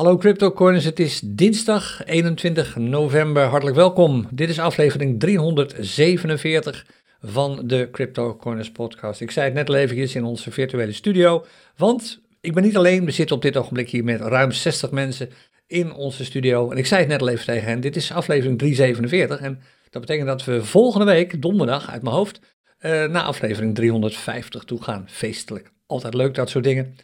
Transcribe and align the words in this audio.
Hallo 0.00 0.16
CryptoCoiners, 0.16 0.84
het 0.84 1.00
is 1.00 1.20
dinsdag 1.24 2.04
21 2.04 2.76
november. 2.76 3.42
Hartelijk 3.42 3.76
welkom. 3.76 4.26
Dit 4.30 4.48
is 4.48 4.58
aflevering 4.58 5.20
347 5.20 6.86
van 7.20 7.60
de 7.64 7.88
CryptoCoiners 7.92 8.70
podcast. 8.70 9.20
Ik 9.20 9.30
zei 9.30 9.46
het 9.46 9.54
net 9.54 9.68
al 9.68 9.74
eventjes 9.74 10.14
in 10.14 10.24
onze 10.24 10.50
virtuele 10.50 10.92
studio, 10.92 11.44
want 11.76 12.20
ik 12.40 12.54
ben 12.54 12.62
niet 12.62 12.76
alleen. 12.76 13.04
We 13.04 13.10
zitten 13.10 13.36
op 13.36 13.42
dit 13.42 13.56
ogenblik 13.56 13.90
hier 13.90 14.04
met 14.04 14.20
ruim 14.20 14.52
60 14.52 14.90
mensen 14.90 15.30
in 15.66 15.92
onze 15.92 16.24
studio. 16.24 16.70
En 16.70 16.76
ik 16.76 16.86
zei 16.86 17.00
het 17.00 17.10
net 17.10 17.20
al 17.20 17.28
even 17.28 17.44
tegen 17.44 17.68
hen, 17.68 17.80
dit 17.80 17.96
is 17.96 18.12
aflevering 18.12 18.58
347 18.58 19.40
en 19.40 19.60
dat 19.90 20.00
betekent 20.00 20.26
dat 20.26 20.44
we 20.44 20.64
volgende 20.64 21.06
week, 21.06 21.42
donderdag 21.42 21.90
uit 21.90 22.02
mijn 22.02 22.14
hoofd, 22.14 22.40
uh, 22.80 22.90
naar 22.90 23.22
aflevering 23.22 23.74
350 23.74 24.64
toe 24.64 24.82
gaan. 24.82 25.04
Feestelijk. 25.08 25.72
Altijd 25.86 26.14
leuk 26.14 26.34
dat 26.34 26.50
soort 26.50 26.64
dingen. 26.64 26.94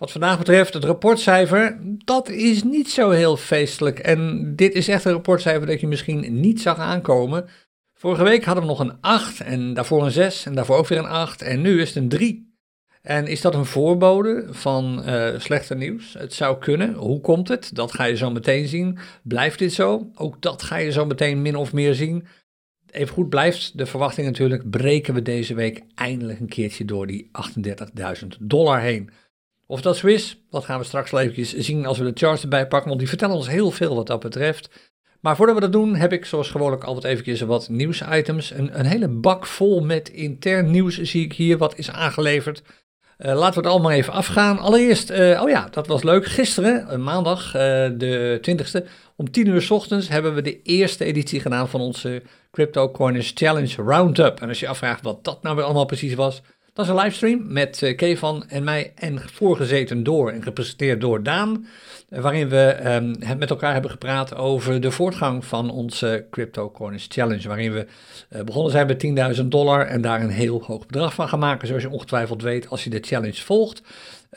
Wat 0.00 0.12
vandaag 0.12 0.38
betreft 0.38 0.74
het 0.74 0.84
rapportcijfer, 0.84 1.78
dat 2.04 2.28
is 2.28 2.62
niet 2.62 2.90
zo 2.90 3.10
heel 3.10 3.36
feestelijk. 3.36 3.98
En 3.98 4.52
dit 4.56 4.74
is 4.74 4.88
echt 4.88 5.04
een 5.04 5.12
rapportcijfer 5.12 5.66
dat 5.66 5.80
je 5.80 5.86
misschien 5.86 6.40
niet 6.40 6.60
zag 6.60 6.78
aankomen. 6.78 7.48
Vorige 7.94 8.22
week 8.22 8.44
hadden 8.44 8.64
we 8.64 8.70
nog 8.70 8.78
een 8.78 9.00
8 9.00 9.40
en 9.40 9.74
daarvoor 9.74 10.04
een 10.04 10.10
6 10.10 10.46
en 10.46 10.54
daarvoor 10.54 10.76
ook 10.76 10.86
weer 10.86 10.98
een 10.98 11.04
8 11.04 11.42
en 11.42 11.60
nu 11.60 11.80
is 11.80 11.88
het 11.88 11.96
een 11.96 12.08
3. 12.08 12.54
En 13.02 13.26
is 13.26 13.40
dat 13.40 13.54
een 13.54 13.64
voorbode 13.64 14.46
van 14.50 15.02
uh, 15.06 15.38
slechter 15.38 15.76
nieuws? 15.76 16.14
Het 16.18 16.34
zou 16.34 16.58
kunnen. 16.58 16.94
Hoe 16.94 17.20
komt 17.20 17.48
het? 17.48 17.74
Dat 17.74 17.92
ga 17.92 18.04
je 18.04 18.16
zo 18.16 18.30
meteen 18.30 18.68
zien. 18.68 18.98
Blijft 19.22 19.58
dit 19.58 19.72
zo? 19.72 20.10
Ook 20.14 20.42
dat 20.42 20.62
ga 20.62 20.76
je 20.76 20.92
zo 20.92 21.06
meteen 21.06 21.42
min 21.42 21.56
of 21.56 21.72
meer 21.72 21.94
zien. 21.94 22.26
Even 22.90 23.14
goed 23.14 23.28
blijft 23.28 23.78
de 23.78 23.86
verwachting 23.86 24.26
natuurlijk. 24.26 24.70
Breken 24.70 25.14
we 25.14 25.22
deze 25.22 25.54
week 25.54 25.82
eindelijk 25.94 26.40
een 26.40 26.48
keertje 26.48 26.84
door 26.84 27.06
die 27.06 27.30
38.000 28.22 28.26
dollar 28.40 28.80
heen. 28.80 29.10
Of 29.70 29.80
dat 29.80 29.96
zo 29.96 30.06
is, 30.06 30.36
dat 30.50 30.64
gaan 30.64 30.78
we 30.78 30.84
straks 30.84 31.12
eventjes 31.12 31.54
zien 31.56 31.86
als 31.86 31.98
we 31.98 32.04
de 32.04 32.10
charts 32.14 32.42
erbij 32.42 32.66
pakken, 32.66 32.88
want 32.88 33.00
die 33.00 33.08
vertellen 33.08 33.36
ons 33.36 33.48
heel 33.48 33.70
veel 33.70 33.94
wat 33.94 34.06
dat 34.06 34.20
betreft. 34.20 34.70
Maar 35.20 35.36
voordat 35.36 35.54
we 35.54 35.60
dat 35.60 35.72
doen, 35.72 35.94
heb 35.94 36.12
ik 36.12 36.24
zoals 36.24 36.50
gewoonlijk 36.50 36.84
altijd 36.84 37.12
eventjes 37.12 37.40
wat 37.40 37.68
nieuwsitems. 37.68 38.50
Een, 38.50 38.78
een 38.78 38.84
hele 38.84 39.08
bak 39.08 39.46
vol 39.46 39.80
met 39.80 40.08
intern 40.08 40.70
nieuws 40.70 41.00
zie 41.00 41.24
ik 41.24 41.32
hier, 41.32 41.58
wat 41.58 41.78
is 41.78 41.90
aangeleverd. 41.90 42.62
Uh, 43.18 43.34
laten 43.34 43.54
we 43.54 43.60
het 43.60 43.74
allemaal 43.76 43.90
even 43.90 44.12
afgaan. 44.12 44.58
Allereerst, 44.58 45.10
uh, 45.10 45.42
oh 45.42 45.48
ja, 45.48 45.68
dat 45.70 45.86
was 45.86 46.02
leuk. 46.02 46.26
Gisteren, 46.26 46.86
uh, 46.90 46.96
maandag, 46.96 47.52
de 47.52 48.38
20ste, 48.40 48.88
om 49.16 49.30
10 49.30 49.46
uur 49.46 49.62
s 49.62 49.70
ochtends 49.70 50.08
hebben 50.08 50.34
we 50.34 50.42
de 50.42 50.62
eerste 50.62 51.04
editie 51.04 51.40
gedaan 51.40 51.68
van 51.68 51.80
onze 51.80 52.22
Crypto 52.50 52.90
Coiners 52.90 53.32
Challenge 53.34 53.82
Roundup. 53.82 54.40
En 54.40 54.48
als 54.48 54.60
je 54.60 54.68
afvraagt 54.68 55.02
wat 55.02 55.24
dat 55.24 55.42
nou 55.42 55.56
weer 55.56 55.64
allemaal 55.64 55.86
precies 55.86 56.14
was, 56.14 56.42
is 56.80 56.88
een 56.88 56.96
livestream 56.96 57.52
met 57.52 57.82
uh, 57.82 57.96
Kevan 57.96 58.44
en 58.48 58.64
mij 58.64 58.92
en 58.94 59.20
voorgezeten 59.32 60.02
door 60.02 60.30
en 60.30 60.42
gepresenteerd 60.42 61.00
door 61.00 61.22
Daan. 61.22 61.66
Eh, 62.08 62.20
waarin 62.20 62.48
we 62.48 62.94
um, 62.94 63.38
met 63.38 63.50
elkaar 63.50 63.72
hebben 63.72 63.90
gepraat 63.90 64.34
over 64.34 64.80
de 64.80 64.90
voortgang 64.90 65.44
van 65.44 65.70
onze 65.70 66.26
Crypto 66.30 66.70
Coins 66.70 67.06
Challenge. 67.08 67.48
Waarin 67.48 67.72
we 67.72 67.86
uh, 68.30 68.42
begonnen 68.42 68.72
zijn 68.72 68.86
met 68.86 69.36
10.000 69.40 69.44
dollar 69.44 69.86
en 69.86 70.00
daar 70.00 70.20
een 70.20 70.30
heel 70.30 70.62
hoog 70.66 70.86
bedrag 70.86 71.14
van 71.14 71.28
gaan 71.28 71.38
maken. 71.38 71.66
Zoals 71.66 71.82
je 71.82 71.90
ongetwijfeld 71.90 72.42
weet 72.42 72.68
als 72.68 72.84
je 72.84 72.90
de 72.90 73.00
challenge 73.00 73.42
volgt. 73.42 73.82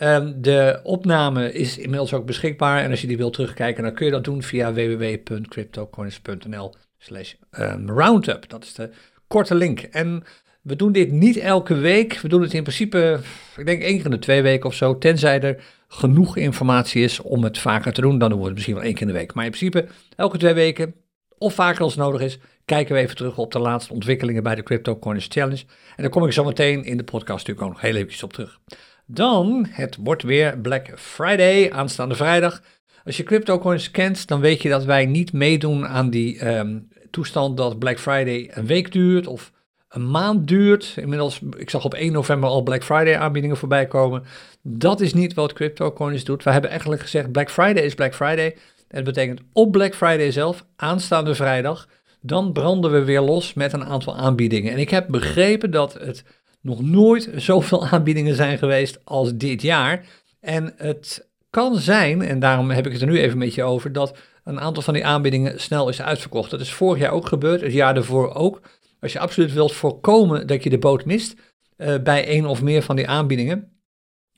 Um, 0.02 0.42
de 0.42 0.80
opname 0.84 1.54
is 1.54 1.78
inmiddels 1.78 2.14
ook 2.14 2.26
beschikbaar. 2.26 2.84
En 2.84 2.90
als 2.90 3.02
je 3.02 3.08
die 3.08 3.18
wilt 3.18 3.34
terugkijken, 3.34 3.84
dan 3.84 3.94
kun 3.94 4.06
je 4.06 4.12
dat 4.12 4.24
doen 4.24 4.44
via 4.44 4.74
www.cryptocoins.nl 4.74 6.74
slash 6.98 7.34
ehm, 7.52 7.90
roundup. 7.90 8.50
Dat 8.50 8.64
is 8.64 8.74
de 8.74 8.90
korte 9.28 9.56
link. 9.56 9.80
En 9.80 10.24
we 10.64 10.76
doen 10.76 10.92
dit 10.92 11.12
niet 11.12 11.38
elke 11.38 11.74
week. 11.74 12.20
We 12.20 12.28
doen 12.28 12.42
het 12.42 12.54
in 12.54 12.64
principe, 12.64 13.20
ik 13.58 13.66
denk 13.66 13.82
één 13.82 13.96
keer 13.96 14.06
in 14.06 14.12
de 14.12 14.20
twee 14.20 14.42
weken 14.42 14.70
of 14.70 14.76
zo. 14.76 14.98
Tenzij 14.98 15.42
er 15.42 15.64
genoeg 15.88 16.38
informatie 16.38 17.04
is 17.04 17.20
om 17.20 17.44
het 17.44 17.58
vaker 17.58 17.94
te 17.94 18.02
doen. 18.02 18.18
Dan 18.18 18.30
doen 18.30 18.40
we 18.40 18.46
het 18.46 18.54
misschien 18.54 18.76
wel 18.76 18.84
één 18.84 18.94
keer 18.94 19.02
in 19.02 19.14
de 19.14 19.20
week. 19.20 19.34
Maar 19.34 19.46
in 19.46 19.52
principe 19.52 19.88
elke 20.16 20.38
twee 20.38 20.54
weken, 20.54 20.96
of 21.38 21.54
vaker 21.54 21.84
als 21.84 21.96
nodig 21.96 22.22
is, 22.22 22.40
kijken 22.66 22.96
we 22.96 23.02
even 23.02 23.16
terug 23.16 23.38
op 23.38 23.52
de 23.52 23.60
laatste 23.60 23.94
ontwikkelingen 23.94 24.44
bij 24.44 24.56
de 24.56 24.64
Crypto 24.64 25.00
Coins 25.00 25.26
Challenge. 25.30 25.64
En 25.96 26.04
daar 26.04 26.10
kom 26.10 26.26
ik 26.26 26.32
zo 26.32 26.44
meteen 26.44 26.84
in 26.84 26.98
de 26.98 27.04
podcast 27.04 27.48
natuurlijk 27.48 27.66
ook 27.66 27.72
nog 27.72 27.82
heel 27.82 27.96
eventjes 27.96 28.24
op 28.24 28.34
terug. 28.34 28.60
Dan, 29.06 29.68
het 29.70 29.98
wordt 30.00 30.24
weer 30.24 30.58
Black 30.58 30.92
Friday, 30.96 31.72
aanstaande 31.72 32.16
vrijdag. 32.16 32.62
Als 33.06 33.18
je 33.18 33.24
CryptoCoins 33.24 33.92
kent, 33.92 34.28
dan 34.28 34.40
weet 34.40 34.62
je 34.62 34.70
dat 34.70 34.86
wij 34.86 35.06
niet 35.06 35.34
meedoen 35.34 35.88
aan 35.88 36.10
die 36.10 36.48
um, 36.48 36.88
toestand 37.12 37.58
dat 37.58 37.80
Black 37.80 38.00
Friday 38.00 38.50
een 38.54 38.66
week 38.66 38.92
duurt 38.92 39.28
of 39.28 39.52
een 39.94 40.10
maand 40.10 40.48
duurt. 40.48 40.94
Inmiddels, 40.96 41.42
ik 41.58 41.70
zag 41.70 41.86
op 41.86 41.94
1 41.94 42.12
november 42.12 42.50
al 42.50 42.64
Black 42.64 42.84
Friday 42.84 43.18
aanbiedingen 43.18 43.58
voorbij 43.58 43.88
komen. 43.88 44.24
Dat 44.62 45.02
is 45.02 45.14
niet 45.14 45.34
wat 45.34 45.54
CryptoCoins 45.54 46.24
doet. 46.24 46.44
We 46.44 46.52
hebben 46.52 46.70
eigenlijk 46.70 47.02
gezegd 47.02 47.32
Black 47.32 47.52
Friday 47.52 47.84
is 47.84 47.96
Black 47.96 48.16
Friday. 48.16 48.56
En 48.88 49.04
dat 49.04 49.14
betekent 49.14 49.42
op 49.54 49.72
Black 49.72 49.96
Friday 49.96 50.32
zelf, 50.32 50.66
aanstaande 50.76 51.36
vrijdag, 51.36 51.88
dan 52.22 52.52
branden 52.52 52.92
we 52.92 53.04
weer 53.04 53.22
los 53.22 53.54
met 53.54 53.74
een 53.74 53.86
aantal 53.86 54.16
aanbiedingen. 54.16 54.72
En 54.72 54.80
ik 54.80 54.90
heb 54.90 55.08
begrepen 55.08 55.72
dat 55.72 55.94
het 55.94 56.24
nog 56.62 56.82
nooit 56.82 57.30
zoveel 57.50 57.88
aanbiedingen 57.88 58.36
zijn 58.36 58.58
geweest 58.58 59.00
als 59.04 59.36
dit 59.36 59.62
jaar. 59.62 60.06
En 60.40 60.74
het 60.78 61.28
kan 61.50 61.76
zijn, 61.76 62.22
en 62.22 62.40
daarom 62.40 62.70
heb 62.72 62.86
ik 62.86 62.92
het 62.92 63.02
er 63.02 63.08
nu 63.08 63.20
even 63.20 63.38
met 63.38 63.54
je 63.54 63.64
over, 63.64 63.92
dat 63.92 64.18
een 64.44 64.60
aantal 64.60 64.84
van 64.84 64.94
die 64.94 65.06
aanbiedingen 65.06 65.60
snel 65.60 65.90
is 65.90 66.02
uitverkocht. 66.02 66.52
Dat 66.52 66.62
is 66.62 66.74
vorig 66.74 67.02
jaar 67.02 67.12
ook 67.12 67.28
gebeurd, 67.28 67.62
het 67.62 67.74
jaar 67.74 67.94
daarvoor 67.94 68.34
ook. 68.34 68.62
Als 69.04 69.14
je 69.14 69.20
absoluut 69.20 69.54
wilt 69.54 69.74
voorkomen 69.74 70.48
dat 70.48 70.64
je 70.64 70.70
de 70.70 70.78
boot 70.78 71.06
mist 71.06 71.36
uh, 71.78 71.96
bij 72.04 72.26
één 72.26 72.46
of 72.46 72.62
meer 72.62 72.82
van 72.82 72.96
die 72.96 73.08
aanbiedingen, 73.08 73.72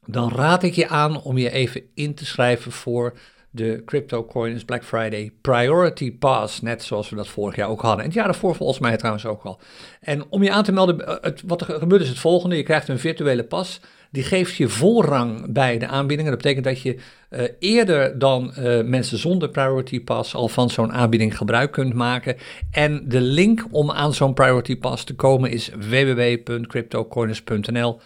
dan 0.06 0.32
raad 0.32 0.64
ik 0.64 0.74
je 0.74 0.88
aan 0.88 1.22
om 1.22 1.38
je 1.38 1.52
even 1.52 1.82
in 1.94 2.16
te 2.16 2.26
schrijven 2.26 2.72
voor 2.72 3.18
de 3.50 3.82
Crypto 3.86 4.26
Coins 4.26 4.66
Black 4.66 4.84
Friday 4.84 5.32
Priority 5.42 6.18
Pass, 6.18 6.62
net 6.62 6.84
zoals 6.84 7.10
we 7.10 7.16
dat 7.16 7.28
vorig 7.28 7.56
jaar 7.56 7.70
ook 7.70 7.82
hadden. 7.82 8.00
En 8.00 8.06
het 8.06 8.14
jaar 8.14 8.26
daarvoor 8.26 8.56
volgens 8.56 8.80
mij 8.80 8.98
trouwens 8.98 9.26
ook 9.26 9.44
al. 9.44 9.60
En 10.00 10.26
om 10.30 10.44
je 10.44 10.52
aan 10.52 10.64
te 10.64 10.72
melden, 10.72 11.08
eh, 11.08 11.16
het, 11.22 11.42
wat 11.46 11.62
er 11.62 11.80
gebeurt 11.80 12.02
is 12.02 12.10
het 12.10 12.20
volgende, 12.20 12.56
je 12.56 12.64
krijgt 12.64 12.88
een 12.88 13.00
virtuele 13.00 13.44
pas 13.44 13.82
die 14.16 14.24
geeft 14.24 14.56
je 14.56 14.70
voorrang 14.70 15.54
bij 15.54 15.78
de 15.78 15.88
aanbiedingen. 15.88 16.32
Dat 16.32 16.42
betekent 16.42 16.66
dat 16.66 16.82
je 16.82 16.98
uh, 17.30 17.44
eerder 17.60 18.20
dan 18.20 18.54
uh, 18.60 18.84
mensen 18.84 19.18
zonder 19.18 19.50
Priority 19.50 20.04
Pass 20.04 20.36
al 20.36 20.48
van 20.48 20.70
zo'n 20.70 20.94
aanbieding 20.94 21.38
gebruik 21.38 21.72
kunt 21.72 21.94
maken. 21.94 22.36
En 22.72 23.10
de 23.10 23.22
link 23.22 23.66
om 23.72 23.92
aan 23.92 24.14
zo'n 24.14 24.34
Priority 24.34 24.78
Pass 24.78 25.04
te 25.04 25.16
komen 25.16 25.52
is 25.52 25.70
www.cryptocoiners.nl 25.70 28.00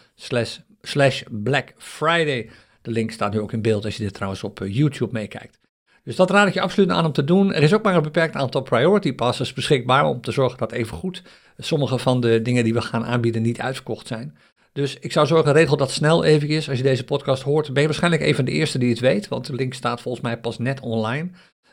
slash 0.81 1.23
Black 1.29 1.73
Friday. 1.77 2.49
De 2.81 2.91
link 2.91 3.11
staat 3.11 3.33
nu 3.33 3.39
ook 3.39 3.53
in 3.53 3.61
beeld 3.61 3.85
als 3.85 3.97
je 3.97 4.03
dit 4.03 4.13
trouwens 4.13 4.43
op 4.43 4.61
uh, 4.61 4.75
YouTube 4.75 5.13
meekijkt. 5.13 5.59
Dus 6.03 6.15
dat 6.15 6.29
raad 6.29 6.47
ik 6.47 6.53
je 6.53 6.61
absoluut 6.61 6.89
aan 6.89 7.05
om 7.05 7.11
te 7.11 7.23
doen. 7.23 7.53
Er 7.53 7.63
is 7.63 7.73
ook 7.73 7.83
maar 7.83 7.95
een 7.95 8.01
beperkt 8.01 8.35
aantal 8.35 8.61
priority 8.61 9.13
passes 9.13 9.53
beschikbaar 9.53 10.05
om 10.05 10.21
te 10.21 10.31
zorgen 10.31 10.57
dat 10.57 10.71
even 10.71 10.97
goed 10.97 11.23
sommige 11.57 11.97
van 11.97 12.21
de 12.21 12.41
dingen 12.41 12.63
die 12.63 12.73
we 12.73 12.81
gaan 12.81 13.05
aanbieden 13.05 13.41
niet 13.41 13.59
uitverkocht 13.59 14.07
zijn. 14.07 14.35
Dus 14.73 14.97
ik 14.99 15.11
zou 15.11 15.27
zorgen, 15.27 15.53
regel 15.53 15.77
dat 15.77 15.91
snel 15.91 16.23
eventjes. 16.23 16.69
Als 16.69 16.77
je 16.77 16.83
deze 16.83 17.03
podcast 17.03 17.43
hoort, 17.43 17.73
ben 17.73 17.81
je 17.81 17.87
waarschijnlijk 17.87 18.23
een 18.23 18.35
van 18.35 18.45
de 18.45 18.51
eerste 18.51 18.77
die 18.77 18.89
het 18.89 18.99
weet, 18.99 19.27
want 19.27 19.45
de 19.45 19.53
link 19.53 19.73
staat 19.73 20.01
volgens 20.01 20.23
mij 20.23 20.37
pas 20.37 20.57
net 20.57 20.79
online. 20.79 21.29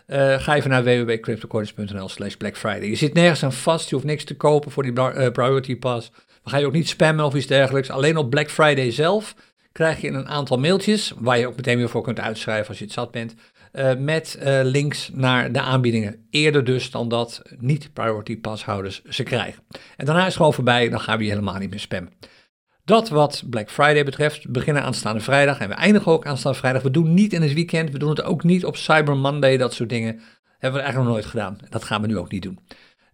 Uh, 0.06 0.40
ga 0.40 0.56
even 0.56 0.70
naar 0.70 0.84
www.cryptocoins.nl 0.84 2.08
slash 2.08 2.34
Black 2.34 2.56
Friday. 2.56 2.88
Je 2.88 2.96
zit 2.96 3.14
nergens 3.14 3.42
aan 3.44 3.52
vast, 3.52 3.88
je 3.88 3.94
hoeft 3.94 4.06
niks 4.06 4.24
te 4.24 4.36
kopen 4.36 4.70
voor 4.70 4.82
die 4.82 4.92
uh, 4.92 5.30
Priority 5.30 5.76
Pass. 5.76 6.10
Dan 6.10 6.52
ga 6.52 6.56
je 6.56 6.66
ook 6.66 6.72
niet 6.72 6.88
spammen 6.88 7.24
of 7.24 7.34
iets 7.34 7.46
dergelijks. 7.46 7.90
Alleen 7.90 8.16
op 8.16 8.30
Black 8.30 8.50
Friday 8.50 8.90
zelf 8.90 9.34
krijg 9.72 10.00
je 10.00 10.08
een 10.08 10.28
aantal 10.28 10.58
mailtjes, 10.58 11.12
waar 11.18 11.38
je 11.38 11.46
ook 11.46 11.56
meteen 11.56 11.76
weer 11.76 11.88
voor 11.88 12.02
kunt 12.02 12.20
uitschrijven 12.20 12.68
als 12.68 12.78
je 12.78 12.84
het 12.84 12.92
zat 12.92 13.10
bent, 13.10 13.34
uh, 13.72 13.94
met 13.94 14.38
links 14.62 15.10
naar 15.12 15.52
de 15.52 15.60
aanbiedingen. 15.60 16.26
Eerder 16.30 16.64
dus 16.64 16.90
dan 16.90 17.08
dat 17.08 17.42
niet 17.58 17.92
Priority 17.92 18.40
Pass 18.40 18.64
houders 18.64 19.02
ze 19.02 19.22
krijgen. 19.22 19.62
En 19.96 20.06
daarna 20.06 20.20
is 20.20 20.26
het 20.26 20.36
gewoon 20.36 20.54
voorbij, 20.54 20.88
dan 20.88 21.00
gaan 21.00 21.18
we 21.18 21.24
je 21.24 21.30
helemaal 21.30 21.58
niet 21.58 21.70
meer 21.70 21.80
spammen. 21.80 22.12
Dat 22.86 23.08
wat 23.08 23.42
Black 23.50 23.70
Friday 23.70 24.04
betreft. 24.04 24.44
We 24.44 24.50
beginnen 24.50 24.82
aanstaande 24.82 25.20
vrijdag 25.20 25.58
en 25.58 25.68
we 25.68 25.74
eindigen 25.74 26.12
ook 26.12 26.26
aanstaande 26.26 26.58
vrijdag. 26.58 26.82
We 26.82 26.90
doen 26.90 27.14
niet 27.14 27.32
in 27.32 27.42
het 27.42 27.52
weekend, 27.52 27.90
we 27.90 27.98
doen 27.98 28.08
het 28.08 28.22
ook 28.22 28.44
niet 28.44 28.64
op 28.64 28.76
Cyber 28.76 29.16
Monday, 29.16 29.56
dat 29.56 29.74
soort 29.74 29.88
dingen. 29.88 30.20
Hebben 30.58 30.80
we 30.80 30.86
eigenlijk 30.86 30.96
nog 30.96 31.12
nooit 31.12 31.26
gedaan. 31.26 31.58
Dat 31.68 31.84
gaan 31.84 32.00
we 32.00 32.06
nu 32.06 32.18
ook 32.18 32.30
niet 32.30 32.42
doen. 32.42 32.58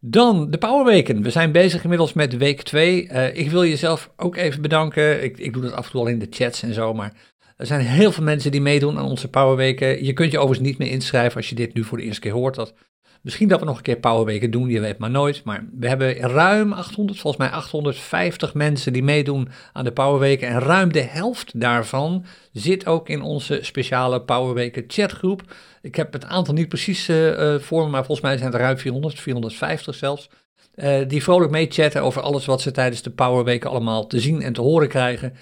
Dan 0.00 0.50
de 0.50 0.58
Powerweken. 0.58 1.22
We 1.22 1.30
zijn 1.30 1.52
bezig 1.52 1.82
inmiddels 1.82 2.12
met 2.12 2.36
week 2.36 2.62
2. 2.62 3.04
Uh, 3.04 3.26
eh, 3.26 3.36
ik 3.36 3.50
wil 3.50 3.64
jezelf 3.64 4.10
ook 4.16 4.36
even 4.36 4.62
bedanken. 4.62 5.22
Ik, 5.22 5.38
ik 5.38 5.52
doe 5.52 5.62
dat 5.62 5.72
af 5.72 5.84
en 5.84 5.90
toe 5.90 6.00
al 6.00 6.06
in 6.06 6.18
de 6.18 6.26
chats 6.30 6.62
en 6.62 6.74
zo, 6.74 6.94
maar 6.94 7.12
er 7.56 7.66
zijn 7.66 7.80
heel 7.80 8.12
veel 8.12 8.24
mensen 8.24 8.50
die 8.50 8.60
meedoen 8.60 8.98
aan 8.98 9.04
onze 9.04 9.28
Powerweken. 9.28 10.04
Je 10.04 10.12
kunt 10.12 10.32
je 10.32 10.38
overigens 10.38 10.68
niet 10.68 10.78
meer 10.78 10.90
inschrijven 10.90 11.36
als 11.36 11.48
je 11.48 11.54
dit 11.54 11.74
nu 11.74 11.84
voor 11.84 11.98
de 11.98 12.04
eerste 12.04 12.20
keer 12.20 12.32
hoort. 12.32 12.54
Dat 12.54 12.74
Misschien 13.22 13.48
dat 13.48 13.60
we 13.60 13.66
nog 13.66 13.76
een 13.76 13.82
keer 13.82 13.98
powerweken 13.98 14.50
doen, 14.50 14.68
je 14.68 14.80
weet 14.80 14.98
maar 14.98 15.10
nooit. 15.10 15.44
Maar 15.44 15.64
we 15.78 15.88
hebben 15.88 16.14
ruim 16.14 16.72
800, 16.72 17.18
volgens 17.18 17.42
mij 17.42 17.52
850 17.52 18.54
mensen 18.54 18.92
die 18.92 19.02
meedoen 19.02 19.48
aan 19.72 19.84
de 19.84 19.92
powerweken. 19.92 20.48
En 20.48 20.58
ruim 20.58 20.92
de 20.92 21.02
helft 21.02 21.60
daarvan 21.60 22.24
zit 22.52 22.86
ook 22.86 23.08
in 23.08 23.22
onze 23.22 23.58
speciale 23.62 24.22
powerweken 24.22 24.84
chatgroep. 24.86 25.42
Ik 25.82 25.94
heb 25.94 26.12
het 26.12 26.24
aantal 26.24 26.54
niet 26.54 26.68
precies 26.68 27.08
uh, 27.08 27.58
voor 27.58 27.84
me, 27.84 27.90
maar 27.90 28.04
volgens 28.04 28.26
mij 28.26 28.36
zijn 28.36 28.52
het 28.52 28.60
ruim 28.60 28.78
400, 28.78 29.20
450 29.20 29.94
zelfs. 29.94 30.28
Uh, 30.74 30.94
die 31.08 31.22
vrolijk 31.22 31.50
meechatten 31.50 32.02
over 32.02 32.22
alles 32.22 32.46
wat 32.46 32.60
ze 32.60 32.70
tijdens 32.70 33.02
de 33.02 33.10
powerweken 33.10 33.70
allemaal 33.70 34.06
te 34.06 34.20
zien 34.20 34.42
en 34.42 34.52
te 34.52 34.60
horen 34.60 34.88
krijgen. 34.88 35.34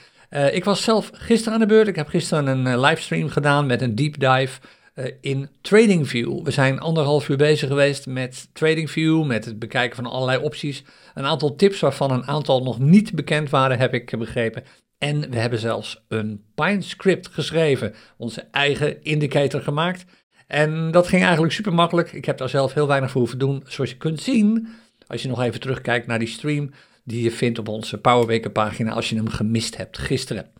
Ik 0.53 0.65
was 0.65 0.83
zelf 0.83 1.11
gisteren 1.13 1.55
aan 1.55 1.61
de 1.61 1.67
beurt. 1.67 1.89
Ik 1.89 1.97
heb 1.97 2.09
gisteren 2.09 2.47
een 2.47 2.81
livestream 2.81 3.29
gedaan 3.29 3.67
met 3.67 3.83
een 3.83 3.95
deep 3.95 4.19
dive 4.19 4.61
in 5.21 5.49
TradingView. 5.61 6.43
We 6.43 6.51
zijn 6.51 6.79
anderhalf 6.79 7.29
uur 7.29 7.37
bezig 7.37 7.69
geweest 7.69 8.07
met 8.07 8.49
TradingView, 8.53 9.25
met 9.25 9.45
het 9.45 9.59
bekijken 9.59 9.97
van 9.97 10.07
allerlei 10.07 10.43
opties. 10.43 10.85
Een 11.15 11.25
aantal 11.25 11.57
tips 11.57 11.81
waarvan 11.81 12.11
een 12.11 12.27
aantal 12.27 12.63
nog 12.63 12.79
niet 12.79 13.15
bekend 13.15 13.51
waren, 13.51 13.79
heb 13.79 13.95
ik 13.95 14.19
begrepen. 14.19 14.65
En 14.99 15.31
we 15.31 15.39
hebben 15.39 15.59
zelfs 15.59 16.05
een 16.09 16.45
Pine 16.55 16.83
script 16.83 17.29
geschreven, 17.29 17.95
onze 18.17 18.41
eigen 18.51 19.03
indicator 19.03 19.61
gemaakt. 19.61 20.05
En 20.47 20.91
dat 20.91 21.09
ging 21.09 21.23
eigenlijk 21.23 21.53
super 21.53 21.75
makkelijk. 21.75 22.13
Ik 22.13 22.25
heb 22.25 22.39
daar 22.39 22.49
zelf 22.49 22.75
heel 22.75 22.87
weinig 22.87 23.11
voor 23.11 23.21
hoeven 23.21 23.39
doen. 23.39 23.63
Zoals 23.67 23.91
je 23.91 23.97
kunt 23.97 24.21
zien, 24.21 24.69
als 25.07 25.23
je 25.23 25.29
nog 25.29 25.43
even 25.43 25.61
terugkijkt 25.61 26.07
naar 26.07 26.19
die 26.19 26.29
stream 26.29 26.71
die 27.05 27.23
je 27.23 27.31
vindt 27.31 27.59
op 27.59 27.69
onze 27.69 27.99
Powerweker 27.99 28.51
pagina 28.51 28.93
als 28.93 29.09
je 29.09 29.17
hem 29.17 29.29
gemist 29.29 29.77
hebt 29.77 29.99
gisteren. 29.99 30.51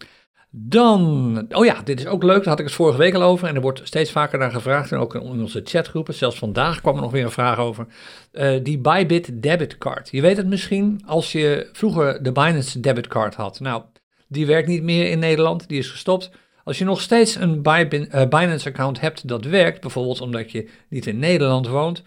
Dan, 0.53 1.47
oh 1.51 1.65
ja, 1.65 1.83
dit 1.83 2.01
is 2.01 2.07
ook 2.07 2.23
leuk, 2.23 2.39
daar 2.39 2.49
had 2.49 2.59
ik 2.59 2.65
het 2.65 2.75
vorige 2.75 2.99
week 2.99 3.15
al 3.15 3.23
over 3.23 3.49
en 3.49 3.55
er 3.55 3.61
wordt 3.61 3.81
steeds 3.85 4.11
vaker 4.11 4.39
naar 4.39 4.51
gevraagd 4.51 4.93
en 4.93 4.99
ook 4.99 5.15
in 5.15 5.21
onze 5.21 5.61
chatgroepen, 5.65 6.15
zelfs 6.15 6.39
vandaag 6.39 6.81
kwam 6.81 6.95
er 6.95 7.01
nog 7.01 7.11
weer 7.11 7.25
een 7.25 7.31
vraag 7.31 7.59
over, 7.59 7.87
uh, 8.33 8.59
die 8.63 8.79
Bybit 8.79 9.43
debitcard. 9.43 10.09
Je 10.11 10.21
weet 10.21 10.37
het 10.37 10.47
misschien, 10.47 11.03
als 11.07 11.33
je 11.33 11.69
vroeger 11.73 12.23
de 12.23 12.33
Binance 12.33 12.81
debitcard 12.81 13.35
had, 13.35 13.61
nou, 13.61 13.83
die 14.29 14.47
werkt 14.47 14.69
niet 14.69 14.83
meer 14.83 15.11
in 15.11 15.19
Nederland, 15.19 15.69
die 15.69 15.79
is 15.79 15.91
gestopt. 15.91 16.31
Als 16.65 16.79
je 16.79 16.85
nog 16.85 17.01
steeds 17.01 17.35
een 17.35 17.63
eh, 17.65 18.29
Binance-account 18.29 19.01
hebt 19.01 19.29
dat 19.29 19.45
werkt, 19.45 19.81
bijvoorbeeld 19.81 20.21
omdat 20.21 20.53
je 20.53 20.69
niet 20.89 21.07
in 21.07 21.19
Nederland 21.19 21.69
woont, 21.69 22.03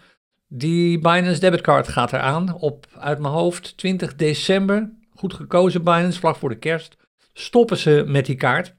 die 0.48 0.98
Binance 0.98 1.40
debitcard 1.40 1.88
gaat 1.88 2.12
eraan 2.12 2.54
op, 2.54 2.86
uit 2.98 3.18
mijn 3.18 3.32
hoofd, 3.32 3.76
20 3.76 4.16
december. 4.16 4.90
Goed 5.14 5.34
gekozen 5.34 5.84
Binance, 5.84 6.18
vlak 6.18 6.36
voor 6.36 6.48
de 6.48 6.58
kerst. 6.58 6.96
Stoppen 7.34 7.76
ze 7.76 8.04
met 8.06 8.26
die 8.26 8.36
kaart. 8.36 8.74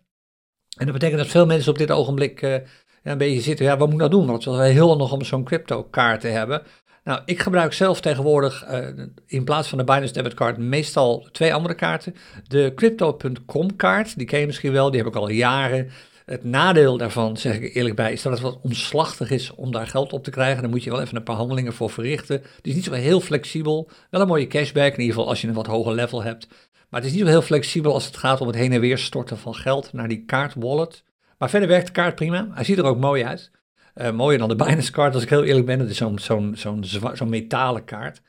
En 0.77 0.85
dat 0.85 0.93
betekent 0.93 1.19
dat 1.19 1.27
veel 1.27 1.45
mensen 1.45 1.71
op 1.71 1.77
dit 1.77 1.91
ogenblik 1.91 2.41
ja, 2.41 2.61
een 3.03 3.17
beetje 3.17 3.41
zitten. 3.41 3.65
Ja, 3.65 3.77
wat 3.77 3.89
moet 3.89 4.01
ik 4.01 4.09
nou 4.09 4.11
doen? 4.11 4.25
Want 4.25 4.45
het 4.45 4.53
is 4.55 4.71
heel 4.71 4.97
nog 4.97 5.11
om 5.11 5.23
zo'n 5.23 5.43
crypto 5.43 5.83
kaart 5.83 6.21
te 6.21 6.27
hebben. 6.27 6.63
Nou, 7.05 7.21
ik 7.25 7.39
gebruik 7.39 7.73
zelf 7.73 8.01
tegenwoordig 8.01 8.65
uh, 8.71 8.87
in 9.25 9.43
plaats 9.43 9.67
van 9.67 9.77
de 9.77 9.83
Binance 9.83 10.13
debitcard 10.13 10.57
meestal 10.57 11.27
twee 11.31 11.53
andere 11.53 11.75
kaarten. 11.75 12.15
De 12.47 12.71
Crypto.com 12.75 13.75
kaart, 13.75 14.17
die 14.17 14.27
ken 14.27 14.39
je 14.39 14.45
misschien 14.45 14.71
wel, 14.71 14.89
die 14.91 14.99
heb 14.99 15.09
ik 15.09 15.15
al 15.15 15.29
jaren. 15.29 15.89
Het 16.25 16.43
nadeel 16.43 16.97
daarvan, 16.97 17.37
zeg 17.37 17.59
ik 17.59 17.75
eerlijk 17.75 17.95
bij, 17.95 18.11
is 18.11 18.21
dat 18.21 18.31
het 18.31 18.41
wat 18.41 18.59
omslachtig 18.61 19.31
is 19.31 19.51
om 19.55 19.71
daar 19.71 19.87
geld 19.87 20.13
op 20.13 20.23
te 20.23 20.29
krijgen. 20.29 20.61
Dan 20.61 20.71
moet 20.71 20.83
je 20.83 20.89
wel 20.89 21.01
even 21.01 21.15
een 21.15 21.23
paar 21.23 21.35
handelingen 21.35 21.73
voor 21.73 21.89
verrichten. 21.89 22.41
Het 22.55 22.67
is 22.67 22.73
niet 22.73 22.83
zo 22.83 22.91
heel 22.91 23.19
flexibel. 23.19 23.89
Wel 24.09 24.21
een 24.21 24.27
mooie 24.27 24.47
cashback, 24.47 24.93
in 24.93 24.99
ieder 24.99 25.15
geval 25.15 25.29
als 25.29 25.41
je 25.41 25.47
een 25.47 25.53
wat 25.53 25.67
hoger 25.67 25.93
level 25.93 26.23
hebt. 26.23 26.47
Maar 26.95 27.03
het 27.03 27.13
is 27.13 27.19
niet 27.19 27.27
zo 27.27 27.33
heel 27.33 27.45
flexibel 27.45 27.93
als 27.93 28.05
het 28.05 28.17
gaat 28.17 28.41
om 28.41 28.47
het 28.47 28.55
heen 28.55 28.71
en 28.71 28.79
weer 28.79 28.97
storten 28.97 29.37
van 29.37 29.55
geld 29.55 29.93
naar 29.93 30.07
die 30.07 30.25
kaartwallet. 30.25 31.03
Maar 31.37 31.49
verder 31.49 31.67
werkt 31.69 31.85
de 31.85 31.91
kaart 31.91 32.15
prima. 32.15 32.47
Hij 32.51 32.63
ziet 32.63 32.77
er 32.77 32.83
ook 32.83 32.97
mooi 32.97 33.23
uit. 33.23 33.51
Uh, 33.95 34.11
mooier 34.11 34.39
dan 34.39 34.49
de 34.49 34.55
Binance 34.63 34.91
kaart, 34.91 35.13
als 35.13 35.23
ik 35.23 35.29
heel 35.29 35.43
eerlijk 35.43 35.65
ben. 35.65 35.79
Het 35.79 35.89
is 35.89 35.97
zo'n 35.97 36.19
zo'n 36.53 36.83
zo'n 37.13 37.29
metalen 37.29 37.83
kaart. 37.83 38.21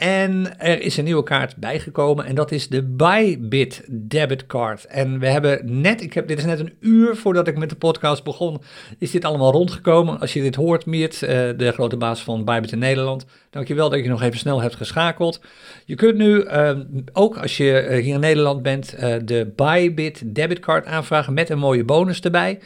En 0.00 0.58
er 0.58 0.82
is 0.82 0.96
een 0.96 1.04
nieuwe 1.04 1.22
kaart 1.22 1.56
bijgekomen 1.56 2.24
en 2.24 2.34
dat 2.34 2.50
is 2.52 2.68
de 2.68 2.82
Bybit 2.82 3.82
Debit 3.88 4.46
Card. 4.46 4.84
En 4.84 5.18
we 5.18 5.26
hebben 5.26 5.80
net, 5.80 6.02
ik 6.02 6.12
heb, 6.12 6.28
dit 6.28 6.38
is 6.38 6.44
net 6.44 6.60
een 6.60 6.72
uur 6.80 7.16
voordat 7.16 7.48
ik 7.48 7.58
met 7.58 7.68
de 7.68 7.76
podcast 7.76 8.24
begon, 8.24 8.60
is 8.98 9.10
dit 9.10 9.24
allemaal 9.24 9.52
rondgekomen. 9.52 10.20
Als 10.20 10.32
je 10.32 10.42
dit 10.42 10.54
hoort, 10.54 10.86
Miert, 10.86 11.22
eh, 11.22 11.28
de 11.56 11.72
grote 11.72 11.96
baas 11.96 12.22
van 12.22 12.44
Bybit 12.44 12.72
in 12.72 12.78
Nederland, 12.78 13.26
dankjewel 13.50 13.90
dat 13.90 14.02
je 14.02 14.08
nog 14.08 14.22
even 14.22 14.38
snel 14.38 14.60
hebt 14.60 14.76
geschakeld. 14.76 15.40
Je 15.84 15.94
kunt 15.94 16.16
nu, 16.16 16.42
ehm, 16.42 16.84
ook 17.12 17.36
als 17.36 17.56
je 17.56 17.78
eh, 17.78 18.02
hier 18.02 18.14
in 18.14 18.20
Nederland 18.20 18.62
bent, 18.62 18.90
de 19.24 19.52
Bybit 19.56 20.22
Debit 20.34 20.60
Card 20.60 20.86
aanvragen 20.86 21.34
met 21.34 21.48
een 21.48 21.58
mooie 21.58 21.84
bonus 21.84 22.20
erbij. 22.20 22.58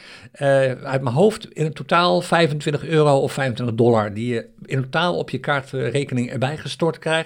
uit 0.82 1.02
mijn 1.02 1.14
hoofd 1.14 1.48
in 1.52 1.72
totaal 1.72 2.20
25 2.20 2.84
euro 2.84 3.18
of 3.18 3.32
25 3.32 3.76
dollar 3.76 4.14
die 4.14 4.34
je 4.34 4.46
in 4.64 4.82
totaal 4.82 5.16
op 5.16 5.30
je 5.30 5.38
kaartrekening 5.38 6.30
erbij 6.30 6.56
gestort 6.56 6.98
krijgt. 6.98 7.23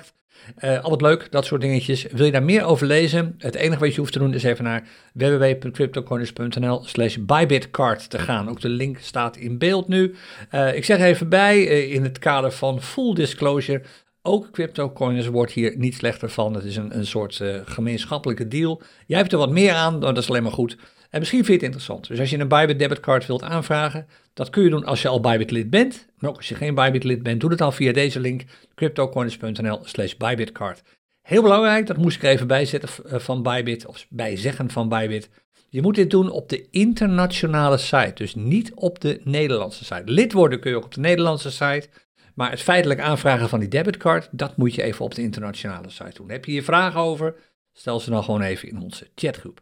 Uh, 0.60 0.82
altijd 0.82 1.00
leuk, 1.00 1.30
dat 1.30 1.44
soort 1.44 1.60
dingetjes. 1.60 2.06
Wil 2.10 2.24
je 2.24 2.32
daar 2.32 2.42
meer 2.42 2.64
over 2.64 2.86
lezen? 2.86 3.34
Het 3.38 3.54
enige 3.54 3.80
wat 3.80 3.94
je 3.94 4.00
hoeft 4.00 4.12
te 4.12 4.18
doen 4.18 4.34
is 4.34 4.42
even 4.42 4.64
naar 4.64 4.88
www.cryptocoiners.nl 5.12 6.84
slash 6.84 7.16
bybitcard 7.16 8.10
te 8.10 8.18
gaan. 8.18 8.48
Ook 8.48 8.60
de 8.60 8.68
link 8.68 8.98
staat 8.98 9.36
in 9.36 9.58
beeld 9.58 9.88
nu. 9.88 10.14
Uh, 10.54 10.74
ik 10.74 10.84
zeg 10.84 11.00
even 11.00 11.28
bij, 11.28 11.56
uh, 11.56 11.92
in 11.92 12.02
het 12.02 12.18
kader 12.18 12.52
van 12.52 12.82
full 12.82 13.14
disclosure, 13.14 13.82
ook 14.22 14.50
CryptoCoiners 14.50 15.26
wordt 15.26 15.52
hier 15.52 15.74
niet 15.76 15.94
slechter 15.94 16.30
van. 16.30 16.54
Het 16.54 16.64
is 16.64 16.76
een, 16.76 16.96
een 16.96 17.06
soort 17.06 17.42
gemeenschappelijke 17.64 18.48
deal. 18.48 18.82
Jij 19.06 19.18
hebt 19.18 19.32
er 19.32 19.38
wat 19.38 19.50
meer 19.50 19.72
aan, 19.72 20.00
dat 20.00 20.18
is 20.18 20.28
alleen 20.28 20.42
maar 20.42 20.52
goed. 20.52 20.76
En 21.10 21.18
misschien 21.18 21.44
vind 21.44 21.60
je 21.60 21.66
het 21.66 21.74
interessant. 21.74 22.08
Dus 22.08 22.20
als 22.20 22.30
je 22.30 22.38
een 22.38 22.48
Bybit 22.48 22.78
debitcard 22.78 23.26
wilt 23.26 23.42
aanvragen, 23.42 24.06
dat 24.34 24.50
kun 24.50 24.62
je 24.62 24.70
doen 24.70 24.84
als 24.84 25.02
je 25.02 25.08
al 25.08 25.20
Bybit 25.20 25.50
lid 25.50 25.70
bent. 25.70 26.06
Maar 26.18 26.30
ook 26.30 26.36
als 26.36 26.48
je 26.48 26.54
geen 26.54 26.74
Bybit 26.74 27.04
lid 27.04 27.22
bent, 27.22 27.40
doe 27.40 27.50
het 27.50 27.58
dan 27.58 27.72
via 27.72 27.92
deze 27.92 28.20
link 28.20 28.44
cryptocoins.nl 28.74 29.80
slash 29.82 30.14
Bybitcard. 30.14 30.82
Heel 31.22 31.42
belangrijk, 31.42 31.86
dat 31.86 31.96
moest 31.96 32.16
ik 32.16 32.22
even 32.22 32.46
bijzetten 32.46 32.88
eh, 33.04 33.18
van 33.18 33.42
Bybit, 33.42 33.86
of 33.86 34.06
bijzeggen 34.08 34.70
van 34.70 34.88
Bybit. 34.88 35.30
Je 35.68 35.82
moet 35.82 35.94
dit 35.94 36.10
doen 36.10 36.30
op 36.30 36.48
de 36.48 36.66
internationale 36.70 37.76
site, 37.76 38.12
dus 38.14 38.34
niet 38.34 38.74
op 38.74 39.00
de 39.00 39.20
Nederlandse 39.24 39.84
site. 39.84 40.02
Lid 40.04 40.32
worden 40.32 40.60
kun 40.60 40.70
je 40.70 40.76
ook 40.76 40.84
op 40.84 40.94
de 40.94 41.00
Nederlandse 41.00 41.50
site, 41.50 41.88
maar 42.34 42.50
het 42.50 42.60
feitelijk 42.60 43.00
aanvragen 43.00 43.48
van 43.48 43.60
die 43.60 43.68
debitcard, 43.68 44.28
dat 44.30 44.56
moet 44.56 44.74
je 44.74 44.82
even 44.82 45.04
op 45.04 45.14
de 45.14 45.22
internationale 45.22 45.90
site 45.90 46.14
doen. 46.14 46.30
Heb 46.30 46.44
je 46.44 46.50
hier 46.50 46.64
vragen 46.64 47.00
over? 47.00 47.34
Stel 47.72 48.00
ze 48.00 48.10
dan 48.10 48.24
gewoon 48.24 48.42
even 48.42 48.68
in 48.68 48.80
onze 48.80 49.08
chatgroep. 49.14 49.60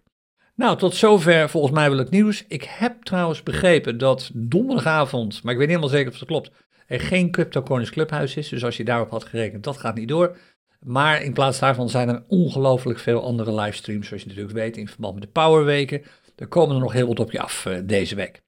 Nou, 0.56 0.78
tot 0.78 0.94
zover 0.94 1.48
volgens 1.48 1.72
mij 1.72 1.90
wel 1.90 1.98
het 1.98 2.10
nieuws. 2.10 2.44
Ik 2.48 2.62
heb 2.62 3.02
trouwens 3.02 3.42
begrepen 3.42 3.98
dat 3.98 4.30
donderdagavond, 4.34 5.42
maar 5.42 5.52
ik 5.52 5.58
weet 5.58 5.68
niet 5.68 5.76
helemaal 5.76 5.96
zeker 5.96 6.12
of 6.12 6.18
dat 6.18 6.28
klopt, 6.28 6.50
er 6.86 7.00
geen 7.00 7.30
CryptoCoins 7.30 7.90
Clubhuis 7.90 8.36
is. 8.36 8.48
Dus 8.48 8.64
als 8.64 8.76
je 8.76 8.84
daarop 8.84 9.10
had 9.10 9.24
gerekend, 9.24 9.64
dat 9.64 9.76
gaat 9.76 9.94
niet 9.94 10.08
door. 10.08 10.36
Maar 10.80 11.22
in 11.22 11.32
plaats 11.32 11.58
daarvan 11.58 11.88
zijn 11.88 12.08
er 12.08 12.24
ongelooflijk 12.28 12.98
veel 12.98 13.22
andere 13.22 13.54
livestreams, 13.54 14.06
zoals 14.06 14.22
je 14.22 14.28
natuurlijk 14.28 14.56
weet, 14.56 14.76
in 14.76 14.88
verband 14.88 15.14
met 15.14 15.22
de 15.22 15.28
Powerweken. 15.28 16.02
Er 16.36 16.46
komen 16.46 16.74
er 16.74 16.82
nog 16.82 16.92
heel 16.92 17.06
wat 17.06 17.20
op 17.20 17.32
je 17.32 17.40
af 17.40 17.64
uh, 17.64 17.78
deze 17.84 18.14
week. 18.14 18.42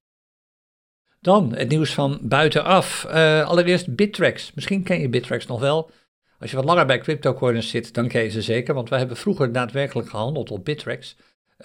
Dan 1.20 1.54
het 1.54 1.68
nieuws 1.68 1.94
van 1.94 2.18
buitenaf. 2.22 3.06
Uh, 3.08 3.46
allereerst 3.46 3.94
Bittrex. 3.94 4.52
Misschien 4.54 4.82
ken 4.82 5.00
je 5.00 5.08
Bittrex 5.08 5.46
nog 5.46 5.60
wel. 5.60 5.90
Als 6.38 6.50
je 6.50 6.56
wat 6.56 6.64
langer 6.64 6.86
bij 6.86 6.98
CryptoCoins 6.98 7.70
zit, 7.70 7.94
dan 7.94 8.08
ken 8.08 8.22
je 8.22 8.28
ze 8.28 8.42
zeker. 8.42 8.74
Want 8.74 8.88
wij 8.88 8.98
hebben 8.98 9.16
vroeger 9.16 9.52
daadwerkelijk 9.52 10.08
gehandeld 10.08 10.50
op 10.50 10.64
Bittrex. 10.64 11.16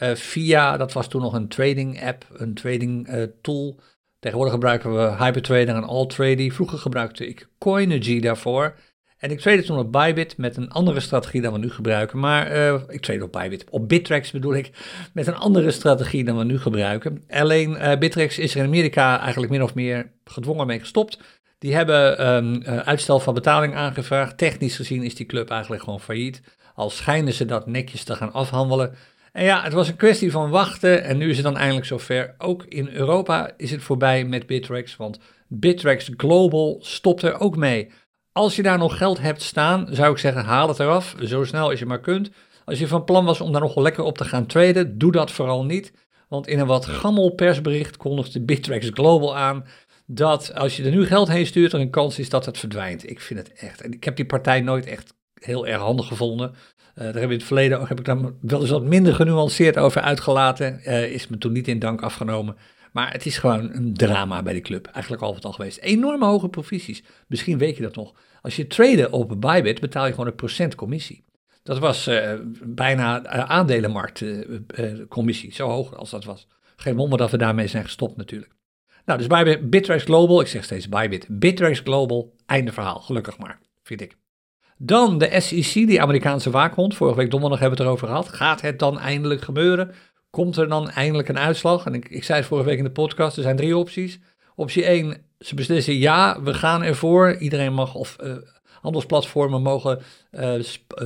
Uh, 0.01 0.16
via, 0.16 0.78
dat 0.78 0.94
was 0.94 1.07
toen 1.07 1.22
nog 1.22 1.34
een 1.34 1.48
trading 1.48 2.04
app, 2.04 2.25
een 2.34 2.54
trading 2.54 3.10
uh, 3.10 3.24
tool. 3.42 3.80
Tegenwoordig 4.19 4.54
gebruiken 4.54 4.95
we 4.95 5.24
Hypertrader 5.24 5.75
en 5.75 5.84
AllTrady. 5.84 6.51
Vroeger 6.51 6.78
gebruikte 6.78 7.27
ik 7.27 7.48
Coinergy 7.58 8.20
daarvoor. 8.20 8.75
En 9.18 9.32
ik 9.32 9.39
trade 9.39 9.63
toen 9.63 9.77
op 9.77 9.91
Bybit 9.91 10.38
met 10.38 10.58
een 10.58 10.70
andere 10.70 11.00
strategie 11.00 11.41
dan 11.41 11.53
we 11.53 11.60
nu 11.60 11.70
gebruiken. 11.70 12.20
Maar 12.20 12.56
uh, 12.56 12.82
ik 12.88 13.01
trade 13.01 13.24
op 13.24 13.32
Bybit, 13.32 13.70
op 13.70 13.89
Bittrex 13.89 14.32
bedoel 14.32 14.56
ik, 14.56 14.72
met 15.13 15.27
een 15.27 15.36
andere 15.36 15.72
strategie 15.72 16.24
dan 16.24 16.38
we 16.38 16.44
nu 16.44 16.60
gebruiken. 16.60 17.24
Alleen 17.29 17.77
Bittrex 18.00 18.39
is 18.39 18.53
er 18.56 18.60
in 18.60 18.68
Amerika 18.68 19.20
eigenlijk 19.20 19.51
min 19.51 19.63
of 19.63 19.75
meer 19.75 20.12
gedwongen 20.25 20.68
mee 20.68 20.79
gestopt. 20.79 21.20
Die 21.60 21.75
hebben 21.75 22.22
uh, 22.22 22.77
uitstel 22.77 23.20
van 23.20 23.34
betaling 23.34 23.75
aangevraagd. 23.75 24.38
Technisch 24.38 24.75
gezien 24.75 25.03
is 25.03 25.15
die 25.15 25.25
club 25.25 25.50
eigenlijk 25.50 25.84
gewoon 25.84 26.00
failliet. 26.00 26.41
Al 26.75 26.89
schijnen 26.89 27.34
ze 27.34 27.46
dat 27.46 27.68
netjes 27.68 28.03
te 28.03 28.15
gaan 28.15 28.34
afhandelen. 28.34 28.96
En 29.34 29.44
ja, 29.44 29.63
het 29.63 29.74
was 29.74 29.88
een 29.88 29.96
kwestie 29.96 30.32
van 30.32 30.50
wachten 30.50 31.04
en 31.04 31.18
nu 31.18 31.30
is 31.30 31.36
het 31.36 31.46
dan 31.46 31.58
eindelijk 31.58 31.86
zover. 31.86 32.36
Ook 32.38 32.63
in 32.63 32.90
Europa 32.90 33.52
is 33.58 33.72
het 33.72 33.82
voorbij 33.82 34.25
met 34.25 34.46
Bittrex, 34.46 34.96
want 34.96 35.20
Bittrex 35.48 36.10
Global 36.18 36.78
stopt 36.82 37.22
er 37.22 37.40
ook 37.40 37.56
mee. 37.56 37.92
Als 38.32 38.56
je 38.56 38.63
daar 38.63 38.78
nog 38.78 38.98
geld 38.98 39.20
hebt 39.20 39.42
staan, 39.42 39.88
zou 39.90 40.12
ik 40.12 40.18
zeggen, 40.18 40.44
haal 40.44 40.68
het 40.68 40.80
eraf, 40.80 41.16
zo 41.24 41.44
snel 41.44 41.70
als 41.70 41.80
je 41.80 41.86
maar 41.86 42.00
kunt. 42.00 42.30
Als 42.66 42.80
je 42.80 42.88
van 42.88 43.04
plan 43.04 43.25
was 43.25 43.42
om 43.42 43.52
daar 43.52 43.62
nog 43.62 43.75
lekker 43.75 44.04
op 44.04 44.18
te 44.18 44.25
gaan 44.25 44.46
traden, 44.46 44.98
doe 44.98 45.12
dat 45.12 45.32
vooral 45.32 45.66
niet. 45.66 45.94
Want 46.28 46.48
in 46.48 46.60
een 46.60 46.68
wat 46.68 46.86
gammel 46.86 47.30
persbericht 47.30 47.98
kondigde 47.98 48.42
Bittrex 48.42 48.90
Global 48.94 49.38
aan 49.38 49.66
dat 50.06 50.54
als 50.56 50.78
je 50.78 50.84
er 50.84 50.92
nu 50.92 51.06
geld 51.06 51.28
heen 51.28 51.46
stuurt, 51.46 51.74
er 51.74 51.80
een 51.80 51.90
kans 51.90 52.20
is 52.20 52.30
dat 52.30 52.46
het 52.46 52.58
verdwijnt. 52.58 53.10
Ik 53.10 53.20
vind 53.20 53.40
het 53.40 53.54
echt. 53.54 53.82
En 53.82 53.92
ik 53.94 54.04
heb 54.04 54.16
die 54.16 54.25
partij 54.25 54.62
nooit 54.62 54.86
echt 54.86 55.13
heel 55.34 55.68
erg 55.68 55.82
handig 55.82 56.08
gevonden. 56.08 56.56
Uh, 56.96 57.04
daar 57.04 57.14
heb 57.14 57.24
ik 57.24 57.30
in 57.30 57.38
het 57.38 57.44
verleden 57.44 57.88
heb 57.88 58.00
ik 58.00 58.06
dan 58.06 58.36
wel 58.42 58.62
eens 58.62 58.70
wat 58.70 58.84
minder 58.84 59.14
genuanceerd 59.14 59.78
over 59.78 60.02
uitgelaten. 60.02 60.82
Uh, 60.86 61.12
is 61.12 61.28
me 61.28 61.38
toen 61.38 61.52
niet 61.52 61.68
in 61.68 61.80
dank 61.80 62.02
afgenomen. 62.02 62.56
Maar 62.92 63.12
het 63.12 63.26
is 63.26 63.38
gewoon 63.38 63.74
een 63.74 63.94
drama 63.94 64.44
bij 64.44 64.54
de 64.54 64.62
club. 64.62 64.88
Eigenlijk 64.88 65.24
altijd 65.24 65.46
al 65.46 65.52
geweest. 65.52 65.78
Enorme 65.78 66.26
hoge 66.26 66.50
provisies. 66.50 67.04
Misschien 67.28 67.58
weet 67.58 67.76
je 67.76 67.82
dat 67.82 67.96
nog. 67.96 68.14
Als 68.42 68.56
je 68.56 68.68
trade 68.68 69.12
op 69.12 69.42
Bybit 69.42 69.80
betaal 69.80 70.06
je 70.06 70.12
gewoon 70.12 70.28
een 70.28 70.36
procent 70.36 70.76
commissie. 70.76 71.26
Dat 71.64 71.80
was 71.80 72.08
uh, 72.08 72.34
bijna 72.64 73.28
aandelenmarktcommissie. 73.28 75.54
Zo 75.54 75.70
hoog 75.70 75.96
als 75.96 76.10
dat 76.10 76.24
was. 76.24 76.48
Geen 76.76 76.96
wonder 76.96 77.18
dat 77.18 77.32
we 77.32 77.38
daarmee 77.38 77.68
zijn 77.68 77.84
gestopt 77.84 78.18
natuurlijk. 78.18 78.52
Nou, 79.06 79.20
dus 79.20 79.28
Bybit, 79.28 79.70
Bittrex 79.70 80.04
Global. 80.04 80.42
Ik 80.42 80.48
zeg 80.48 80.64
steeds 80.64 80.90
Bybit. 80.90 81.26
Bittrex 81.30 81.80
Global. 81.80 82.36
Einde 82.46 82.72
verhaal. 82.72 83.00
Gelukkig 83.00 83.38
maar, 83.38 83.60
vind 83.84 84.02
ik. 84.02 84.18
Dan 84.77 85.18
de 85.18 85.39
SEC, 85.39 85.74
die 85.74 86.01
Amerikaanse 86.01 86.50
waakhond. 86.50 86.96
Vorige 86.96 87.18
week 87.18 87.32
donderdag 87.32 87.60
hebben 87.60 87.77
we 87.77 87.84
het 87.84 87.92
erover 87.92 88.08
gehad. 88.08 88.30
Gaat 88.30 88.62
het 88.62 88.80
dan 88.80 89.00
eindelijk 89.00 89.42
gebeuren? 89.42 89.92
Komt 90.30 90.58
er 90.58 90.68
dan 90.68 90.89
eindelijk 90.89 91.30
een 91.30 91.39
uitslag? 91.39 91.86
En 91.86 91.94
ik, 91.94 92.10
ik 92.10 92.24
zei 92.24 92.39
het 92.39 92.48
vorige 92.48 92.70
week 92.70 92.77
in 92.77 92.84
de 92.84 92.92
podcast, 92.92 93.38
er 93.38 93.44
zijn 93.44 93.56
drie 93.56 93.77
opties. 93.77 94.20
Optie 94.56 94.86
1, 94.86 95.25
ze 95.39 95.56
beslissen 95.56 95.98
ja, 95.98 96.42
we 96.42 96.53
gaan 96.53 96.84
ervoor. 96.84 97.36
Iedereen 97.36 97.74
mag, 97.74 97.96
of 97.96 98.18
uh, 98.24 98.36
handelsplatformen 98.82 99.62
mogen 99.62 100.01
uh, 100.32 100.53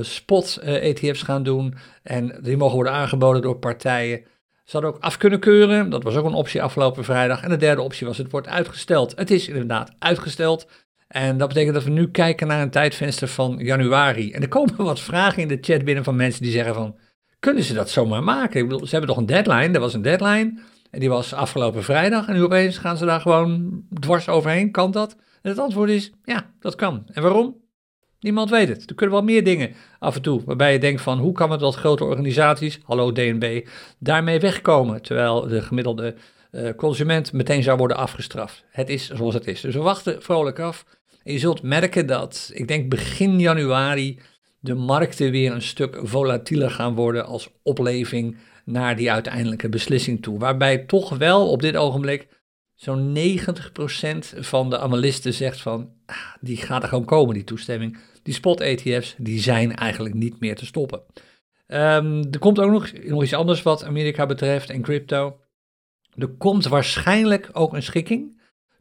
spot-ETF's 0.00 1.22
gaan 1.22 1.42
doen. 1.42 1.74
En 2.02 2.38
die 2.42 2.56
mogen 2.56 2.74
worden 2.74 2.92
aangeboden 2.92 3.42
door 3.42 3.58
partijen. 3.58 4.20
Ze 4.64 4.76
hadden 4.76 4.94
ook 4.94 5.02
af 5.02 5.16
kunnen 5.16 5.40
keuren. 5.40 5.90
Dat 5.90 6.02
was 6.02 6.16
ook 6.16 6.26
een 6.26 6.32
optie 6.32 6.62
afgelopen 6.62 7.04
vrijdag. 7.04 7.42
En 7.42 7.50
de 7.50 7.56
derde 7.56 7.82
optie 7.82 8.06
was: 8.06 8.18
het 8.18 8.30
wordt 8.30 8.48
uitgesteld. 8.48 9.16
Het 9.16 9.30
is 9.30 9.48
inderdaad 9.48 9.92
uitgesteld. 9.98 10.68
En 11.08 11.38
dat 11.38 11.48
betekent 11.48 11.74
dat 11.74 11.84
we 11.84 11.90
nu 11.90 12.10
kijken 12.10 12.46
naar 12.46 12.62
een 12.62 12.70
tijdvenster 12.70 13.28
van 13.28 13.56
januari. 13.58 14.32
En 14.32 14.42
er 14.42 14.48
komen 14.48 14.76
wat 14.84 15.00
vragen 15.00 15.42
in 15.42 15.48
de 15.48 15.58
chat 15.60 15.84
binnen 15.84 16.04
van 16.04 16.16
mensen 16.16 16.42
die 16.42 16.52
zeggen 16.52 16.74
van... 16.74 16.96
Kunnen 17.38 17.62
ze 17.62 17.74
dat 17.74 17.90
zomaar 17.90 18.22
maken? 18.22 18.60
Ik 18.60 18.68
bedoel, 18.68 18.86
ze 18.86 18.90
hebben 18.90 19.08
toch 19.08 19.18
een 19.18 19.26
deadline? 19.26 19.74
Er 19.74 19.80
was 19.80 19.94
een 19.94 20.02
deadline. 20.02 20.60
En 20.90 21.00
die 21.00 21.08
was 21.08 21.32
afgelopen 21.32 21.84
vrijdag. 21.84 22.28
En 22.28 22.34
nu 22.34 22.42
opeens 22.42 22.78
gaan 22.78 22.96
ze 22.96 23.04
daar 23.04 23.20
gewoon 23.20 23.82
dwars 24.00 24.28
overheen. 24.28 24.70
Kan 24.70 24.90
dat? 24.90 25.16
En 25.42 25.50
het 25.50 25.58
antwoord 25.58 25.90
is 25.90 26.12
ja, 26.24 26.50
dat 26.60 26.74
kan. 26.74 27.06
En 27.12 27.22
waarom? 27.22 27.56
Niemand 28.20 28.50
weet 28.50 28.68
het. 28.68 28.88
Er 28.88 28.94
kunnen 28.94 29.14
wel 29.14 29.24
meer 29.24 29.44
dingen 29.44 29.74
af 29.98 30.14
en 30.14 30.22
toe 30.22 30.42
waarbij 30.44 30.72
je 30.72 30.78
denkt 30.78 31.00
van 31.00 31.18
hoe 31.18 31.32
kan 31.32 31.50
het 31.50 31.60
dat 31.60 31.74
grote 31.74 32.04
organisaties, 32.04 32.78
hallo 32.82 33.12
DNB, 33.12 33.66
daarmee 33.98 34.40
wegkomen. 34.40 35.02
Terwijl 35.02 35.48
de 35.48 35.62
gemiddelde 35.62 36.14
uh, 36.52 36.70
consument 36.76 37.32
meteen 37.32 37.62
zou 37.62 37.78
worden 37.78 37.96
afgestraft. 37.96 38.64
Het 38.70 38.88
is 38.88 39.10
zoals 39.10 39.34
het 39.34 39.46
is. 39.46 39.60
Dus 39.60 39.74
we 39.74 39.80
wachten 39.80 40.22
vrolijk 40.22 40.58
af. 40.58 40.84
Je 41.32 41.38
zult 41.38 41.62
merken 41.62 42.06
dat, 42.06 42.50
ik 42.54 42.68
denk 42.68 42.88
begin 42.88 43.40
januari, 43.40 44.18
de 44.60 44.74
markten 44.74 45.30
weer 45.30 45.52
een 45.52 45.62
stuk 45.62 46.00
volatieler 46.02 46.70
gaan 46.70 46.94
worden 46.94 47.26
als 47.26 47.48
opleving 47.62 48.36
naar 48.64 48.96
die 48.96 49.12
uiteindelijke 49.12 49.68
beslissing 49.68 50.22
toe. 50.22 50.38
Waarbij 50.38 50.78
toch 50.78 51.16
wel 51.16 51.50
op 51.50 51.62
dit 51.62 51.76
ogenblik 51.76 52.28
zo'n 52.74 53.16
90% 53.16 54.38
van 54.38 54.70
de 54.70 54.78
analisten 54.78 55.34
zegt 55.34 55.60
van, 55.60 55.90
ah, 56.06 56.16
die 56.40 56.56
gaat 56.56 56.82
er 56.82 56.88
gewoon 56.88 57.04
komen, 57.04 57.34
die 57.34 57.44
toestemming. 57.44 57.98
Die 58.22 58.34
spot-ETF's, 58.34 59.14
die 59.18 59.40
zijn 59.40 59.76
eigenlijk 59.76 60.14
niet 60.14 60.40
meer 60.40 60.56
te 60.56 60.66
stoppen. 60.66 61.02
Um, 61.66 62.22
er 62.30 62.38
komt 62.38 62.60
ook 62.60 62.70
nog, 62.70 62.92
nog 62.92 63.22
iets 63.22 63.34
anders 63.34 63.62
wat 63.62 63.84
Amerika 63.84 64.26
betreft 64.26 64.70
en 64.70 64.82
crypto. 64.82 65.40
Er 66.14 66.28
komt 66.28 66.66
waarschijnlijk 66.66 67.50
ook 67.52 67.72
een 67.72 67.82
schikking 67.82 68.37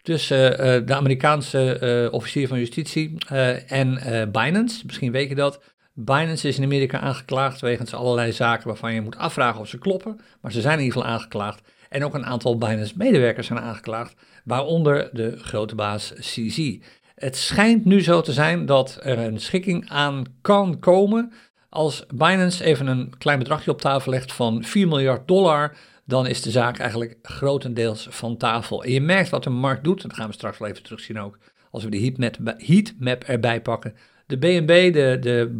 tussen 0.07 0.51
uh, 0.51 0.87
de 0.87 0.95
Amerikaanse 0.95 1.79
uh, 1.81 2.13
officier 2.13 2.47
van 2.47 2.59
justitie 2.59 3.17
uh, 3.31 3.71
en 3.71 3.99
Binance. 4.31 4.85
Misschien 4.85 5.11
weet 5.11 5.29
je 5.29 5.35
dat. 5.35 5.61
Binance 5.93 6.47
is 6.47 6.57
in 6.57 6.63
Amerika 6.63 6.99
aangeklaagd 6.99 7.61
wegens 7.61 7.93
allerlei 7.93 8.31
zaken 8.31 8.67
waarvan 8.67 8.93
je 8.93 9.01
moet 9.01 9.17
afvragen 9.17 9.61
of 9.61 9.67
ze 9.67 9.77
kloppen. 9.77 10.19
Maar 10.41 10.51
ze 10.51 10.61
zijn 10.61 10.77
in 10.77 10.83
ieder 10.83 10.97
geval 10.97 11.13
aangeklaagd. 11.15 11.61
En 11.89 12.05
ook 12.05 12.13
een 12.13 12.25
aantal 12.25 12.57
Binance-medewerkers 12.57 13.47
zijn 13.47 13.59
aangeklaagd, 13.59 14.15
waaronder 14.43 15.09
de 15.13 15.37
grote 15.37 15.75
baas 15.75 16.13
CZ. 16.19 16.77
Het 17.15 17.35
schijnt 17.35 17.85
nu 17.85 18.03
zo 18.03 18.21
te 18.21 18.33
zijn 18.33 18.65
dat 18.65 18.99
er 19.01 19.19
een 19.19 19.39
schikking 19.39 19.89
aan 19.89 20.23
kan 20.41 20.79
komen 20.79 21.31
als 21.69 22.05
Binance 22.13 22.63
even 22.63 22.87
een 22.87 23.13
klein 23.17 23.39
bedragje 23.39 23.71
op 23.71 23.81
tafel 23.81 24.11
legt 24.11 24.33
van 24.33 24.63
4 24.63 24.87
miljard 24.87 25.27
dollar 25.27 25.77
dan 26.07 26.27
is 26.27 26.41
de 26.41 26.51
zaak 26.51 26.77
eigenlijk 26.77 27.17
grotendeels 27.21 28.07
van 28.09 28.37
tafel. 28.37 28.83
En 28.83 28.91
je 28.91 29.01
merkt 29.01 29.29
wat 29.29 29.43
de 29.43 29.49
markt 29.49 29.83
doet, 29.83 30.01
dat 30.01 30.13
gaan 30.13 30.27
we 30.27 30.33
straks 30.33 30.57
wel 30.57 30.67
even 30.67 30.83
terugzien 30.83 31.19
ook, 31.19 31.37
als 31.71 31.83
we 31.83 31.89
de 31.89 31.99
heatmap, 31.99 32.53
heatmap 32.57 33.23
erbij 33.23 33.61
pakken. 33.61 33.95
De 34.25 34.37
BNB, 34.37 34.93
de, 34.93 35.17
de, 35.19 35.51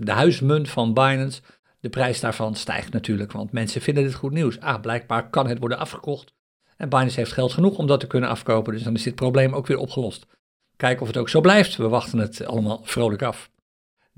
de 0.00 0.12
huismunt 0.12 0.68
van 0.68 0.94
Binance, 0.94 1.40
de 1.80 1.88
prijs 1.88 2.20
daarvan 2.20 2.54
stijgt 2.54 2.92
natuurlijk, 2.92 3.32
want 3.32 3.52
mensen 3.52 3.80
vinden 3.80 4.04
dit 4.04 4.14
goed 4.14 4.32
nieuws. 4.32 4.60
Ah, 4.60 4.80
blijkbaar 4.80 5.30
kan 5.30 5.48
het 5.48 5.58
worden 5.58 5.78
afgekocht. 5.78 6.34
En 6.76 6.88
Binance 6.88 7.18
heeft 7.18 7.32
geld 7.32 7.52
genoeg 7.52 7.78
om 7.78 7.86
dat 7.86 8.00
te 8.00 8.06
kunnen 8.06 8.28
afkopen, 8.28 8.72
dus 8.72 8.82
dan 8.82 8.94
is 8.94 9.02
dit 9.02 9.14
probleem 9.14 9.54
ook 9.54 9.66
weer 9.66 9.78
opgelost. 9.78 10.26
Kijken 10.76 11.02
of 11.02 11.08
het 11.08 11.16
ook 11.16 11.28
zo 11.28 11.40
blijft. 11.40 11.76
We 11.76 11.88
wachten 11.88 12.18
het 12.18 12.46
allemaal 12.46 12.80
vrolijk 12.82 13.22
af. 13.22 13.50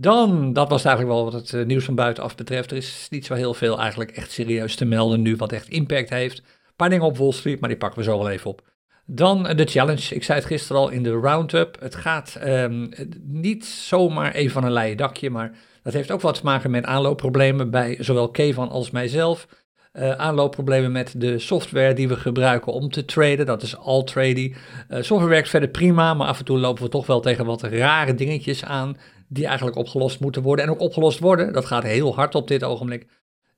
Dan, 0.00 0.52
dat 0.52 0.68
was 0.68 0.84
eigenlijk 0.84 1.16
wel 1.16 1.24
wat 1.24 1.32
het 1.32 1.52
eh, 1.52 1.64
nieuws 1.64 1.84
van 1.84 1.94
buitenaf 1.94 2.34
betreft. 2.34 2.70
Er 2.70 2.76
is 2.76 3.06
niet 3.10 3.26
zo 3.26 3.34
heel 3.34 3.54
veel 3.54 3.80
eigenlijk 3.80 4.10
echt 4.10 4.30
serieus 4.30 4.76
te 4.76 4.84
melden 4.84 5.22
nu 5.22 5.36
wat 5.36 5.52
echt 5.52 5.68
impact 5.68 6.10
heeft. 6.10 6.38
Een 6.38 6.74
paar 6.76 6.90
dingen 6.90 7.04
op 7.04 7.16
Wall 7.16 7.32
Street, 7.32 7.60
maar 7.60 7.68
die 7.68 7.78
pakken 7.78 7.98
we 7.98 8.04
zo 8.04 8.18
wel 8.18 8.30
even 8.30 8.50
op. 8.50 8.62
Dan 9.06 9.42
de 9.42 9.64
challenge. 9.64 10.14
Ik 10.14 10.24
zei 10.24 10.38
het 10.38 10.48
gisteren 10.48 10.82
al 10.82 10.88
in 10.88 11.02
de 11.02 11.10
roundup. 11.10 11.80
Het 11.80 11.94
gaat 11.94 12.38
um, 12.44 12.88
niet 13.22 13.66
zomaar 13.66 14.32
even 14.32 14.52
van 14.52 14.64
een 14.64 14.72
leien 14.72 14.96
dakje, 14.96 15.30
maar 15.30 15.58
dat 15.82 15.92
heeft 15.92 16.10
ook 16.10 16.20
wat 16.20 16.34
te 16.34 16.44
maken 16.44 16.70
met 16.70 16.84
aanloopproblemen 16.84 17.70
bij 17.70 17.96
zowel 18.00 18.30
Kevan 18.30 18.68
als 18.68 18.90
mijzelf. 18.90 19.46
Uh, 19.92 20.12
aanloopproblemen 20.12 20.92
met 20.92 21.14
de 21.16 21.38
software 21.38 21.94
die 21.94 22.08
we 22.08 22.16
gebruiken 22.16 22.72
om 22.72 22.90
te 22.90 23.04
traden. 23.04 23.46
Dat 23.46 23.62
is. 23.62 23.76
Uh, 23.84 24.54
software 24.88 25.28
werkt 25.28 25.48
verder 25.48 25.68
prima, 25.68 26.14
maar 26.14 26.26
af 26.26 26.38
en 26.38 26.44
toe 26.44 26.58
lopen 26.58 26.82
we 26.82 26.88
toch 26.88 27.06
wel 27.06 27.20
tegen 27.20 27.44
wat 27.44 27.62
rare 27.62 28.14
dingetjes 28.14 28.64
aan 28.64 28.96
die 29.28 29.46
eigenlijk 29.46 29.76
opgelost 29.76 30.20
moeten 30.20 30.42
worden 30.42 30.64
en 30.64 30.70
ook 30.70 30.80
opgelost 30.80 31.18
worden. 31.18 31.52
Dat 31.52 31.64
gaat 31.64 31.82
heel 31.82 32.14
hard 32.14 32.34
op 32.34 32.48
dit 32.48 32.64
ogenblik. 32.64 33.06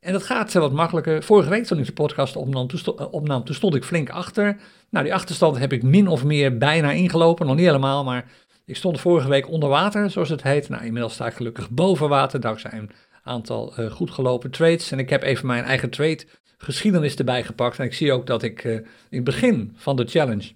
En 0.00 0.12
dat 0.12 0.23
gaat 0.23 0.53
wat 0.53 0.73
makkelijker. 0.73 1.23
Vorige 1.23 1.50
week 1.50 1.65
toen 1.65 1.79
ik 1.79 1.87
de 1.87 1.93
podcast 1.93 2.37
opnam, 2.37 3.45
toen 3.45 3.55
stond 3.55 3.75
ik 3.75 3.85
flink 3.85 4.11
achter. 4.11 4.57
Nou, 4.91 5.05
die 5.05 5.15
achterstand 5.15 5.59
heb 5.59 5.73
ik 5.73 5.83
min 5.83 6.09
of 6.09 6.25
meer 6.25 6.59
bijna 6.59 6.91
ingelopen, 6.91 7.47
nog 7.47 7.57
niet 7.57 7.67
helemaal, 7.67 8.05
maar 8.05 8.31
ik 8.65 8.77
stond 8.77 9.00
vorige 9.00 9.29
week 9.29 9.49
onder 9.49 9.69
water, 9.69 10.11
zoals 10.11 10.29
het 10.29 10.43
heet. 10.43 10.69
Nou, 10.69 10.85
inmiddels 10.85 11.15
sta 11.15 11.27
ik 11.27 11.35
gelukkig 11.35 11.71
boven 11.71 12.09
water, 12.09 12.41
dankzij 12.41 12.73
een 12.73 12.91
aantal 13.23 13.73
uh, 13.79 13.91
goed 13.91 14.11
gelopen 14.11 14.50
trades. 14.50 14.93
En 14.93 14.99
ik 14.99 15.11
heb 15.11 15.23
even 15.23 15.47
mijn 15.47 15.65
eigen 15.65 15.91
trade 15.91 16.27
geschiedenis 16.59 17.17
erbij 17.17 17.45
gepakt. 17.45 17.79
En 17.79 17.85
ik 17.85 17.95
zie 17.95 18.12
ook 18.12 18.27
dat 18.27 18.43
ik 18.43 18.65
uh, 18.65 18.73
in 18.75 18.85
het 19.11 19.25
begin 19.25 19.73
van 19.77 19.97
de 19.97 20.07
challenge 20.07 20.53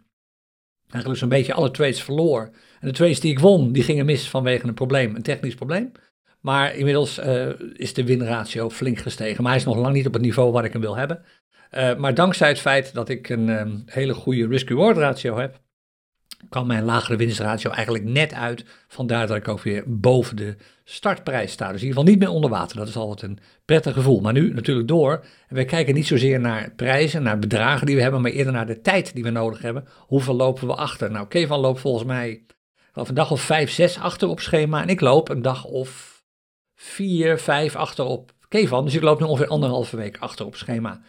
eigenlijk 0.94 1.18
zo'n 1.18 1.28
beetje 1.28 1.54
alle 1.54 1.70
trades 1.70 2.02
verloor. 2.02 2.50
De 2.84 2.90
trades 2.90 3.20
die 3.20 3.30
ik 3.30 3.38
won, 3.38 3.72
die 3.72 3.82
gingen 3.82 4.06
mis 4.06 4.28
vanwege 4.28 4.66
een 4.66 4.74
probleem, 4.74 5.14
een 5.14 5.22
technisch 5.22 5.54
probleem. 5.54 5.92
Maar 6.40 6.76
inmiddels 6.76 7.18
uh, 7.18 7.48
is 7.72 7.94
de 7.94 8.04
winratio 8.04 8.70
flink 8.70 8.98
gestegen. 8.98 9.42
Maar 9.42 9.52
hij 9.52 9.60
is 9.60 9.66
nog 9.66 9.76
lang 9.76 9.94
niet 9.94 10.06
op 10.06 10.12
het 10.12 10.22
niveau 10.22 10.52
waar 10.52 10.64
ik 10.64 10.72
hem 10.72 10.80
wil 10.80 10.96
hebben. 10.96 11.22
Uh, 11.72 11.96
maar 11.96 12.14
dankzij 12.14 12.48
het 12.48 12.60
feit 12.60 12.94
dat 12.94 13.08
ik 13.08 13.28
een 13.28 13.48
um, 13.48 13.82
hele 13.86 14.14
goede 14.14 14.46
risk-reward 14.46 14.96
ratio 14.96 15.38
heb, 15.38 15.60
kwam 16.48 16.66
mijn 16.66 16.84
lagere 16.84 17.16
winstratio 17.16 17.70
eigenlijk 17.70 18.04
net 18.04 18.34
uit. 18.34 18.64
Vandaar 18.88 19.26
dat 19.26 19.36
ik 19.36 19.48
ook 19.48 19.62
weer 19.62 19.84
boven 19.86 20.36
de 20.36 20.56
startprijs 20.84 21.52
sta. 21.52 21.72
Dus 21.72 21.80
in 21.82 21.86
ieder 21.86 21.98
geval 21.98 22.12
niet 22.12 22.22
meer 22.22 22.34
onder 22.34 22.50
water. 22.50 22.76
Dat 22.76 22.88
is 22.88 22.96
altijd 22.96 23.30
een 23.30 23.38
prettig 23.64 23.92
gevoel. 23.92 24.20
Maar 24.20 24.32
nu 24.32 24.52
natuurlijk 24.54 24.88
door. 24.88 25.24
En 25.48 25.54
wij 25.54 25.64
kijken 25.64 25.94
niet 25.94 26.06
zozeer 26.06 26.40
naar 26.40 26.72
prijzen, 26.76 27.22
naar 27.22 27.38
bedragen 27.38 27.86
die 27.86 27.96
we 27.96 28.02
hebben, 28.02 28.20
maar 28.20 28.30
eerder 28.30 28.52
naar 28.52 28.66
de 28.66 28.80
tijd 28.80 29.14
die 29.14 29.22
we 29.22 29.30
nodig 29.30 29.62
hebben. 29.62 29.84
Hoeveel 29.98 30.34
lopen 30.34 30.66
we 30.66 30.74
achter? 30.74 31.10
Nou, 31.10 31.26
Kevan 31.26 31.60
loopt 31.60 31.80
volgens 31.80 32.04
mij 32.04 32.44
of 32.94 33.08
een 33.08 33.14
dag 33.14 33.30
of 33.30 33.40
vijf, 33.40 33.70
zes 33.70 33.98
achter 33.98 34.28
op 34.28 34.40
schema. 34.40 34.82
En 34.82 34.88
ik 34.88 35.00
loop 35.00 35.28
een 35.28 35.42
dag 35.42 35.64
of 35.64 36.22
vier, 36.74 37.38
vijf 37.38 37.76
achter 37.76 38.04
op 38.04 38.32
Kevan. 38.48 38.84
Dus 38.84 38.94
ik 38.94 39.02
loop 39.02 39.20
nu 39.20 39.26
ongeveer 39.26 39.48
anderhalve 39.48 39.96
week 39.96 40.16
achter 40.18 40.46
op 40.46 40.56
schema. 40.56 41.00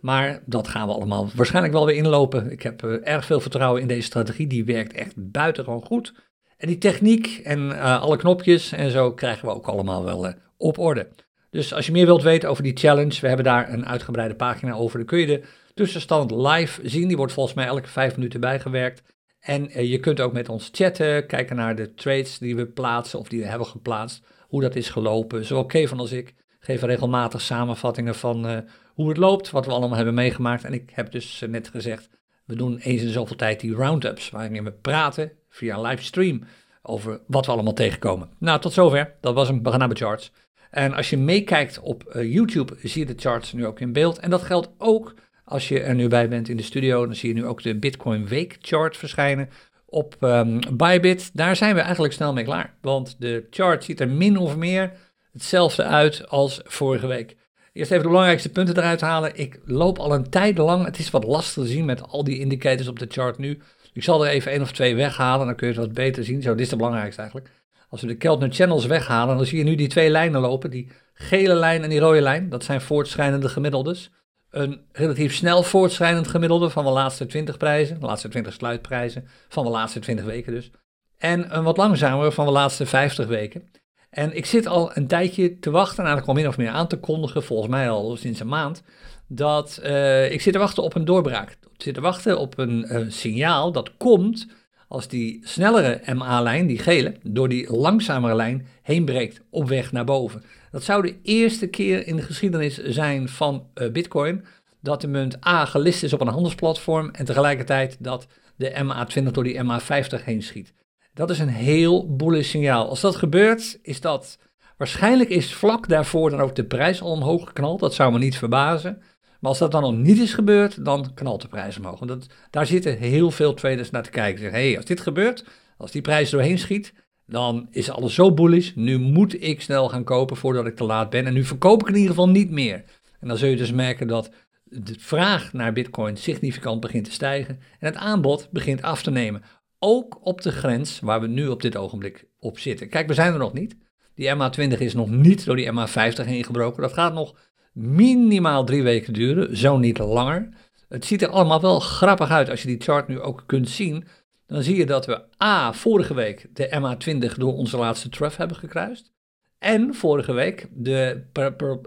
Maar 0.00 0.42
dat 0.46 0.68
gaan 0.68 0.86
we 0.86 0.94
allemaal 0.94 1.28
waarschijnlijk 1.34 1.74
wel 1.74 1.86
weer 1.86 1.96
inlopen. 1.96 2.50
Ik 2.50 2.62
heb 2.62 2.82
uh, 2.82 2.96
erg 3.02 3.24
veel 3.24 3.40
vertrouwen 3.40 3.82
in 3.82 3.88
deze 3.88 4.06
strategie. 4.06 4.46
Die 4.46 4.64
werkt 4.64 4.92
echt 4.92 5.12
buitengewoon 5.16 5.82
goed. 5.82 6.14
En 6.56 6.68
die 6.68 6.78
techniek 6.78 7.40
en 7.42 7.60
uh, 7.60 8.02
alle 8.02 8.16
knopjes 8.16 8.72
en 8.72 8.90
zo 8.90 9.12
krijgen 9.12 9.48
we 9.48 9.54
ook 9.54 9.66
allemaal 9.66 10.04
wel 10.04 10.26
uh, 10.26 10.32
op 10.56 10.78
orde. 10.78 11.08
Dus 11.50 11.74
als 11.74 11.86
je 11.86 11.92
meer 11.92 12.06
wilt 12.06 12.22
weten 12.22 12.48
over 12.48 12.62
die 12.62 12.76
challenge, 12.76 13.20
we 13.20 13.26
hebben 13.26 13.44
daar 13.44 13.72
een 13.72 13.86
uitgebreide 13.86 14.34
pagina 14.34 14.72
over. 14.72 14.98
Dan 14.98 15.06
kun 15.06 15.18
je 15.18 15.26
de 15.26 15.42
tussenstand 15.74 16.30
live 16.30 16.88
zien. 16.88 17.08
Die 17.08 17.16
wordt 17.16 17.32
volgens 17.32 17.54
mij 17.54 17.66
elke 17.66 17.88
vijf 17.88 18.16
minuten 18.16 18.40
bijgewerkt. 18.40 19.02
En 19.44 19.86
je 19.88 19.98
kunt 19.98 20.20
ook 20.20 20.32
met 20.32 20.48
ons 20.48 20.68
chatten, 20.72 21.26
kijken 21.26 21.56
naar 21.56 21.76
de 21.76 21.94
trades 21.94 22.38
die 22.38 22.56
we 22.56 22.66
plaatsen 22.66 23.18
of 23.18 23.28
die 23.28 23.40
we 23.40 23.46
hebben 23.46 23.66
geplaatst. 23.66 24.24
Hoe 24.48 24.60
dat 24.60 24.76
is 24.76 24.88
gelopen. 24.88 25.44
Zowel 25.44 25.66
Kevin 25.66 25.98
als 25.98 26.12
ik 26.12 26.34
geven 26.58 26.88
regelmatig 26.88 27.40
samenvattingen 27.40 28.14
van 28.14 28.64
hoe 28.94 29.08
het 29.08 29.16
loopt, 29.16 29.50
wat 29.50 29.66
we 29.66 29.72
allemaal 29.72 29.96
hebben 29.96 30.14
meegemaakt. 30.14 30.64
En 30.64 30.72
ik 30.72 30.90
heb 30.92 31.12
dus 31.12 31.42
eh, 31.42 31.48
net 31.48 31.68
gezegd, 31.68 32.08
we 32.44 32.56
doen 32.56 32.78
eens 32.78 33.02
in 33.02 33.08
zoveel 33.08 33.36
tijd 33.36 33.60
die 33.60 33.74
roundups, 33.74 34.30
waarin 34.30 34.64
we 34.64 34.72
praten 34.72 35.32
via 35.48 35.74
een 35.74 35.80
livestream 35.80 36.42
over 36.82 37.20
wat 37.26 37.46
we 37.46 37.52
allemaal 37.52 37.72
tegenkomen. 37.72 38.30
Nou, 38.38 38.60
tot 38.60 38.72
zover. 38.72 39.14
Dat 39.20 39.34
was 39.34 39.48
een 39.48 39.62
We 39.62 39.70
gaan 39.70 39.78
naar 39.78 39.88
de 39.88 39.94
charts. 39.94 40.32
En 40.70 40.94
als 40.94 41.10
je 41.10 41.16
meekijkt 41.16 41.80
op 41.80 42.12
YouTube, 42.12 42.74
zie 42.82 43.06
je 43.06 43.14
de 43.14 43.20
charts 43.20 43.52
nu 43.52 43.66
ook 43.66 43.80
in 43.80 43.92
beeld. 43.92 44.18
En 44.18 44.30
dat 44.30 44.42
geldt 44.42 44.70
ook 44.78 45.14
als 45.44 45.68
je 45.68 45.80
er 45.80 45.94
nu 45.94 46.08
bij 46.08 46.28
bent 46.28 46.48
in 46.48 46.56
de 46.56 46.62
studio. 46.62 47.06
Dan 47.06 47.14
zie 47.14 47.28
je 47.28 47.34
nu 47.34 47.46
ook 47.46 47.62
de 47.62 47.78
Bitcoin 47.78 48.26
Week 48.26 48.56
chart 48.60 48.96
verschijnen 48.96 49.48
op 49.86 50.16
um, 50.20 50.58
Bybit. 50.72 51.30
Daar 51.32 51.56
zijn 51.56 51.74
we 51.74 51.80
eigenlijk 51.80 52.14
snel 52.14 52.32
mee 52.32 52.44
klaar. 52.44 52.74
Want 52.80 53.16
de 53.18 53.46
chart 53.50 53.84
ziet 53.84 54.00
er 54.00 54.08
min 54.08 54.36
of 54.36 54.56
meer 54.56 54.92
hetzelfde 55.32 55.82
uit 55.82 56.28
als 56.28 56.60
vorige 56.64 57.06
week. 57.06 57.36
Eerst 57.72 57.90
even 57.90 58.02
de 58.02 58.08
belangrijkste 58.08 58.50
punten 58.50 58.76
eruit 58.76 59.00
halen. 59.00 59.30
Ik 59.34 59.60
loop 59.64 59.98
al 59.98 60.14
een 60.14 60.30
tijd 60.30 60.58
lang. 60.58 60.84
Het 60.84 60.98
is 60.98 61.10
wat 61.10 61.24
lastig 61.24 61.64
te 61.64 61.70
zien 61.70 61.84
met 61.84 62.08
al 62.08 62.24
die 62.24 62.38
indicators 62.38 62.88
op 62.88 62.98
de 62.98 63.06
chart 63.08 63.38
nu. 63.38 63.58
Ik 63.92 64.02
zal 64.02 64.26
er 64.26 64.30
even 64.30 64.52
één 64.52 64.60
of 64.60 64.72
twee 64.72 64.94
weghalen, 64.94 65.46
dan 65.46 65.54
kun 65.56 65.68
je 65.68 65.72
het 65.72 65.82
wat 65.82 65.94
beter 65.94 66.24
zien. 66.24 66.42
Zo, 66.42 66.50
dit 66.50 66.60
is 66.60 66.68
de 66.68 66.76
belangrijkste 66.76 67.20
eigenlijk. 67.20 67.50
Als 67.88 68.00
we 68.00 68.06
de 68.06 68.16
Keltner 68.16 68.52
Channels 68.52 68.86
weghalen, 68.86 69.36
dan 69.36 69.46
zie 69.46 69.58
je 69.58 69.64
nu 69.64 69.74
die 69.74 69.88
twee 69.88 70.10
lijnen 70.10 70.40
lopen. 70.40 70.70
Die 70.70 70.90
gele 71.14 71.54
lijn 71.54 71.82
en 71.82 71.88
die 71.88 71.98
rode 71.98 72.20
lijn, 72.20 72.48
dat 72.48 72.64
zijn 72.64 72.80
voortschrijdende 72.80 73.48
gemiddeldes. 73.48 74.10
Een 74.54 74.80
relatief 74.92 75.34
snel 75.34 75.62
voortschrijdend 75.62 76.28
gemiddelde 76.28 76.70
van 76.70 76.84
de 76.84 76.90
laatste 76.90 77.26
20 77.26 77.56
prijzen, 77.56 78.00
de 78.00 78.06
laatste 78.06 78.28
20 78.28 78.52
sluitprijzen, 78.52 79.28
van 79.48 79.64
de 79.64 79.70
laatste 79.70 80.00
20 80.00 80.24
weken 80.24 80.52
dus. 80.52 80.70
En 81.18 81.56
een 81.56 81.64
wat 81.64 81.76
langzamer 81.76 82.32
van 82.32 82.46
de 82.46 82.52
laatste 82.52 82.86
50 82.86 83.26
weken. 83.26 83.70
En 84.10 84.36
ik 84.36 84.46
zit 84.46 84.66
al 84.66 84.96
een 84.96 85.06
tijdje 85.06 85.58
te 85.58 85.70
wachten, 85.70 86.04
eigenlijk 86.04 86.28
al 86.28 86.34
min 86.34 86.48
of 86.48 86.56
meer 86.56 86.70
aan 86.70 86.86
te 86.86 86.96
kondigen, 86.98 87.42
volgens 87.42 87.70
mij 87.70 87.90
al 87.90 88.16
sinds 88.16 88.40
een 88.40 88.48
maand, 88.48 88.82
dat 89.28 89.80
uh, 89.82 90.32
ik 90.32 90.40
zit 90.40 90.52
te 90.52 90.58
wachten 90.58 90.82
op 90.82 90.94
een 90.94 91.04
doorbraak. 91.04 91.50
Ik 91.50 91.82
zit 91.82 91.94
te 91.94 92.00
wachten 92.00 92.38
op 92.38 92.58
een 92.58 93.06
signaal 93.12 93.72
dat 93.72 93.96
komt 93.96 94.46
als 94.88 95.08
die 95.08 95.40
snellere 95.42 96.14
MA-lijn, 96.14 96.66
die 96.66 96.78
gele, 96.78 97.14
door 97.22 97.48
die 97.48 97.76
langzamere 97.76 98.34
lijn 98.34 98.66
heen 98.82 99.04
breekt 99.04 99.40
op 99.50 99.68
weg 99.68 99.92
naar 99.92 100.04
boven. 100.04 100.42
Dat 100.74 100.84
zou 100.84 101.02
de 101.02 101.16
eerste 101.22 101.66
keer 101.66 102.06
in 102.06 102.16
de 102.16 102.22
geschiedenis 102.22 102.76
zijn 102.76 103.28
van 103.28 103.66
uh, 103.74 103.90
Bitcoin 103.90 104.44
dat 104.80 105.00
de 105.00 105.08
munt 105.08 105.46
A 105.46 105.64
gelist 105.64 106.02
is 106.02 106.12
op 106.12 106.20
een 106.20 106.28
handelsplatform 106.28 107.10
en 107.10 107.24
tegelijkertijd 107.24 107.96
dat 108.00 108.26
de 108.56 108.70
MA20 108.70 109.30
door 109.30 109.44
die 109.44 109.62
MA50 109.64 110.24
heen 110.24 110.42
schiet. 110.42 110.72
Dat 111.12 111.30
is 111.30 111.38
een 111.38 111.48
heel 111.48 112.16
bullish 112.16 112.50
signaal. 112.50 112.88
Als 112.88 113.00
dat 113.00 113.16
gebeurt, 113.16 113.78
is 113.82 114.00
dat 114.00 114.38
waarschijnlijk 114.76 115.30
is 115.30 115.54
vlak 115.54 115.88
daarvoor 115.88 116.30
dan 116.30 116.40
ook 116.40 116.54
de 116.54 116.64
prijs 116.64 117.02
al 117.02 117.10
omhoog 117.10 117.46
geknald. 117.46 117.80
Dat 117.80 117.94
zou 117.94 118.12
me 118.12 118.18
niet 118.18 118.38
verbazen. 118.38 119.02
Maar 119.40 119.50
als 119.50 119.58
dat 119.58 119.70
dan 119.70 119.82
nog 119.82 119.96
niet 119.96 120.18
is 120.18 120.34
gebeurd, 120.34 120.84
dan 120.84 121.14
knalt 121.14 121.42
de 121.42 121.48
prijs 121.48 121.76
omhoog. 121.76 121.98
Want 121.98 122.10
dat, 122.10 122.26
daar 122.50 122.66
zitten 122.66 122.98
heel 122.98 123.30
veel 123.30 123.54
traders 123.54 123.90
naar 123.90 124.02
te 124.02 124.10
kijken. 124.10 124.40
Zeggen, 124.40 124.60
hey, 124.60 124.76
als 124.76 124.84
dit 124.84 125.00
gebeurt, 125.00 125.44
als 125.76 125.90
die 125.90 126.02
prijs 126.02 126.30
doorheen 126.30 126.58
schiet, 126.58 126.92
dan 127.26 127.68
is 127.70 127.90
alles 127.90 128.14
zo 128.14 128.32
bullish. 128.32 128.72
Nu 128.74 128.98
moet 128.98 129.42
ik 129.42 129.60
snel 129.60 129.88
gaan 129.88 130.04
kopen 130.04 130.36
voordat 130.36 130.66
ik 130.66 130.76
te 130.76 130.84
laat 130.84 131.10
ben. 131.10 131.26
En 131.26 131.34
nu 131.34 131.44
verkoop 131.44 131.82
ik 131.82 131.88
in 131.88 131.94
ieder 131.94 132.10
geval 132.10 132.28
niet 132.28 132.50
meer. 132.50 132.84
En 133.20 133.28
dan 133.28 133.36
zul 133.36 133.48
je 133.48 133.56
dus 133.56 133.72
merken 133.72 134.06
dat 134.06 134.30
de 134.64 134.94
vraag 134.98 135.52
naar 135.52 135.72
Bitcoin 135.72 136.16
significant 136.16 136.80
begint 136.80 137.04
te 137.04 137.12
stijgen 137.12 137.58
en 137.78 137.86
het 137.86 137.96
aanbod 137.96 138.48
begint 138.50 138.82
af 138.82 139.02
te 139.02 139.10
nemen. 139.10 139.42
Ook 139.78 140.26
op 140.26 140.42
de 140.42 140.52
grens 140.52 141.00
waar 141.00 141.20
we 141.20 141.26
nu 141.26 141.48
op 141.48 141.62
dit 141.62 141.76
ogenblik 141.76 142.26
op 142.38 142.58
zitten. 142.58 142.88
Kijk, 142.88 143.08
we 143.08 143.14
zijn 143.14 143.32
er 143.32 143.38
nog 143.38 143.52
niet. 143.52 143.76
Die 144.14 144.34
MA20 144.34 144.78
is 144.78 144.94
nog 144.94 145.10
niet 145.10 145.44
door 145.44 145.56
die 145.56 145.72
MA50 145.72 146.24
heen 146.24 146.44
gebroken. 146.44 146.82
Dat 146.82 146.92
gaat 146.92 147.14
nog 147.14 147.34
minimaal 147.72 148.64
drie 148.64 148.82
weken 148.82 149.12
duren, 149.12 149.56
zo 149.56 149.78
niet 149.78 149.98
langer. 149.98 150.48
Het 150.88 151.04
ziet 151.04 151.22
er 151.22 151.28
allemaal 151.28 151.60
wel 151.60 151.80
grappig 151.80 152.30
uit 152.30 152.50
als 152.50 152.62
je 152.62 152.68
die 152.68 152.80
chart 152.80 153.08
nu 153.08 153.20
ook 153.20 153.42
kunt 153.46 153.68
zien. 153.68 154.06
Dan 154.46 154.62
zie 154.62 154.76
je 154.76 154.86
dat 154.86 155.06
we 155.06 155.22
A, 155.42 155.72
vorige 155.72 156.14
week 156.14 156.48
de 156.52 156.68
MA20 156.68 157.38
door 157.38 157.54
onze 157.54 157.76
laatste 157.76 158.08
trough 158.08 158.36
hebben 158.36 158.56
gekruist. 158.56 159.12
En 159.58 159.94
vorige 159.94 160.32
week 160.32 160.68
de, 160.72 161.24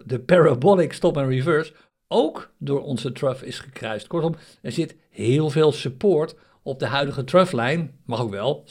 de 0.06 0.20
parabolic 0.20 0.94
stop 0.94 1.18
and 1.18 1.30
reverse 1.30 1.74
ook 2.08 2.54
door 2.58 2.82
onze 2.82 3.12
trough 3.12 3.44
is 3.44 3.60
gekruist. 3.60 4.08
Kortom, 4.08 4.36
er 4.62 4.72
zit 4.72 4.96
heel 5.10 5.50
veel 5.50 5.72
support 5.72 6.36
op 6.64 6.80
de 6.80 6.86
huidige 6.86 7.24
troughlijn. 7.24 8.00
Mag 8.06 8.22
ook 8.22 8.30
wel, 8.30 8.66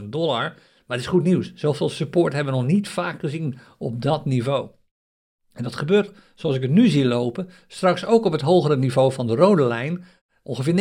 26.500 0.00 0.04
dollar. 0.04 0.42
Maar 0.86 0.96
het 0.96 1.06
is 1.06 1.12
goed 1.12 1.22
nieuws. 1.22 1.52
Zoveel 1.54 1.88
support 1.88 2.32
hebben 2.32 2.52
we 2.52 2.60
nog 2.60 2.68
niet 2.68 2.88
vaak 2.88 3.20
gezien 3.20 3.58
op 3.78 4.02
dat 4.02 4.24
niveau. 4.24 4.70
En 5.52 5.62
dat 5.62 5.76
gebeurt, 5.76 6.10
zoals 6.34 6.56
ik 6.56 6.62
het 6.62 6.70
nu 6.70 6.88
zie 6.88 7.04
lopen, 7.04 7.48
straks 7.66 8.04
ook 8.04 8.24
op 8.24 8.32
het 8.32 8.40
hogere 8.40 8.76
niveau 8.76 9.12
van 9.12 9.26
de 9.26 9.34
rode 9.34 9.64
lijn, 9.64 10.04
ongeveer 10.48 10.74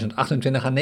29.000, 0.00 0.06
28 0.14 0.64
à 0.64 0.72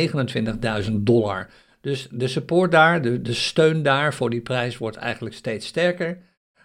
29.000 0.83 0.93
dollar. 0.93 1.51
Dus 1.81 2.09
de 2.11 2.29
support 2.29 2.71
daar, 2.71 3.03
de, 3.03 3.23
de 3.23 3.33
steun 3.33 3.83
daar 3.83 4.15
voor 4.15 4.31
die 4.31 4.41
prijs 4.41 4.79
wordt 4.79 4.97
eigenlijk 4.97 5.35
steeds 5.35 5.67
sterker. 5.67 6.19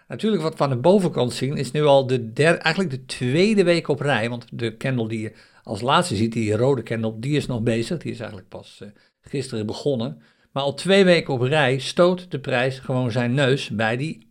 Natuurlijk 0.08 0.42
wat 0.42 0.58
we 0.58 0.64
aan 0.64 0.70
de 0.70 0.76
bovenkant 0.76 1.32
zien 1.32 1.56
is 1.56 1.70
nu 1.70 1.84
al 1.84 2.06
de 2.06 2.32
eigenlijk 2.58 2.90
de 2.90 3.04
tweede 3.04 3.64
week 3.64 3.88
op 3.88 4.00
rij, 4.00 4.28
want 4.28 4.46
de 4.52 4.76
candle 4.76 5.08
die 5.08 5.20
je 5.20 5.32
als 5.62 5.80
laatste 5.80 6.16
ziet, 6.16 6.32
die 6.32 6.56
rode 6.56 6.82
candle, 6.82 7.18
die 7.18 7.36
is 7.36 7.46
nog 7.46 7.62
bezig, 7.62 7.98
die 7.98 8.12
is 8.12 8.18
eigenlijk 8.18 8.48
pas 8.48 8.80
uh, 8.82 8.88
gisteren 9.20 9.66
begonnen. 9.66 10.22
Maar 10.52 10.62
al 10.62 10.74
twee 10.74 11.04
weken 11.04 11.34
op 11.34 11.40
rij 11.40 11.78
stoot 11.78 12.30
de 12.30 12.40
prijs 12.40 12.78
gewoon 12.78 13.10
zijn 13.10 13.34
neus 13.34 13.70
bij 13.70 13.96
die 13.96 14.26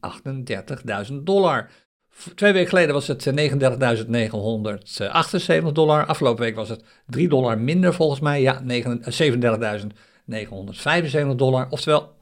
38.000 1.09 1.13
dollar. 1.23 1.69
Twee 2.35 2.53
weken 2.53 2.69
geleden 2.69 2.93
was 2.93 3.07
het 3.07 3.29
39.978 3.29 3.33
eh, 5.47 5.67
dollar. 5.73 6.05
Afgelopen 6.05 6.43
week 6.43 6.55
was 6.55 6.69
het 6.69 6.83
3 7.07 7.27
dollar 7.29 7.59
minder 7.59 7.93
volgens 7.93 8.19
mij. 8.19 8.41
Ja, 8.41 8.63
37.975 8.63 8.65
dollar, 11.35 11.67
oftewel 11.69 12.15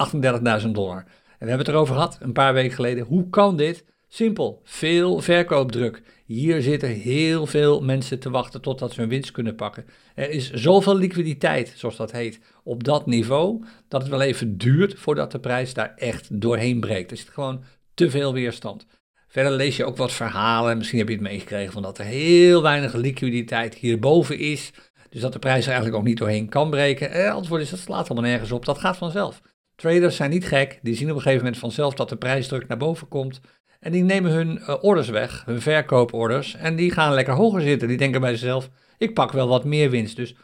38.000 0.62 0.68
dollar. 0.72 0.98
En 0.98 1.46
we 1.46 1.48
hebben 1.48 1.66
het 1.66 1.68
erover 1.68 1.94
gehad 1.96 2.18
een 2.22 2.34
paar 2.34 2.54
weken 2.54 2.76
geleden. 2.76 3.06
Hoe 3.06 3.30
kan 3.30 3.58
dit? 3.58 3.86
Simpel, 4.08 4.62
veel 4.64 5.20
verkoopdruk. 5.20 6.02
Hier 6.26 6.62
zitten 6.62 6.90
heel 6.90 7.46
veel 7.46 7.82
mensen 7.82 8.20
te 8.20 8.30
wachten 8.30 8.62
totdat 8.62 8.94
ze 8.94 9.00
hun 9.00 9.10
winst 9.10 9.32
kunnen 9.32 9.56
pakken. 9.56 9.86
Er 10.16 10.30
is 10.30 10.52
zoveel 10.52 10.96
liquiditeit, 10.96 11.74
zoals 11.76 11.96
dat 11.96 12.12
heet, 12.12 12.40
op 12.64 12.84
dat 12.84 13.06
niveau, 13.06 13.64
dat 13.88 14.02
het 14.02 14.10
wel 14.10 14.22
even 14.22 14.58
duurt 14.58 15.00
voordat 15.00 15.32
de 15.32 15.40
prijs 15.40 15.74
daar 15.74 15.94
echt 15.96 16.42
doorheen 16.42 16.80
breekt. 16.80 17.12
Er 17.12 17.18
zit 17.18 17.30
gewoon 17.30 17.64
te 17.94 18.10
veel 18.10 18.34
weerstand. 18.34 18.86
Verder 19.28 19.52
lees 19.52 19.76
je 19.76 19.86
ook 19.86 19.98
wat 19.98 20.14
verhalen, 20.14 20.78
misschien 20.78 21.00
heb 21.00 21.08
je 21.08 21.14
het 21.14 21.24
meegekregen 21.24 21.74
van 21.74 21.82
dat 21.82 21.98
er 21.98 22.06
heel 22.06 22.62
weinig 22.62 22.94
liquiditeit 22.94 23.76
hierboven 23.76 24.40
is. 24.40 24.72
Dus 25.10 25.22
dat 25.22 25.34
de 25.34 25.40
prijs 25.40 25.64
er 25.64 25.72
eigenlijk 25.72 25.98
ook 25.98 26.08
niet 26.08 26.18
doorheen 26.18 26.50
kan 26.50 26.70
breken. 26.70 27.12
Eh, 27.12 27.34
antwoord 27.34 27.62
is 27.62 27.70
dat 27.70 27.80
slaat 27.80 28.10
allemaal 28.10 28.30
nergens 28.30 28.52
op, 28.52 28.66
dat 28.66 28.78
gaat 28.78 28.98
vanzelf. 28.98 29.42
Traders 29.76 30.16
zijn 30.16 30.30
niet 30.30 30.48
gek, 30.48 30.80
die 30.82 30.96
zien 30.96 31.10
op 31.10 31.16
een 31.16 31.22
gegeven 31.22 31.44
moment 31.44 31.62
vanzelf 31.62 31.94
dat 31.94 32.10
de 32.10 32.16
prijsdruk 32.16 32.68
naar 32.68 32.78
boven 32.78 33.08
komt. 33.08 33.42
En 33.80 33.92
die 33.92 34.04
nemen 34.04 34.32
hun 34.32 34.58
uh, 34.58 34.76
orders 34.82 35.10
weg, 35.10 35.44
hun 35.46 35.62
verkooporders, 35.62 36.56
en 36.56 36.76
die 36.76 36.92
gaan 36.92 37.14
lekker 37.14 37.34
hoger 37.34 37.62
zitten. 37.62 37.88
Die 37.88 37.98
denken 37.98 38.22
bij 38.22 38.30
zichzelf, 38.30 38.70
ik 38.98 39.14
pak 39.14 39.32
wel 39.32 39.48
wat 39.48 39.66
meer 39.66 39.90
winst. 39.90 40.16
Dus 40.16 40.36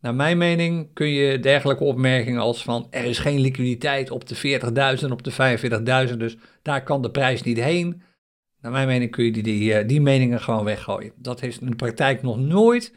naar 0.00 0.14
mijn 0.14 0.38
mening 0.38 0.90
kun 0.94 1.08
je 1.08 1.38
dergelijke 1.38 1.84
opmerkingen 1.84 2.40
als 2.40 2.62
van 2.62 2.86
er 2.90 3.04
is 3.04 3.18
geen 3.18 3.40
liquiditeit 3.40 4.10
op 4.10 4.28
de 4.28 4.60
40.000, 5.00 5.10
op 5.10 5.22
de 5.22 6.08
45.000, 6.10 6.16
dus 6.16 6.36
daar 6.62 6.82
kan 6.82 7.02
de 7.02 7.10
prijs 7.10 7.42
niet 7.42 7.60
heen. 7.60 8.02
Naar 8.62 8.72
mijn 8.72 8.86
mening 8.86 9.10
kun 9.10 9.24
je 9.24 9.32
die, 9.32 9.42
die, 9.42 9.74
eh, 9.74 9.88
die 9.88 10.00
meningen 10.00 10.40
gewoon 10.40 10.64
weggooien. 10.64 11.12
Dat 11.16 11.42
is 11.42 11.58
in 11.58 11.70
de 11.70 11.76
praktijk 11.76 12.22
nog 12.22 12.38
nooit 12.38 12.92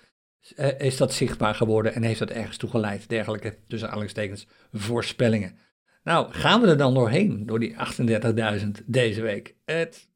uh, 0.56 0.80
is 0.80 0.98
dat 0.98 1.14
zichtbaar 1.14 1.56
geworden 1.56 1.94
en 1.94 2.04
heeft 2.04 2.20
dat 2.20 2.30
ergens 2.30 2.58
toe 2.58 2.70
geleid. 2.70 3.10
Dergelijke, 3.10 3.58
tussen 3.68 3.88
aanhalingstekens, 3.88 4.48
voorspellingen. 4.74 5.58
Nou, 6.04 6.32
gaan 6.32 6.62
we 6.62 6.68
er 6.68 6.78
dan 6.78 6.94
doorheen, 6.94 7.46
door 7.46 7.60
die 7.60 7.76
38.000 8.60 8.66
deze 8.86 9.22
week? 9.22 9.56
Het, 9.66 10.08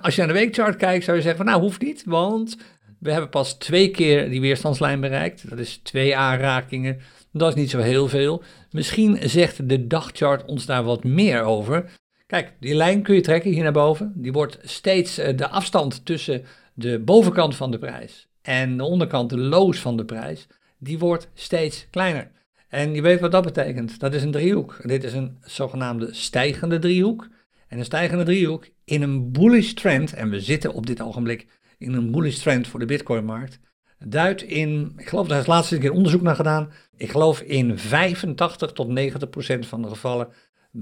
als 0.00 0.14
je 0.14 0.20
naar 0.20 0.32
de 0.32 0.38
weekchart 0.38 0.76
kijkt, 0.76 1.04
zou 1.04 1.16
je 1.16 1.22
zeggen 1.22 1.44
van 1.44 1.52
nou, 1.52 1.62
hoeft 1.62 1.82
niet, 1.82 2.04
want 2.04 2.56
we 2.98 3.10
hebben 3.10 3.30
pas 3.30 3.54
twee 3.54 3.90
keer 3.90 4.30
die 4.30 4.40
weerstandslijn 4.40 5.00
bereikt. 5.00 5.48
Dat 5.50 5.58
is 5.58 5.76
twee 5.76 6.16
aanrakingen, 6.16 6.98
dat 7.32 7.48
is 7.48 7.54
niet 7.54 7.70
zo 7.70 7.78
heel 7.78 8.08
veel. 8.08 8.42
Misschien 8.70 9.28
zegt 9.28 9.68
de 9.68 9.86
dagchart 9.86 10.44
ons 10.44 10.66
daar 10.66 10.84
wat 10.84 11.04
meer 11.04 11.42
over. 11.42 11.90
Kijk, 12.26 12.56
die 12.60 12.74
lijn 12.74 13.02
kun 13.02 13.14
je 13.14 13.20
trekken 13.20 13.50
hier 13.50 13.62
naar 13.62 13.72
boven. 13.72 14.12
Die 14.14 14.32
wordt 14.32 14.58
steeds 14.62 15.18
eh, 15.18 15.36
de 15.36 15.48
afstand 15.48 16.04
tussen 16.04 16.44
de 16.74 16.98
bovenkant 16.98 17.56
van 17.56 17.70
de 17.70 17.78
prijs 17.78 18.28
en 18.42 18.76
de 18.76 18.84
onderkant, 18.84 19.30
de 19.30 19.38
loos 19.38 19.80
van 19.80 19.96
de 19.96 20.04
prijs, 20.04 20.46
die 20.78 20.98
wordt 20.98 21.28
steeds 21.34 21.86
kleiner. 21.90 22.30
En 22.68 22.94
je 22.94 23.02
weet 23.02 23.20
wat 23.20 23.32
dat 23.32 23.44
betekent. 23.44 24.00
Dat 24.00 24.14
is 24.14 24.22
een 24.22 24.30
driehoek. 24.30 24.78
Dit 24.82 25.04
is 25.04 25.12
een 25.12 25.38
zogenaamde 25.40 26.14
stijgende 26.14 26.78
driehoek. 26.78 27.28
En 27.68 27.78
een 27.78 27.84
stijgende 27.84 28.24
driehoek 28.24 28.68
in 28.84 29.02
een 29.02 29.32
bullish 29.32 29.72
trend, 29.72 30.12
en 30.12 30.30
we 30.30 30.40
zitten 30.40 30.72
op 30.72 30.86
dit 30.86 31.00
ogenblik 31.00 31.46
in 31.78 31.92
een 31.92 32.10
bullish 32.10 32.38
trend 32.38 32.68
voor 32.68 32.80
de 32.80 32.86
Bitcoin-markt, 32.86 33.60
duidt 33.98 34.42
in, 34.42 34.92
ik 34.96 35.08
geloof 35.08 35.28
daar 35.28 35.40
is 35.40 35.46
laatste 35.46 35.78
keer 35.78 35.92
onderzoek 35.92 36.22
naar 36.22 36.36
gedaan, 36.36 36.72
ik 36.96 37.10
geloof 37.10 37.40
in 37.40 37.78
85 37.78 38.72
tot 38.72 38.88
90 38.88 39.30
procent 39.30 39.66
van 39.66 39.82
de 39.82 39.88
gevallen 39.88 40.28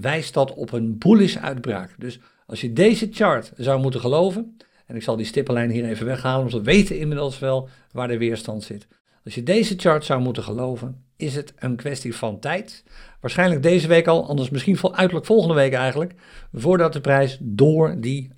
wijst 0.01 0.35
dat 0.35 0.55
op 0.55 0.73
een 0.73 0.99
bullish 0.99 1.37
uitbraak. 1.37 1.95
Dus 1.99 2.19
als 2.47 2.61
je 2.61 2.73
deze 2.73 3.09
chart 3.11 3.53
zou 3.57 3.81
moeten 3.81 4.01
geloven, 4.01 4.57
en 4.87 4.97
ik 4.97 5.03
zal 5.03 5.17
die 5.17 5.27
stippenlijn 5.27 5.71
hier 5.71 5.85
even 5.85 6.07
weghalen, 6.07 6.41
want 6.41 6.53
we 6.53 6.63
weten 6.73 6.99
inmiddels 6.99 7.39
wel 7.39 7.69
waar 7.93 8.09
de 8.09 8.19
weerstand 8.19 8.63
zit. 8.63 8.87
Als 9.25 9.35
je 9.35 9.43
deze 9.43 9.75
chart 9.77 10.05
zou 10.05 10.21
moeten 10.21 10.43
geloven, 10.43 11.05
is 11.17 11.35
het 11.35 11.53
een 11.57 11.77
kwestie 11.77 12.15
van 12.15 12.39
tijd. 12.39 12.85
Waarschijnlijk 13.21 13.63
deze 13.63 13.89
week 13.89 14.07
al, 14.07 14.29
anders 14.29 14.51
misschien 14.51 14.79
uiterlijk 14.93 15.27
volgende 15.27 15.55
week 15.55 15.73
eigenlijk, 15.73 16.15
voordat 16.53 16.93
de 16.93 17.01
prijs 17.01 17.39
door 17.41 18.01
die 18.01 18.31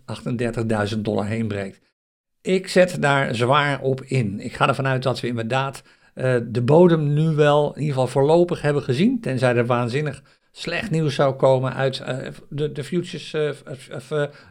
38.000 0.94 0.98
dollar 0.98 1.26
heen 1.26 1.48
breekt. 1.48 1.80
Ik 2.40 2.68
zet 2.68 3.02
daar 3.02 3.34
zwaar 3.34 3.80
op 3.80 4.02
in. 4.02 4.40
Ik 4.40 4.54
ga 4.54 4.68
ervan 4.68 4.86
uit 4.86 5.02
dat 5.02 5.20
we 5.20 5.26
inderdaad 5.26 5.82
uh, 6.14 6.36
de 6.48 6.62
bodem 6.62 7.12
nu 7.12 7.28
wel 7.28 7.74
in 7.74 7.80
ieder 7.80 7.94
geval 7.94 8.08
voorlopig 8.08 8.62
hebben 8.62 8.82
gezien, 8.82 9.20
tenzij 9.20 9.56
er 9.56 9.66
waanzinnig 9.66 10.22
slecht 10.56 10.90
nieuws 10.90 11.14
zou 11.14 11.34
komen 11.34 11.74
uit 11.74 11.98
uh, 11.98 12.16
de, 12.48 12.72
de 12.72 12.84
futures, 12.84 13.32
uh, 13.32 13.50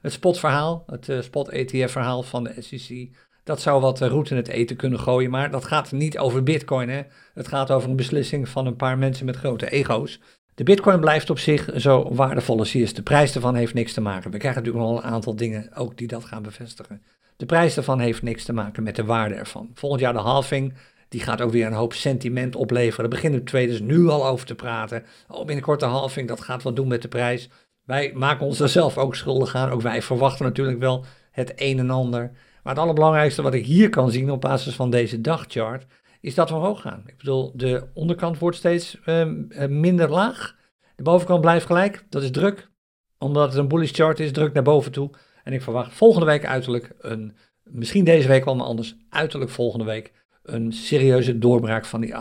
het 0.02 0.14
spotverhaal, 0.14 0.84
het 0.86 1.24
spot 1.24 1.50
ETF 1.50 1.92
verhaal 1.92 2.24
van 2.24 2.44
de 2.44 2.56
SEC 2.60 3.10
dat 3.46 3.62
zou 3.62 3.82
wat 3.82 4.02
eh, 4.02 4.08
roet 4.08 4.30
in 4.30 4.36
het 4.36 4.48
eten 4.48 4.76
kunnen 4.76 5.00
gooien, 5.00 5.30
maar 5.30 5.52
dat 5.52 5.66
gaat 5.66 5.92
niet 5.92 6.18
over 6.18 6.44
bitcoin. 6.44 6.90
Hè? 6.90 7.02
Het 7.34 7.48
gaat 7.48 7.72
over 7.72 7.90
een 7.90 7.96
beslissing 7.96 8.50
van 8.50 8.66
een 8.66 8.76
paar 8.76 8.98
mensen 8.98 9.26
met 9.26 9.36
grote 9.36 9.70
ego's. 9.70 10.20
De 10.56 10.64
bitcoin 10.64 11.00
blijft 11.00 11.30
op 11.30 11.40
zich 11.40 11.70
zo 11.76 12.14
waardevol 12.14 12.60
als 12.60 12.72
hij 12.72 12.82
is. 12.82 12.94
De 12.94 13.02
prijs 13.04 13.36
ervan 13.36 13.56
heeft 13.56 13.74
niks 13.74 13.94
te 13.94 14.02
maken. 14.02 14.32
We 14.32 14.38
krijgen 14.38 14.64
natuurlijk 14.64 14.90
nog 14.90 15.04
een 15.04 15.10
aantal 15.10 15.36
dingen 15.36 15.76
ook 15.76 15.98
die 15.98 16.08
dat 16.08 16.26
gaan 16.26 16.44
bevestigen. 16.44 17.02
De 17.38 17.46
prijs 17.46 17.74
daarvan 17.74 18.00
heeft 18.00 18.22
niks 18.22 18.44
te 18.44 18.54
maken 18.54 18.84
met 18.84 18.96
de 18.96 19.06
waarde 19.06 19.36
ervan. 19.36 19.72
Volgend 19.74 20.02
jaar 20.02 20.14
de 20.14 20.20
halving, 20.20 20.74
die 21.10 21.22
gaat 21.22 21.42
ook 21.42 21.52
weer 21.52 21.66
een 21.66 21.74
hoop 21.74 21.94
sentiment 21.94 22.56
opleveren. 22.56 23.10
Daar 23.10 23.20
beginnen 23.20 23.46
de 23.46 23.84
nu 23.84 24.08
al 24.08 24.28
over 24.28 24.46
te 24.46 24.56
praten. 24.56 25.04
Oh, 25.28 25.46
binnenkort 25.46 25.80
de 25.80 25.86
halving, 25.86 26.28
dat 26.28 26.42
gaat 26.42 26.64
wat 26.64 26.76
doen 26.76 26.88
met 26.88 27.02
de 27.02 27.08
prijs. 27.08 27.50
Wij 27.84 28.12
maken 28.14 28.46
ons 28.46 28.60
er 28.60 28.70
zelf 28.70 28.98
ook 28.98 29.16
schuldig 29.16 29.56
aan. 29.56 29.70
Ook 29.70 29.82
wij 29.82 30.02
verwachten 30.02 30.46
natuurlijk 30.46 30.80
wel 30.80 31.06
het 31.32 31.54
een 31.56 31.80
en 31.80 31.90
ander. 31.90 32.32
Maar 32.64 32.74
het 32.74 32.84
allerbelangrijkste 32.84 33.42
wat 33.42 33.54
ik 33.54 33.66
hier 33.66 33.90
kan 33.90 34.12
zien 34.12 34.32
op 34.32 34.42
basis 34.42 34.76
van 34.76 34.90
deze 34.90 35.22
dagchart, 35.22 35.86
is 36.22 36.36
dat 36.36 36.50
we 36.50 36.56
omhoog 36.56 36.82
gaan. 36.82 37.04
Ik 37.06 37.18
bedoel, 37.18 37.52
de 37.56 37.88
onderkant 37.94 38.40
wordt 38.40 38.58
steeds 38.58 39.00
ehm, 39.06 39.44
eh, 39.50 39.68
minder 39.68 40.10
laag. 40.10 40.56
De 40.96 41.04
bovenkant 41.04 41.42
blijft 41.42 41.66
gelijk. 41.66 42.06
Dat 42.10 42.24
is 42.24 42.32
druk. 42.32 42.70
Omdat 43.18 43.50
het 43.50 43.58
een 43.58 43.68
bullish 43.68 43.92
chart 43.92 44.20
is, 44.20 44.32
druk 44.32 44.54
naar 44.54 44.64
boven 44.64 44.92
toe. 44.92 45.10
En 45.44 45.54
ik 45.54 45.62
verwacht 45.62 45.94
volgende 45.94 46.26
week 46.26 46.46
uiterlijk 46.46 46.94
een, 47.00 47.36
misschien 47.64 48.06
deze 48.06 48.28
week 48.28 48.46
wel, 48.46 48.56
maar 48.56 48.66
anders, 48.66 48.96
uiterlijk 49.10 49.52
volgende 49.52 49.86
week, 49.86 50.14
een 50.46 50.72
serieuze 50.72 51.38
doorbraak 51.38 51.86
van 51.86 52.02
die 52.02 52.14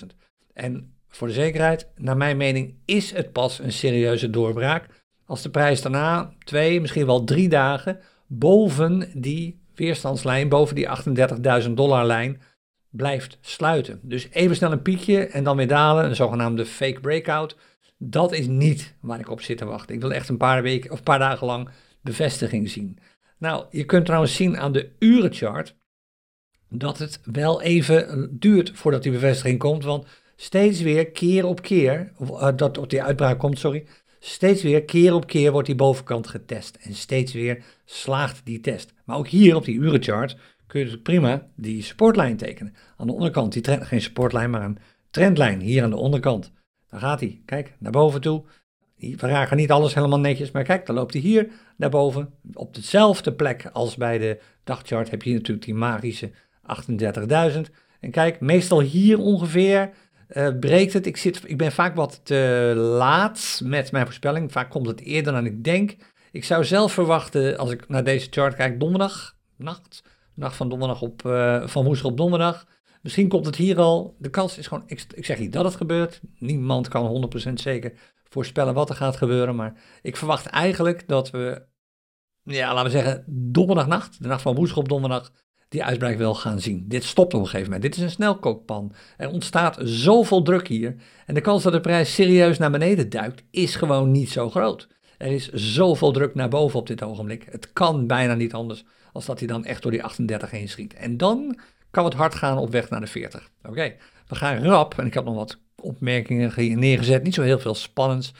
38.000. 0.00 0.06
En 0.52 0.94
voor 1.08 1.26
de 1.26 1.32
zekerheid, 1.32 1.88
naar 1.96 2.16
mijn 2.16 2.36
mening, 2.36 2.74
is 2.84 3.12
het 3.12 3.32
pas 3.32 3.58
een 3.58 3.72
serieuze 3.72 4.30
doorbraak 4.30 4.86
als 5.24 5.42
de 5.42 5.50
prijs 5.50 5.82
daarna 5.82 6.32
twee, 6.38 6.80
misschien 6.80 7.06
wel 7.06 7.24
drie 7.24 7.48
dagen 7.48 8.00
boven 8.26 9.10
die 9.14 9.60
weerstandslijn, 9.74 10.48
boven 10.48 10.74
die 10.74 10.88
38.000 11.62 11.70
dollar 11.70 12.06
lijn 12.06 12.40
blijft 12.90 13.38
sluiten. 13.40 14.00
Dus 14.02 14.28
even 14.30 14.56
snel 14.56 14.72
een 14.72 14.82
piekje 14.82 15.26
en 15.26 15.44
dan 15.44 15.56
weer 15.56 15.68
dalen, 15.68 16.04
een 16.04 16.16
zogenaamde 16.16 16.66
fake 16.66 17.00
breakout. 17.00 17.56
Dat 17.98 18.32
is 18.32 18.46
niet 18.46 18.94
waar 19.00 19.18
ik 19.18 19.30
op 19.30 19.40
zit 19.40 19.58
te 19.58 19.64
wachten. 19.64 19.94
Ik 19.94 20.00
wil 20.00 20.12
echt 20.12 20.28
een 20.28 20.36
paar 20.36 20.62
weken 20.62 20.90
of 20.90 20.98
een 20.98 21.04
paar 21.04 21.18
dagen 21.18 21.46
lang 21.46 21.68
bevestiging 22.00 22.70
zien. 22.70 22.98
Nou, 23.38 23.64
je 23.70 23.84
kunt 23.84 24.04
trouwens 24.04 24.34
zien 24.34 24.58
aan 24.58 24.72
de 24.72 24.90
urenchart 24.98 25.76
dat 26.70 26.98
het 26.98 27.20
wel 27.24 27.62
even 27.62 28.28
duurt 28.38 28.70
voordat 28.74 29.02
die 29.02 29.12
bevestiging 29.12 29.58
komt, 29.58 29.84
want 29.84 30.06
steeds 30.36 30.80
weer 30.80 31.10
keer 31.10 31.44
op 31.44 31.62
keer, 31.62 32.12
uh, 32.20 32.48
dat 32.56 32.78
op 32.78 32.90
die 32.90 33.02
uitbraak 33.02 33.38
komt, 33.38 33.58
sorry, 33.58 33.84
steeds 34.20 34.62
weer 34.62 34.84
keer 34.84 35.14
op 35.14 35.26
keer 35.26 35.52
wordt 35.52 35.66
die 35.66 35.76
bovenkant 35.76 36.28
getest 36.28 36.78
en 36.80 36.94
steeds 36.94 37.32
weer 37.32 37.64
slaagt 37.84 38.40
die 38.44 38.60
test. 38.60 38.92
Maar 39.04 39.16
ook 39.16 39.28
hier 39.28 39.56
op 39.56 39.64
die 39.64 39.78
urenchart 39.78 40.36
kun 40.66 40.80
je 40.80 40.86
dus 40.86 41.00
prima 41.02 41.46
die 41.56 41.82
supportlijn 41.82 42.36
tekenen. 42.36 42.74
Aan 42.96 43.06
de 43.06 43.12
onderkant, 43.12 43.52
die 43.52 43.62
trend, 43.62 43.84
geen 43.84 44.02
supportlijn, 44.02 44.50
maar 44.50 44.62
een 44.62 44.78
trendlijn 45.10 45.60
hier 45.60 45.82
aan 45.82 45.90
de 45.90 45.96
onderkant. 45.96 46.52
Daar 46.90 47.00
gaat 47.00 47.20
hij. 47.20 47.40
Kijk, 47.44 47.74
naar 47.78 47.92
boven 47.92 48.20
toe. 48.20 48.44
We 48.96 49.26
raken 49.26 49.56
niet 49.56 49.70
alles 49.70 49.94
helemaal 49.94 50.20
netjes, 50.20 50.50
maar 50.50 50.64
kijk, 50.64 50.86
dan 50.86 50.94
loopt 50.94 51.12
hij 51.12 51.22
hier 51.22 51.50
naar 51.76 51.90
boven. 51.90 52.32
Op 52.52 52.74
dezelfde 52.74 53.32
plek 53.32 53.70
als 53.72 53.96
bij 53.96 54.18
de 54.18 54.40
dagchart 54.64 55.10
heb 55.10 55.22
je 55.22 55.32
natuurlijk 55.32 55.66
die 55.66 55.74
magische 55.74 56.30
38.000. 57.54 57.60
En 58.00 58.10
kijk, 58.10 58.40
meestal 58.40 58.80
hier 58.80 59.18
ongeveer 59.18 59.90
uh, 60.28 60.58
breekt 60.60 60.92
het. 60.92 61.06
Ik, 61.06 61.16
zit, 61.16 61.42
ik 61.46 61.58
ben 61.58 61.72
vaak 61.72 61.94
wat 61.94 62.20
te 62.22 62.72
laat 62.76 63.60
met 63.64 63.92
mijn 63.92 64.04
voorspelling. 64.04 64.52
Vaak 64.52 64.70
komt 64.70 64.86
het 64.86 65.00
eerder 65.00 65.32
dan 65.32 65.46
ik 65.46 65.64
denk. 65.64 65.96
Ik 66.32 66.44
zou 66.44 66.64
zelf 66.64 66.92
verwachten, 66.92 67.58
als 67.58 67.70
ik 67.70 67.88
naar 67.88 68.04
deze 68.04 68.26
chart 68.30 68.54
kijk, 68.54 68.80
donderdag, 68.80 69.36
nacht, 69.56 70.02
nacht 70.34 70.56
van 70.56 70.68
donderdag 70.68 71.02
op, 71.02 71.22
uh, 71.26 71.66
van 71.66 71.84
woensdag 71.84 72.10
op 72.10 72.16
donderdag. 72.16 72.66
Misschien 73.02 73.28
komt 73.28 73.46
het 73.46 73.56
hier 73.56 73.78
al. 73.78 74.16
De 74.18 74.30
kans 74.30 74.58
is 74.58 74.66
gewoon, 74.66 74.84
ik, 74.86 75.04
ik 75.14 75.24
zeg 75.24 75.38
niet 75.38 75.52
dat 75.52 75.64
het 75.64 75.76
gebeurt. 75.76 76.20
Niemand 76.38 76.88
kan 76.88 77.30
100% 77.48 77.52
zeker 77.52 77.92
voorspellen 78.24 78.74
wat 78.74 78.88
er 78.88 78.96
gaat 78.96 79.16
gebeuren. 79.16 79.56
Maar 79.56 79.74
ik 80.02 80.16
verwacht 80.16 80.46
eigenlijk 80.46 81.08
dat 81.08 81.30
we, 81.30 81.66
ja, 82.42 82.74
laten 82.74 82.84
we 82.84 82.98
zeggen, 82.98 83.24
donderdagnacht, 83.26 84.22
de 84.22 84.28
nacht 84.28 84.42
van 84.42 84.54
woensdag 84.54 84.78
op 84.78 84.88
donderdag, 84.88 85.32
die 85.70 85.84
uitbraak 85.84 86.16
wel 86.16 86.34
gaan 86.34 86.60
zien. 86.60 86.84
Dit 86.88 87.04
stopt 87.04 87.34
op 87.34 87.40
een 87.40 87.46
gegeven 87.46 87.64
moment. 87.64 87.82
Dit 87.82 87.96
is 87.96 88.02
een 88.02 88.10
snelkookpan. 88.10 88.92
Er 89.16 89.30
ontstaat 89.30 89.78
zoveel 89.82 90.42
druk 90.42 90.68
hier. 90.68 90.96
En 91.26 91.34
de 91.34 91.40
kans 91.40 91.62
dat 91.62 91.72
de 91.72 91.80
prijs 91.80 92.14
serieus 92.14 92.58
naar 92.58 92.70
beneden 92.70 93.10
duikt, 93.10 93.42
is 93.50 93.76
gewoon 93.76 94.10
niet 94.10 94.30
zo 94.30 94.50
groot. 94.50 94.88
Er 95.18 95.32
is 95.32 95.48
zoveel 95.52 96.12
druk 96.12 96.34
naar 96.34 96.48
boven 96.48 96.78
op 96.78 96.86
dit 96.86 97.02
ogenblik. 97.02 97.46
Het 97.50 97.72
kan 97.72 98.06
bijna 98.06 98.34
niet 98.34 98.54
anders 98.54 98.84
als 99.12 99.26
dat 99.26 99.38
hij 99.38 99.48
dan 99.48 99.64
echt 99.64 99.82
door 99.82 99.90
die 99.90 100.04
38 100.04 100.50
heen 100.50 100.68
schiet. 100.68 100.94
En 100.94 101.16
dan 101.16 101.58
kan 101.90 102.04
het 102.04 102.14
hard 102.14 102.34
gaan 102.34 102.58
op 102.58 102.70
weg 102.70 102.90
naar 102.90 103.00
de 103.00 103.06
40. 103.06 103.50
Oké, 103.62 103.94
we 104.28 104.34
gaan 104.34 104.64
rap. 104.64 104.98
En 104.98 105.06
ik 105.06 105.14
heb 105.14 105.24
nog 105.24 105.34
wat 105.34 105.58
opmerkingen 105.80 106.78
neergezet. 106.78 107.22
Niet 107.22 107.34
zo 107.34 107.42
heel 107.42 107.58
veel 107.58 107.74
spannends. 107.74 108.32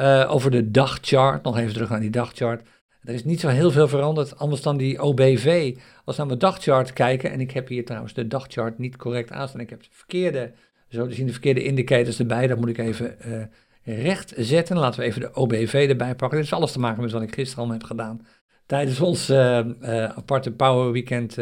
Uh, 0.00 0.26
over 0.28 0.50
de 0.50 0.70
dagchart. 0.70 1.42
Nog 1.42 1.58
even 1.58 1.72
terug 1.72 1.88
naar 1.88 2.00
die 2.00 2.10
dagchart. 2.10 2.68
Er 3.02 3.14
is 3.14 3.24
niet 3.24 3.40
zo 3.40 3.48
heel 3.48 3.70
veel 3.70 3.88
veranderd, 3.88 4.38
anders 4.38 4.62
dan 4.62 4.76
die 4.76 5.02
OBV. 5.02 5.76
Als 6.04 6.16
we 6.16 6.22
naar 6.22 6.26
mijn 6.26 6.38
dagchart 6.38 6.92
kijken, 6.92 7.30
en 7.30 7.40
ik 7.40 7.50
heb 7.50 7.68
hier 7.68 7.84
trouwens 7.84 8.14
de 8.14 8.26
dagchart 8.26 8.78
niet 8.78 8.96
correct 8.96 9.30
aanstaan. 9.30 9.60
Ik 9.60 9.70
heb 9.70 9.82
de 9.82 9.88
verkeerde, 9.90 10.52
zo 10.88 11.06
te 11.06 11.14
zien, 11.14 11.26
de 11.26 11.32
verkeerde 11.32 11.64
indicators 11.64 12.18
erbij. 12.18 12.46
Dat 12.46 12.58
moet 12.58 12.68
ik 12.68 12.78
even 12.78 13.16
uh, 13.26 14.02
recht 14.02 14.32
zetten. 14.36 14.76
Laten 14.76 15.00
we 15.00 15.06
even 15.06 15.20
de 15.20 15.34
OBV 15.34 15.86
erbij 15.88 16.14
pakken. 16.14 16.38
Dit 16.38 16.46
is 16.46 16.52
alles 16.52 16.72
te 16.72 16.78
maken 16.78 17.02
met 17.02 17.12
wat 17.12 17.22
ik 17.22 17.34
gisteren 17.34 17.64
al 17.64 17.70
heb 17.70 17.84
gedaan. 17.84 18.26
Tijdens 18.66 19.00
ons 19.00 19.30
uh, 19.30 19.36
uh, 19.36 20.04
aparte 20.04 20.52
Power 20.52 20.92
Weekend, 20.92 21.36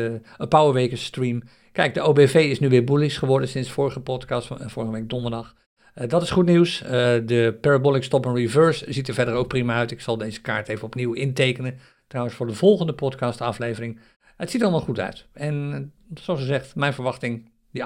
Power 0.48 0.98
stream. 0.98 1.42
Kijk, 1.72 1.94
de 1.94 2.02
OBV 2.02 2.34
is 2.34 2.60
nu 2.60 2.68
weer 2.68 2.84
bullish 2.84 3.18
geworden 3.18 3.48
sinds 3.48 3.70
vorige 3.70 4.00
podcast, 4.00 4.46
van, 4.46 4.70
vorige 4.70 4.92
week 4.92 5.08
donderdag. 5.08 5.54
Uh, 5.98 6.08
dat 6.08 6.22
is 6.22 6.30
goed 6.30 6.46
nieuws. 6.46 6.82
Uh, 6.82 6.90
de 7.24 7.58
Parabolic 7.60 8.02
Stop 8.02 8.26
and 8.26 8.36
Reverse 8.36 8.92
ziet 8.92 9.08
er 9.08 9.14
verder 9.14 9.34
ook 9.34 9.48
prima 9.48 9.74
uit. 9.74 9.90
Ik 9.90 10.00
zal 10.00 10.16
deze 10.16 10.40
kaart 10.40 10.68
even 10.68 10.84
opnieuw 10.84 11.12
intekenen. 11.12 11.78
Trouwens, 12.06 12.36
voor 12.36 12.46
de 12.46 12.54
volgende 12.54 12.94
podcast 12.94 13.40
aflevering. 13.40 14.00
Het 14.36 14.50
ziet 14.50 14.62
allemaal 14.62 14.80
goed 14.80 15.00
uit. 15.00 15.26
En 15.32 15.72
uh, 15.72 16.18
zoals 16.22 16.40
ze 16.40 16.46
zegt, 16.46 16.74
mijn 16.74 16.92
verwachting, 16.92 17.50
die 17.70 17.82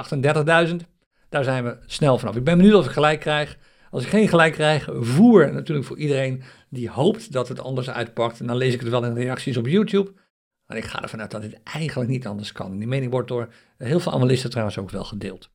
38.000, 0.68 0.76
daar 1.28 1.44
zijn 1.44 1.64
we 1.64 1.76
snel 1.86 2.18
vanaf. 2.18 2.36
Ik 2.36 2.44
ben 2.44 2.56
benieuwd 2.56 2.74
of 2.74 2.86
ik 2.86 2.90
gelijk 2.90 3.20
krijg. 3.20 3.58
Als 3.90 4.02
ik 4.02 4.08
geen 4.08 4.28
gelijk 4.28 4.52
krijg, 4.52 4.88
voer 4.92 5.52
natuurlijk 5.52 5.86
voor 5.86 5.98
iedereen 5.98 6.42
die 6.68 6.90
hoopt 6.90 7.32
dat 7.32 7.48
het 7.48 7.60
anders 7.60 7.90
uitpakt. 7.90 8.40
En 8.40 8.46
dan 8.46 8.56
lees 8.56 8.74
ik 8.74 8.80
het 8.80 8.88
wel 8.88 9.04
in 9.04 9.14
reacties 9.14 9.56
op 9.56 9.66
YouTube. 9.66 10.12
Maar 10.66 10.76
ik 10.76 10.84
ga 10.84 11.02
ervan 11.02 11.20
uit 11.20 11.30
dat 11.30 11.42
dit 11.42 11.62
eigenlijk 11.62 12.10
niet 12.10 12.26
anders 12.26 12.52
kan. 12.52 12.78
Die 12.78 12.88
mening 12.88 13.10
wordt 13.10 13.28
door 13.28 13.52
heel 13.78 14.00
veel 14.00 14.12
analisten 14.12 14.50
trouwens 14.50 14.78
ook 14.78 14.90
wel 14.90 15.04
gedeeld. 15.04 15.50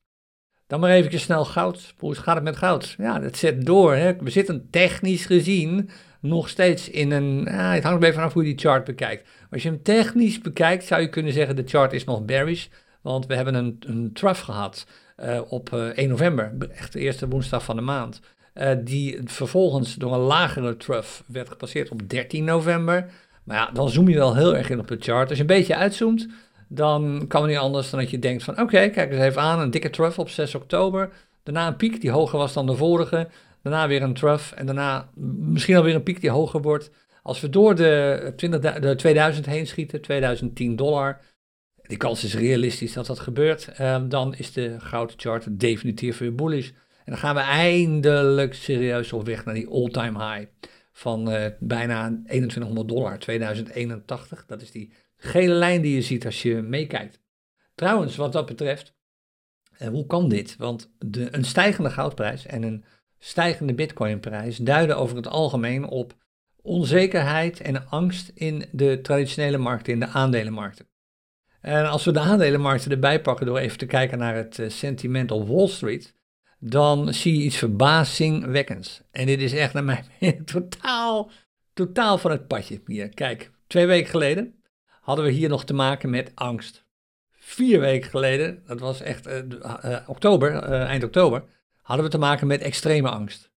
Dan 0.66 0.80
maar 0.80 0.90
even 0.90 1.20
snel 1.20 1.44
goud. 1.44 1.94
Hoe 1.98 2.14
gaat 2.14 2.34
het 2.34 2.44
met 2.44 2.56
goud? 2.56 2.94
Ja, 2.98 3.18
dat 3.18 3.36
zet 3.36 3.66
door. 3.66 3.94
Hè. 3.94 4.16
We 4.16 4.30
zitten 4.30 4.70
technisch 4.70 5.26
gezien 5.26 5.90
nog 6.20 6.48
steeds 6.48 6.90
in 6.90 7.10
een... 7.10 7.48
Het 7.48 7.82
hangt 7.82 8.02
even 8.02 8.14
vanaf 8.14 8.32
hoe 8.32 8.42
je 8.42 8.48
die 8.54 8.58
chart 8.58 8.84
bekijkt. 8.84 9.28
Als 9.50 9.62
je 9.62 9.68
hem 9.68 9.82
technisch 9.82 10.40
bekijkt, 10.40 10.84
zou 10.84 11.00
je 11.00 11.08
kunnen 11.08 11.32
zeggen 11.32 11.56
de 11.56 11.66
chart 11.66 11.92
is 11.92 12.04
nog 12.04 12.24
bearish. 12.24 12.66
Want 13.00 13.26
we 13.26 13.34
hebben 13.34 13.54
een, 13.54 13.76
een 13.80 14.12
trough 14.12 14.44
gehad 14.44 14.86
uh, 15.16 15.40
op 15.48 15.70
uh, 15.72 15.88
eh, 15.88 15.96
1 15.96 16.08
november, 16.08 16.52
echt 16.74 16.92
de 16.92 16.98
eerste 16.98 17.28
woensdag 17.28 17.64
van 17.64 17.76
de 17.76 17.82
maand. 17.82 18.20
Uh, 18.54 18.70
die 18.84 19.20
vervolgens 19.24 19.94
door 19.94 20.12
een 20.12 20.20
lagere 20.20 20.76
trough 20.76 21.20
werd 21.26 21.48
gepasseerd 21.48 21.90
op 21.90 22.08
13 22.08 22.44
november. 22.44 23.10
Maar 23.44 23.56
ja, 23.56 23.70
dan 23.72 23.88
zoom 23.88 24.08
je 24.08 24.16
wel 24.16 24.34
heel 24.34 24.56
erg 24.56 24.70
in 24.70 24.78
op 24.78 24.88
de 24.88 24.96
chart. 25.00 25.28
Als 25.28 25.38
je 25.38 25.40
een 25.40 25.56
beetje 25.56 25.76
uitzoomt, 25.76 26.28
dan 26.68 27.24
kan 27.28 27.42
het 27.42 27.50
niet 27.50 27.60
anders 27.60 27.90
dan 27.90 28.00
dat 28.00 28.10
je 28.10 28.18
denkt 28.18 28.44
van 28.44 28.60
oké, 28.60 28.88
kijk 28.88 29.10
eens 29.10 29.20
even 29.20 29.42
aan, 29.42 29.60
een 29.60 29.70
dikke 29.70 29.90
trough 29.90 30.18
op 30.18 30.28
6 30.28 30.54
oktober. 30.54 31.10
Daarna 31.42 31.66
een 31.66 31.76
piek 31.76 32.00
die 32.00 32.10
hoger 32.10 32.38
was 32.38 32.52
dan 32.52 32.66
de 32.66 32.76
vorige. 32.76 33.28
Daarna 33.62 33.88
weer 33.88 34.02
een 34.02 34.14
trough 34.14 34.52
en 34.54 34.66
daarna 34.66 35.08
misschien 35.38 35.76
alweer 35.76 35.94
een 35.94 36.02
piek 36.02 36.20
die 36.20 36.30
hoger 36.30 36.62
wordt. 36.62 36.90
Als 37.22 37.40
we 37.40 37.48
door 37.48 37.74
de, 37.74 38.32
20, 38.36 38.78
de 38.78 38.94
2000 38.94 39.46
heen 39.46 39.66
schieten, 39.66 40.00
2010 40.00 40.76
dollar, 40.76 41.20
die 41.82 41.96
kans 41.96 42.24
is 42.24 42.34
realistisch 42.34 42.92
dat 42.92 43.06
dat 43.06 43.20
gebeurt, 43.20 43.80
um, 43.80 44.08
dan 44.08 44.34
is 44.34 44.52
de 44.52 44.76
goudchart 44.78 45.60
definitief 45.60 46.18
weer 46.18 46.34
bullish. 46.34 46.68
En 46.68 47.12
dan 47.12 47.18
gaan 47.18 47.34
we 47.34 47.40
eindelijk 47.40 48.54
serieus 48.54 49.12
op 49.12 49.26
weg 49.26 49.44
naar 49.44 49.54
die 49.54 49.68
all-time 49.68 50.32
high 50.32 50.48
van 50.92 51.32
uh, 51.32 51.46
bijna 51.58 52.08
2100 52.26 52.88
dollar, 52.88 53.18
2081. 53.18 54.46
Dat 54.46 54.62
is 54.62 54.70
die 54.70 54.92
gele 55.26 55.54
lijn 55.54 55.82
die 55.82 55.94
je 55.94 56.02
ziet 56.02 56.24
als 56.24 56.42
je 56.42 56.54
meekijkt. 56.54 57.20
Trouwens, 57.74 58.16
wat 58.16 58.32
dat 58.32 58.46
betreft, 58.46 58.94
eh, 59.78 59.88
hoe 59.88 60.06
kan 60.06 60.28
dit? 60.28 60.56
Want 60.56 60.94
de, 60.98 61.34
een 61.34 61.44
stijgende 61.44 61.90
goudprijs 61.90 62.46
en 62.46 62.62
een 62.62 62.84
stijgende 63.18 63.74
bitcoinprijs 63.74 64.56
duiden 64.56 64.96
over 64.96 65.16
het 65.16 65.26
algemeen 65.26 65.84
op 65.84 66.14
onzekerheid 66.62 67.60
en 67.60 67.88
angst 67.88 68.30
in 68.34 68.64
de 68.72 69.00
traditionele 69.02 69.58
markten, 69.58 69.92
in 69.92 70.00
de 70.00 70.06
aandelenmarkten. 70.06 70.88
En 71.60 71.90
als 71.90 72.04
we 72.04 72.12
de 72.12 72.20
aandelenmarkten 72.20 72.90
erbij 72.90 73.20
pakken 73.20 73.46
door 73.46 73.58
even 73.58 73.78
te 73.78 73.86
kijken 73.86 74.18
naar 74.18 74.34
het 74.34 74.58
eh, 74.58 74.68
sentiment 74.68 75.30
op 75.30 75.48
Wall 75.48 75.68
Street, 75.68 76.14
dan 76.58 77.14
zie 77.14 77.38
je 77.38 77.44
iets 77.44 77.56
verbazingwekkends. 77.56 79.02
En 79.10 79.26
dit 79.26 79.40
is 79.40 79.52
echt 79.52 79.72
naar 79.72 79.84
mij 79.84 80.04
totaal, 80.44 81.30
totaal 81.72 82.18
van 82.18 82.30
het 82.30 82.46
padje 82.46 82.80
hier. 82.86 83.08
Kijk, 83.08 83.50
twee 83.66 83.86
weken 83.86 84.10
geleden 84.10 84.54
hadden 85.06 85.24
we 85.24 85.30
hier 85.30 85.48
nog 85.48 85.64
te 85.64 85.74
maken 85.74 86.10
met 86.10 86.32
angst. 86.34 86.84
Vier 87.30 87.80
weken 87.80 88.10
geleden, 88.10 88.62
dat 88.66 88.80
was 88.80 89.00
echt 89.00 89.26
uh, 89.26 89.34
uh, 89.84 89.98
oktober, 90.06 90.52
uh, 90.52 90.82
eind 90.82 91.04
oktober, 91.04 91.44
hadden 91.82 92.04
we 92.04 92.10
te 92.10 92.18
maken 92.18 92.46
met 92.46 92.60
extreme 92.60 93.08
angst. 93.08 93.50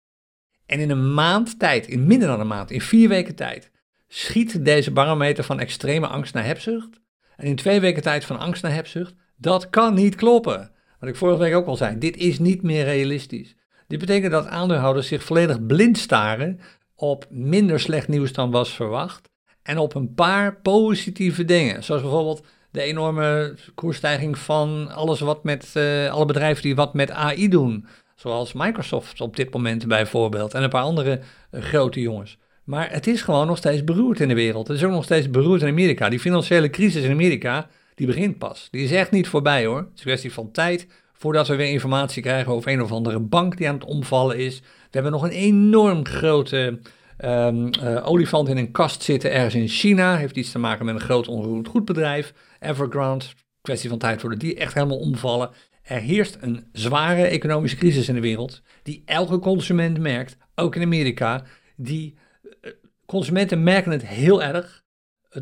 En 0.65 0.79
in 0.79 0.89
een 0.89 1.13
maand 1.13 1.59
tijd, 1.59 1.87
in 1.87 2.07
minder 2.07 2.27
dan 2.27 2.39
een 2.39 2.47
maand, 2.47 2.71
in 2.71 2.81
vier 2.81 3.09
weken 3.09 3.35
tijd, 3.35 3.71
schiet 4.07 4.65
deze 4.65 4.91
barometer 4.91 5.43
van 5.43 5.59
extreme 5.59 6.07
angst 6.07 6.33
naar 6.33 6.45
hebzucht 6.45 6.99
En 7.35 7.45
in 7.45 7.55
twee 7.55 7.79
weken 7.79 8.01
tijd 8.01 8.25
van 8.25 8.39
angst 8.39 8.63
naar 8.63 8.73
hebzucht, 8.73 9.13
dat 9.35 9.69
kan 9.69 9.93
niet 9.93 10.15
kloppen. 10.15 10.71
Wat 10.99 11.09
ik 11.09 11.15
vorige 11.15 11.39
week 11.39 11.55
ook 11.55 11.67
al 11.67 11.75
zei, 11.75 11.97
dit 11.97 12.17
is 12.17 12.39
niet 12.39 12.61
meer 12.61 12.83
realistisch. 12.83 13.55
Dit 13.87 13.99
betekent 13.99 14.31
dat 14.31 14.47
aandeelhouders 14.47 15.07
zich 15.07 15.23
volledig 15.23 15.65
blind 15.65 15.97
staren 15.97 16.59
op 16.95 17.25
minder 17.29 17.79
slecht 17.79 18.07
nieuws 18.07 18.33
dan 18.33 18.51
was 18.51 18.73
verwacht. 18.73 19.29
En 19.63 19.77
op 19.77 19.95
een 19.95 20.13
paar 20.13 20.55
positieve 20.55 21.45
dingen. 21.45 21.83
Zoals 21.83 22.01
bijvoorbeeld 22.01 22.45
de 22.71 22.81
enorme 22.81 23.55
koersstijging 23.75 24.37
van 24.37 24.91
alles 24.91 25.19
wat 25.19 25.43
met 25.43 25.73
uh, 25.77 26.11
alle 26.11 26.25
bedrijven 26.25 26.63
die 26.63 26.75
wat 26.75 26.93
met 26.93 27.11
AI 27.11 27.49
doen. 27.49 27.85
Zoals 28.15 28.53
Microsoft 28.53 29.21
op 29.21 29.35
dit 29.35 29.53
moment 29.53 29.87
bijvoorbeeld. 29.87 30.53
En 30.53 30.63
een 30.63 30.69
paar 30.69 30.83
andere 30.83 31.19
uh, 31.51 31.61
grote 31.61 32.01
jongens. 32.01 32.37
Maar 32.63 32.91
het 32.91 33.07
is 33.07 33.21
gewoon 33.21 33.47
nog 33.47 33.57
steeds 33.57 33.83
beroerd 33.83 34.19
in 34.19 34.27
de 34.27 34.33
wereld. 34.33 34.67
Het 34.67 34.77
is 34.77 34.83
ook 34.83 34.91
nog 34.91 35.03
steeds 35.03 35.29
beroerd 35.29 35.61
in 35.61 35.67
Amerika. 35.67 36.09
Die 36.09 36.19
financiële 36.19 36.69
crisis 36.69 37.03
in 37.03 37.11
Amerika, 37.11 37.67
die 37.95 38.07
begint 38.07 38.37
pas. 38.37 38.67
Die 38.71 38.83
is 38.83 38.91
echt 38.91 39.11
niet 39.11 39.27
voorbij 39.27 39.65
hoor. 39.65 39.77
Het 39.77 39.87
is 39.93 39.99
een 39.99 40.05
kwestie 40.05 40.33
van 40.33 40.51
tijd 40.51 40.87
voordat 41.13 41.47
we 41.47 41.55
weer 41.55 41.71
informatie 41.71 42.21
krijgen 42.21 42.51
over 42.51 42.71
een 42.71 42.81
of 42.81 42.91
andere 42.91 43.19
bank 43.19 43.57
die 43.57 43.67
aan 43.67 43.73
het 43.73 43.85
omvallen 43.85 44.37
is. 44.37 44.59
We 44.59 44.65
hebben 44.89 45.11
nog 45.11 45.23
een 45.23 45.29
enorm 45.29 46.05
grote 46.05 46.79
um, 47.25 47.69
olifant 48.03 48.47
in 48.49 48.57
een 48.57 48.71
kast 48.71 49.03
zitten 49.03 49.31
ergens 49.31 49.55
in 49.55 49.67
China. 49.67 50.17
Heeft 50.17 50.35
iets 50.35 50.51
te 50.51 50.59
maken 50.59 50.85
met 50.85 50.95
een 50.95 51.01
groot 51.01 51.27
onroerend 51.27 51.67
goedbedrijf. 51.67 52.33
Evergrande, 52.59 53.25
kwestie 53.61 53.89
van 53.89 53.97
tijd 53.97 54.21
voordat 54.21 54.39
die 54.39 54.55
echt 54.55 54.73
helemaal 54.73 54.99
omvallen. 54.99 55.49
Er 55.81 55.99
heerst 55.99 56.37
een 56.41 56.67
zware 56.71 57.23
economische 57.23 57.77
crisis 57.77 58.09
in 58.09 58.15
de 58.15 58.21
wereld, 58.21 58.61
die 58.83 59.01
elke 59.05 59.39
consument 59.39 59.99
merkt, 59.99 60.37
ook 60.55 60.75
in 60.75 60.81
Amerika. 60.81 61.43
Die 61.75 62.15
uh, 62.61 62.71
consumenten 63.05 63.63
merken 63.63 63.91
het 63.91 64.07
heel 64.07 64.43
erg. 64.43 64.83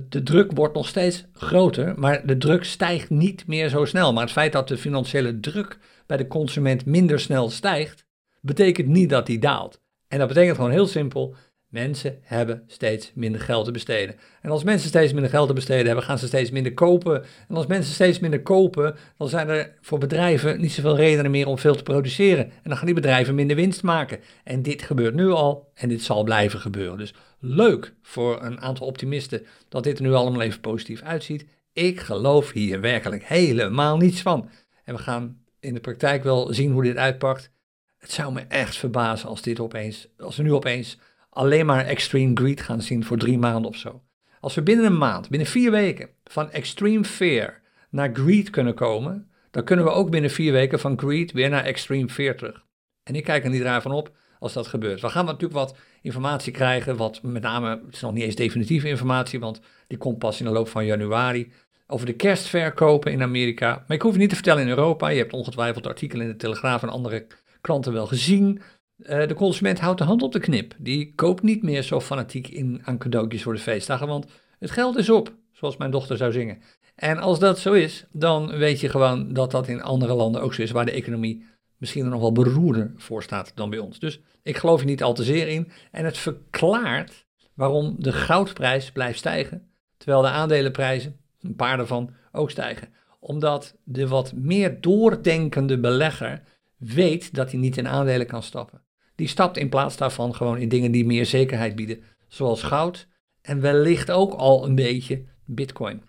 De 0.09 0.23
druk 0.23 0.51
wordt 0.51 0.73
nog 0.73 0.87
steeds 0.87 1.25
groter, 1.33 1.99
maar 1.99 2.25
de 2.25 2.37
druk 2.37 2.63
stijgt 2.63 3.09
niet 3.09 3.47
meer 3.47 3.69
zo 3.69 3.85
snel. 3.85 4.13
Maar 4.13 4.23
het 4.23 4.31
feit 4.31 4.51
dat 4.51 4.67
de 4.67 4.77
financiële 4.77 5.39
druk 5.39 5.77
bij 6.05 6.17
de 6.17 6.27
consument 6.27 6.85
minder 6.85 7.19
snel 7.19 7.49
stijgt, 7.49 8.05
betekent 8.41 8.87
niet 8.87 9.09
dat 9.09 9.25
die 9.25 9.39
daalt. 9.39 9.81
En 10.07 10.19
dat 10.19 10.27
betekent 10.27 10.55
gewoon 10.55 10.71
heel 10.71 10.87
simpel 10.87 11.35
Mensen 11.67 12.19
hebben 12.21 12.63
steeds 12.67 13.11
minder 13.15 13.41
geld 13.41 13.65
te 13.65 13.71
besteden. 13.71 14.15
En 14.41 14.49
als 14.49 14.63
mensen 14.63 14.89
steeds 14.89 15.13
minder 15.13 15.31
geld 15.31 15.47
te 15.47 15.53
besteden 15.53 15.85
hebben, 15.85 16.03
gaan 16.03 16.19
ze 16.19 16.27
steeds 16.27 16.51
minder 16.51 16.73
kopen. 16.73 17.23
En 17.47 17.55
als 17.55 17.65
mensen 17.65 17.93
steeds 17.93 18.19
minder 18.19 18.41
kopen, 18.41 18.95
dan 19.17 19.29
zijn 19.29 19.49
er 19.49 19.73
voor 19.81 19.99
bedrijven 19.99 20.61
niet 20.61 20.71
zoveel 20.71 20.95
redenen 20.95 21.31
meer 21.31 21.47
om 21.47 21.57
veel 21.57 21.75
te 21.75 21.83
produceren. 21.83 22.45
En 22.45 22.61
dan 22.63 22.77
gaan 22.77 22.85
die 22.85 22.95
bedrijven 22.95 23.35
minder 23.35 23.55
winst 23.55 23.83
maken. 23.83 24.19
En 24.43 24.61
dit 24.61 24.81
gebeurt 24.81 25.13
nu 25.15 25.29
al 25.29 25.71
en 25.73 25.89
dit 25.89 26.01
zal 26.01 26.23
blijven 26.23 26.59
gebeuren. 26.59 26.97
Dus 26.97 27.13
leuk 27.39 27.93
voor 28.01 28.43
een 28.43 28.61
aantal 28.61 28.87
optimisten 28.87 29.45
dat 29.69 29.83
dit 29.83 29.97
er 29.97 30.03
nu 30.03 30.13
allemaal 30.13 30.41
even 30.41 30.59
positief 30.59 31.01
uitziet. 31.01 31.45
Ik 31.73 31.99
geloof 31.99 32.51
hier 32.51 32.81
werkelijk 32.81 33.23
helemaal 33.23 33.97
niets 33.97 34.21
van. 34.21 34.49
En 34.83 34.95
we 34.95 35.01
gaan 35.01 35.41
in 35.59 35.73
de 35.73 35.79
praktijk 35.79 36.23
wel 36.23 36.53
zien 36.53 36.71
hoe 36.71 36.83
dit 36.83 36.97
uitpakt. 36.97 37.51
Het 37.97 38.11
zou 38.11 38.33
me 38.33 38.41
echt 38.47 38.75
verbazen 38.75 39.29
als 39.29 39.41
dit 39.41 39.59
opeens, 39.59 40.07
als 40.17 40.35
we 40.35 40.43
nu 40.43 40.53
opeens 40.53 40.97
alleen 41.37 41.65
maar 41.65 41.85
extreme 41.85 42.35
greed 42.35 42.61
gaan 42.61 42.81
zien 42.81 43.03
voor 43.03 43.17
drie 43.17 43.37
maanden 43.37 43.69
of 43.71 43.77
zo. 43.77 44.01
Als 44.39 44.55
we 44.55 44.61
binnen 44.61 44.85
een 44.85 44.97
maand, 44.97 45.29
binnen 45.29 45.47
vier 45.47 45.71
weken, 45.71 46.09
van 46.23 46.51
extreme 46.51 47.03
fear 47.03 47.61
naar 47.89 48.09
greed 48.13 48.49
kunnen 48.49 48.73
komen, 48.73 49.31
dan 49.51 49.63
kunnen 49.63 49.85
we 49.85 49.91
ook 49.91 50.09
binnen 50.09 50.31
vier 50.31 50.51
weken 50.51 50.79
van 50.79 50.99
greed 50.99 51.31
weer 51.31 51.49
naar 51.49 51.63
extreme 51.63 52.09
fear 52.09 52.35
terug. 52.35 52.65
En 53.03 53.15
ik 53.15 53.23
kijk 53.23 53.43
er 53.43 53.49
niet 53.49 53.61
raar 53.61 53.81
van 53.81 53.91
op 53.91 54.11
als 54.39 54.53
dat 54.53 54.67
gebeurt. 54.67 55.01
We 55.01 55.09
gaan 55.09 55.25
natuurlijk 55.25 55.53
wat 55.53 55.75
informatie 56.01 56.51
krijgen, 56.51 56.95
wat 56.95 57.21
met 57.23 57.41
name, 57.41 57.69
het 57.85 57.95
is 57.95 58.01
nog 58.01 58.13
niet 58.13 58.23
eens 58.23 58.35
definitieve 58.35 58.87
informatie, 58.87 59.39
want 59.39 59.61
die 59.87 59.97
komt 59.97 60.17
pas 60.17 60.39
in 60.39 60.45
de 60.45 60.51
loop 60.51 60.67
van 60.67 60.85
januari, 60.85 61.51
over 61.87 62.05
de 62.05 62.15
kerstverkopen 62.15 63.11
in 63.11 63.21
Amerika. 63.21 63.83
Maar 63.87 63.97
ik 63.97 64.01
hoef 64.01 64.11
het 64.11 64.19
niet 64.19 64.29
te 64.29 64.35
vertellen 64.35 64.61
in 64.61 64.69
Europa. 64.69 65.07
Je 65.07 65.17
hebt 65.17 65.33
ongetwijfeld 65.33 65.87
artikelen 65.87 66.25
in 66.25 66.31
de 66.31 66.37
Telegraaf 66.37 66.83
en 66.83 66.89
andere 66.89 67.27
kranten 67.61 67.93
wel 67.93 68.07
gezien. 68.07 68.61
Uh, 68.97 69.27
de 69.27 69.33
consument 69.33 69.79
houdt 69.79 69.99
de 69.99 70.05
hand 70.05 70.21
op 70.21 70.31
de 70.31 70.39
knip. 70.39 70.73
Die 70.77 71.13
koopt 71.15 71.43
niet 71.43 71.63
meer 71.63 71.81
zo 71.81 72.01
fanatiek 72.01 72.47
in 72.47 72.81
aan 72.83 72.97
cadeautjes 72.97 73.43
voor 73.43 73.53
de 73.53 73.59
feestdagen, 73.59 74.07
want 74.07 74.25
het 74.59 74.71
geld 74.71 74.97
is 74.97 75.09
op, 75.09 75.35
zoals 75.51 75.77
mijn 75.77 75.91
dochter 75.91 76.17
zou 76.17 76.31
zingen. 76.31 76.61
En 76.95 77.17
als 77.17 77.39
dat 77.39 77.59
zo 77.59 77.73
is, 77.73 78.05
dan 78.11 78.57
weet 78.57 78.79
je 78.79 78.89
gewoon 78.89 79.33
dat 79.33 79.51
dat 79.51 79.67
in 79.67 79.81
andere 79.81 80.13
landen 80.13 80.41
ook 80.41 80.53
zo 80.53 80.61
is, 80.61 80.71
waar 80.71 80.85
de 80.85 80.91
economie 80.91 81.45
misschien 81.77 82.03
er 82.03 82.09
nog 82.09 82.21
wel 82.21 82.31
beroerder 82.31 82.93
voor 82.95 83.23
staat 83.23 83.51
dan 83.55 83.69
bij 83.69 83.79
ons. 83.79 83.99
Dus 83.99 84.19
ik 84.43 84.57
geloof 84.57 84.79
er 84.79 84.85
niet 84.85 85.03
al 85.03 85.13
te 85.13 85.23
zeer 85.23 85.47
in. 85.47 85.71
En 85.91 86.05
het 86.05 86.17
verklaart 86.17 87.25
waarom 87.53 87.95
de 87.99 88.13
goudprijs 88.13 88.91
blijft 88.91 89.19
stijgen, 89.19 89.71
terwijl 89.97 90.21
de 90.21 90.27
aandelenprijzen, 90.27 91.19
een 91.41 91.55
paar 91.55 91.77
daarvan, 91.77 92.13
ook 92.31 92.51
stijgen. 92.51 92.93
Omdat 93.19 93.75
de 93.83 94.07
wat 94.07 94.33
meer 94.33 94.81
doordenkende 94.81 95.79
belegger 95.79 96.41
weet 96.77 97.33
dat 97.33 97.51
hij 97.51 97.59
niet 97.59 97.77
in 97.77 97.87
aandelen 97.87 98.27
kan 98.27 98.43
stappen 98.43 98.85
die 99.17 99.27
stapt 99.27 99.57
in 99.57 99.69
plaats 99.69 99.97
daarvan 99.97 100.35
gewoon 100.35 100.57
in 100.57 100.69
dingen 100.69 100.91
die 100.91 101.05
meer 101.05 101.25
zekerheid 101.25 101.75
bieden, 101.75 102.03
zoals 102.27 102.63
goud 102.63 103.07
en 103.41 103.61
wellicht 103.61 104.11
ook 104.11 104.33
al 104.33 104.65
een 104.65 104.75
beetje 104.75 105.25
bitcoin. 105.45 106.01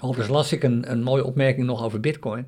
Overigens 0.00 0.34
las 0.36 0.52
ik 0.52 0.62
een, 0.62 0.90
een 0.90 1.02
mooie 1.02 1.24
opmerking 1.24 1.66
nog 1.66 1.84
over 1.84 2.00
bitcoin, 2.00 2.46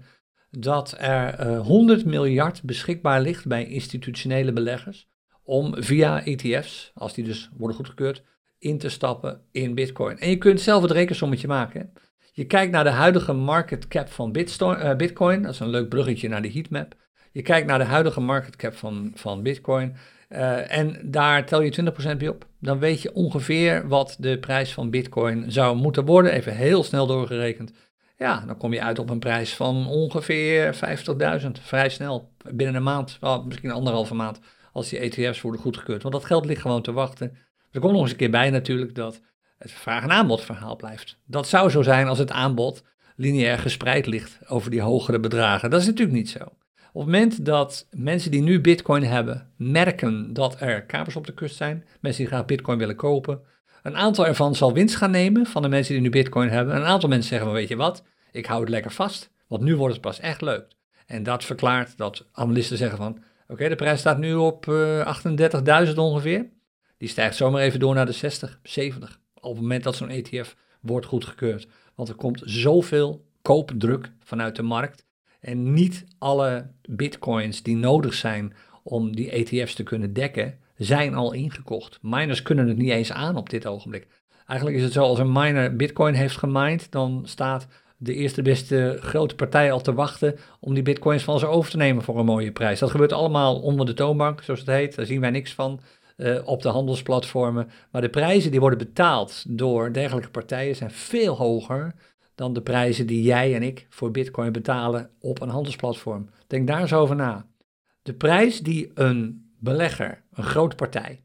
dat 0.50 0.94
er 0.98 1.40
uh, 1.40 1.54
eh, 1.54 1.66
100 1.66 2.04
miljard 2.04 2.62
beschikbaar 2.62 3.20
ligt 3.20 3.46
bij 3.46 3.66
institutionele 3.66 4.52
beleggers 4.52 5.08
om 5.42 5.82
via 5.82 6.24
ETF's, 6.24 6.90
als 6.94 7.14
die 7.14 7.24
dus 7.24 7.50
worden 7.56 7.76
goedgekeurd, 7.76 8.24
in 8.58 8.78
te 8.78 8.88
stappen 8.88 9.40
in 9.50 9.74
bitcoin. 9.74 10.18
En 10.18 10.30
je 10.30 10.38
kunt 10.38 10.60
zelf 10.60 10.82
het 10.82 10.90
rekensommetje 10.90 11.48
maken. 11.48 11.92
Je 12.32 12.44
kijkt 12.44 12.72
naar 12.72 12.84
de 12.84 12.90
huidige 12.90 13.32
market 13.32 13.88
cap 13.88 14.08
van 14.08 14.36
uh, 14.36 14.96
bitcoin, 14.96 15.42
dat 15.42 15.52
is 15.52 15.60
een 15.60 15.68
leuk 15.68 15.88
bruggetje 15.88 16.28
naar 16.28 16.42
de 16.42 16.52
heatmap. 16.52 16.94
Je 17.34 17.42
kijkt 17.42 17.66
naar 17.66 17.78
de 17.78 17.84
huidige 17.84 18.20
market 18.20 18.56
cap 18.56 18.74
van, 18.74 19.12
van 19.14 19.42
Bitcoin. 19.42 19.96
Uh, 20.28 20.76
en 20.76 21.00
daar 21.02 21.46
tel 21.46 21.60
je 21.60 21.92
20% 22.14 22.16
bij 22.16 22.28
op. 22.28 22.46
Dan 22.60 22.78
weet 22.78 23.02
je 23.02 23.14
ongeveer 23.14 23.88
wat 23.88 24.16
de 24.18 24.38
prijs 24.38 24.72
van 24.72 24.90
Bitcoin 24.90 25.52
zou 25.52 25.76
moeten 25.76 26.04
worden. 26.04 26.32
Even 26.32 26.56
heel 26.56 26.84
snel 26.84 27.06
doorgerekend. 27.06 27.72
Ja, 28.16 28.44
dan 28.46 28.56
kom 28.56 28.72
je 28.72 28.82
uit 28.82 28.98
op 28.98 29.10
een 29.10 29.18
prijs 29.18 29.54
van 29.54 29.86
ongeveer 29.86 30.74
50.000. 31.42 31.50
Vrij 31.60 31.88
snel. 31.88 32.32
Binnen 32.52 32.76
een 32.76 32.82
maand, 32.82 33.16
well, 33.20 33.40
misschien 33.44 33.70
anderhalve 33.70 34.14
maand. 34.14 34.40
Als 34.72 34.88
die 34.88 34.98
ETF's 34.98 35.40
worden 35.40 35.60
goedgekeurd. 35.60 36.02
Want 36.02 36.14
dat 36.14 36.24
geld 36.24 36.44
ligt 36.44 36.60
gewoon 36.60 36.82
te 36.82 36.92
wachten. 36.92 37.36
Er 37.70 37.80
komt 37.80 37.92
nog 37.92 38.02
eens 38.02 38.10
een 38.10 38.16
keer 38.16 38.30
bij 38.30 38.50
natuurlijk 38.50 38.94
dat 38.94 39.20
het 39.58 39.72
vraag- 39.72 40.02
en 40.02 40.12
aanbodverhaal 40.12 40.76
blijft. 40.76 41.18
Dat 41.26 41.48
zou 41.48 41.70
zo 41.70 41.82
zijn 41.82 42.08
als 42.08 42.18
het 42.18 42.30
aanbod 42.30 42.84
lineair 43.16 43.58
gespreid 43.58 44.06
ligt 44.06 44.38
over 44.46 44.70
die 44.70 44.80
hogere 44.80 45.20
bedragen. 45.20 45.70
Dat 45.70 45.80
is 45.80 45.86
natuurlijk 45.86 46.16
niet 46.16 46.30
zo. 46.30 46.38
Op 46.94 47.00
het 47.00 47.10
moment 47.10 47.44
dat 47.44 47.86
mensen 47.90 48.30
die 48.30 48.42
nu 48.42 48.60
Bitcoin 48.60 49.02
hebben 49.02 49.50
merken 49.56 50.32
dat 50.32 50.60
er 50.60 50.82
kapers 50.82 51.16
op 51.16 51.26
de 51.26 51.34
kust 51.34 51.56
zijn, 51.56 51.84
mensen 52.00 52.22
die 52.22 52.32
graag 52.32 52.44
Bitcoin 52.44 52.78
willen 52.78 52.96
kopen, 52.96 53.40
een 53.82 53.96
aantal 53.96 54.26
ervan 54.26 54.54
zal 54.54 54.72
winst 54.72 54.96
gaan 54.96 55.10
nemen 55.10 55.46
van 55.46 55.62
de 55.62 55.68
mensen 55.68 55.92
die 55.92 56.02
nu 56.02 56.10
Bitcoin 56.10 56.48
hebben. 56.48 56.76
Een 56.76 56.84
aantal 56.84 57.08
mensen 57.08 57.28
zeggen: 57.28 57.52
Weet 57.52 57.68
je 57.68 57.76
wat, 57.76 58.04
ik 58.32 58.46
hou 58.46 58.60
het 58.60 58.68
lekker 58.68 58.90
vast, 58.90 59.30
want 59.46 59.62
nu 59.62 59.76
wordt 59.76 59.92
het 59.92 60.02
pas 60.02 60.20
echt 60.20 60.40
leuk. 60.40 60.66
En 61.06 61.22
dat 61.22 61.44
verklaart 61.44 61.96
dat 61.96 62.26
analisten 62.32 62.76
zeggen: 62.76 62.98
van 62.98 63.22
oké, 63.48 63.68
de 63.68 63.74
prijs 63.74 64.00
staat 64.00 64.18
nu 64.18 64.34
op 64.34 64.66
uh, 64.66 65.00
eh, 65.00 65.86
38.000 65.88 65.94
ongeveer. 65.94 66.48
Die 66.98 67.08
stijgt 67.08 67.36
zomaar 67.36 67.62
even 67.62 67.80
door 67.80 67.94
naar 67.94 68.06
de 68.06 68.12
60, 68.12 68.60
70. 68.62 69.20
Op 69.34 69.52
het 69.52 69.60
moment 69.60 69.84
dat 69.84 69.96
zo'n 69.96 70.08
ETF 70.08 70.56
wordt 70.80 71.06
goedgekeurd. 71.06 71.68
Want 71.94 72.08
er 72.08 72.14
komt 72.14 72.42
zoveel 72.44 73.24
koopdruk 73.42 74.12
vanuit 74.20 74.56
de 74.56 74.62
markt 74.62 75.03
en 75.44 75.72
niet 75.72 76.04
alle 76.18 76.70
bitcoins 76.88 77.62
die 77.62 77.76
nodig 77.76 78.14
zijn 78.14 78.54
om 78.82 79.16
die 79.16 79.30
ETF's 79.30 79.74
te 79.74 79.82
kunnen 79.82 80.12
dekken, 80.12 80.58
zijn 80.76 81.14
al 81.14 81.32
ingekocht. 81.32 81.98
Miners 82.02 82.42
kunnen 82.42 82.68
het 82.68 82.76
niet 82.76 82.90
eens 82.90 83.12
aan 83.12 83.36
op 83.36 83.50
dit 83.50 83.66
ogenblik. 83.66 84.06
Eigenlijk 84.46 84.78
is 84.78 84.84
het 84.84 84.92
zo, 84.92 85.02
als 85.02 85.18
een 85.18 85.32
miner 85.32 85.76
bitcoin 85.76 86.14
heeft 86.14 86.36
gemined, 86.36 86.90
dan 86.90 87.22
staat 87.24 87.66
de 87.96 88.14
eerste 88.14 88.42
beste 88.42 88.98
grote 89.00 89.34
partij 89.34 89.72
al 89.72 89.80
te 89.80 89.94
wachten 89.94 90.36
om 90.60 90.74
die 90.74 90.82
bitcoins 90.82 91.22
van 91.22 91.38
ze 91.38 91.46
over 91.46 91.70
te 91.70 91.76
nemen 91.76 92.02
voor 92.02 92.18
een 92.18 92.24
mooie 92.24 92.52
prijs. 92.52 92.78
Dat 92.78 92.90
gebeurt 92.90 93.12
allemaal 93.12 93.60
onder 93.60 93.86
de 93.86 93.94
toonbank, 93.94 94.42
zoals 94.42 94.60
het 94.60 94.68
heet. 94.68 94.94
Daar 94.94 95.06
zien 95.06 95.20
wij 95.20 95.30
niks 95.30 95.54
van 95.54 95.80
uh, 96.16 96.38
op 96.44 96.62
de 96.62 96.68
handelsplatformen. 96.68 97.70
Maar 97.90 98.00
de 98.00 98.08
prijzen 98.08 98.50
die 98.50 98.60
worden 98.60 98.78
betaald 98.78 99.44
door 99.48 99.92
dergelijke 99.92 100.30
partijen 100.30 100.76
zijn 100.76 100.90
veel 100.90 101.36
hoger 101.36 101.94
dan 102.34 102.52
de 102.52 102.62
prijzen 102.62 103.06
die 103.06 103.22
jij 103.22 103.54
en 103.54 103.62
ik 103.62 103.86
voor 103.88 104.10
Bitcoin 104.10 104.52
betalen 104.52 105.10
op 105.20 105.40
een 105.40 105.48
handelsplatform. 105.48 106.28
Denk 106.46 106.66
daar 106.66 106.80
eens 106.80 106.92
over 106.92 107.16
na. 107.16 107.46
De 108.02 108.14
prijs 108.14 108.60
die 108.60 108.90
een 108.94 109.52
belegger, 109.58 110.22
een 110.32 110.44
grote 110.44 110.76
partij, 110.76 111.24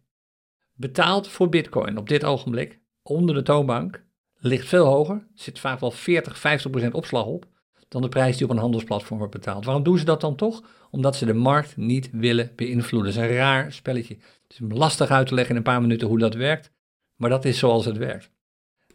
betaalt 0.73 1.27
voor 1.27 1.49
Bitcoin 1.49 1.97
op 1.97 2.09
dit 2.09 2.23
ogenblik 2.23 2.79
onder 3.01 3.35
de 3.35 3.43
toonbank 3.43 4.03
ligt 4.39 4.67
veel 4.67 4.85
hoger, 4.85 5.27
zit 5.33 5.59
vaak 5.59 5.79
wel 5.79 5.91
40, 5.91 6.37
50 6.37 6.71
procent 6.71 6.93
opslag 6.93 7.25
op, 7.25 7.45
dan 7.87 8.01
de 8.01 8.09
prijs 8.09 8.37
die 8.37 8.45
op 8.45 8.51
een 8.51 8.57
handelsplatform 8.57 9.17
wordt 9.17 9.33
betaald. 9.33 9.65
Waarom 9.65 9.83
doen 9.83 9.97
ze 9.97 10.05
dat 10.05 10.21
dan 10.21 10.35
toch? 10.35 10.63
Omdat 10.91 11.15
ze 11.15 11.25
de 11.25 11.33
markt 11.33 11.77
niet 11.77 12.09
willen 12.11 12.51
beïnvloeden. 12.55 13.13
Dat 13.13 13.23
is 13.23 13.29
een 13.29 13.35
raar 13.35 13.73
spelletje. 13.73 14.13
Het 14.13 14.53
is 14.53 14.59
lastig 14.77 15.09
uit 15.09 15.27
te 15.27 15.33
leggen 15.33 15.51
in 15.51 15.57
een 15.57 15.71
paar 15.71 15.81
minuten 15.81 16.07
hoe 16.07 16.19
dat 16.19 16.33
werkt, 16.33 16.71
maar 17.15 17.29
dat 17.29 17.45
is 17.45 17.57
zoals 17.57 17.85
het 17.85 17.97
werkt. 17.97 18.31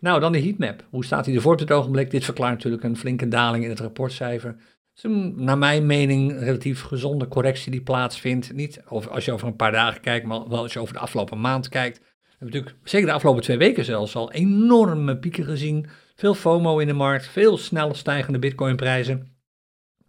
Nou, 0.05 0.21
dan 0.21 0.33
de 0.33 0.41
heatmap. 0.41 0.87
Hoe 0.91 1.05
staat 1.05 1.27
hij 1.27 1.35
ervoor 1.35 1.53
op 1.53 1.59
dit 1.59 1.73
ogenblik? 1.73 2.11
Dit 2.11 2.25
verklaart 2.25 2.55
natuurlijk 2.55 2.83
een 2.83 2.97
flinke 2.97 3.29
daling 3.29 3.65
in 3.65 3.71
het 3.71 3.81
rapportcijfer. 3.81 4.51
Het 4.95 5.05
is 5.05 5.11
naar 5.35 5.59
mijn 5.59 5.87
mening, 5.87 6.39
relatief 6.39 6.83
gezonde 6.83 7.29
correctie 7.29 7.71
die 7.71 7.83
plaatsvindt. 7.83 8.53
Niet 8.53 8.83
of 8.89 9.09
als 9.09 9.25
je 9.25 9.33
over 9.33 9.47
een 9.47 9.57
paar 9.57 9.73
dagen 9.73 10.01
kijkt, 10.01 10.27
maar 10.27 10.49
wel 10.49 10.63
als 10.63 10.73
je 10.73 10.79
over 10.79 10.95
de 10.95 11.01
afgelopen 11.01 11.41
maand 11.41 11.69
kijkt. 11.69 11.99
We 11.99 12.05
hebben 12.29 12.49
natuurlijk, 12.49 12.77
zeker 12.89 13.07
de 13.07 13.13
afgelopen 13.13 13.43
twee 13.43 13.59
weken 13.59 13.85
zelfs, 13.85 14.17
al 14.17 14.33
enorme 14.33 15.19
pieken 15.19 15.45
gezien. 15.45 15.87
Veel 16.15 16.35
FOMO 16.35 16.79
in 16.79 16.87
de 16.87 16.93
markt, 16.93 17.27
veel 17.27 17.59
snel 17.59 17.95
stijgende 17.95 18.39
bitcoinprijzen. 18.39 19.37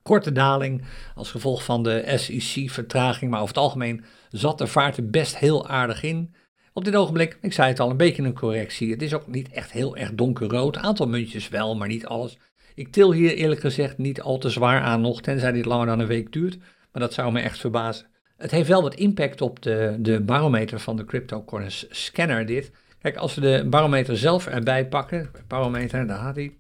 Korte 0.01 0.31
daling 0.31 0.84
als 1.15 1.31
gevolg 1.31 1.63
van 1.63 1.84
de 1.84 2.13
SEC-vertraging, 2.15 3.31
maar 3.31 3.41
over 3.41 3.55
het 3.55 3.63
algemeen 3.63 4.03
zat 4.29 4.58
de 4.58 4.67
vaart 4.67 4.97
er 4.97 5.10
best 5.10 5.38
heel 5.38 5.67
aardig 5.67 6.03
in. 6.03 6.36
Op 6.78 6.86
dit 6.86 6.96
ogenblik, 6.96 7.38
ik 7.42 7.54
zei 7.54 7.68
het 7.68 7.80
al, 7.80 7.90
een 7.90 7.98
beetje 7.98 8.24
een 8.24 8.34
correctie. 8.34 8.92
Het 8.92 9.02
is 9.02 9.14
ook 9.14 9.28
niet 9.28 9.50
echt 9.50 9.72
heel 9.72 9.98
erg 9.98 10.14
donkerrood. 10.14 10.78
Aantal 10.78 11.08
muntjes 11.08 11.50
wel, 11.50 11.76
maar 11.76 11.88
niet 11.88 12.06
alles. 12.06 12.38
Ik 12.74 12.92
til 12.92 13.14
hier 13.14 13.34
eerlijk 13.34 13.60
gezegd 13.60 13.98
niet 13.98 14.22
al 14.22 14.38
te 14.38 14.50
zwaar 14.50 14.82
aan 14.82 15.02
nog, 15.02 15.22
tenzij 15.22 15.52
dit 15.52 15.66
langer 15.66 15.86
dan 15.86 16.00
een 16.00 16.08
week 16.08 16.32
duurt. 16.32 16.58
Maar 16.92 17.02
dat 17.02 17.14
zou 17.14 17.32
me 17.32 17.40
echt 17.40 17.60
verbazen. 17.60 18.08
Het 18.38 18.52
heeft 18.52 18.68
wel 18.68 18.82
wat 18.82 18.96
impact 18.96 19.42
op 19.42 19.62
de, 19.62 19.96
de 20.00 20.22
barometer 20.22 20.80
van 20.80 20.96
de 20.96 21.06
CryptoCoins 21.06 21.86
scanner 21.90 22.46
dit. 22.46 22.72
Kijk, 23.00 23.16
als 23.16 23.36
we 23.36 23.42
de 23.42 23.66
barometer 23.70 24.18
zelf 24.18 24.48
erbij 24.48 24.88
pakken, 24.88 25.32
barometer, 25.48 26.08
daar 26.08 26.20
had 26.20 26.36
hij. 26.36 26.58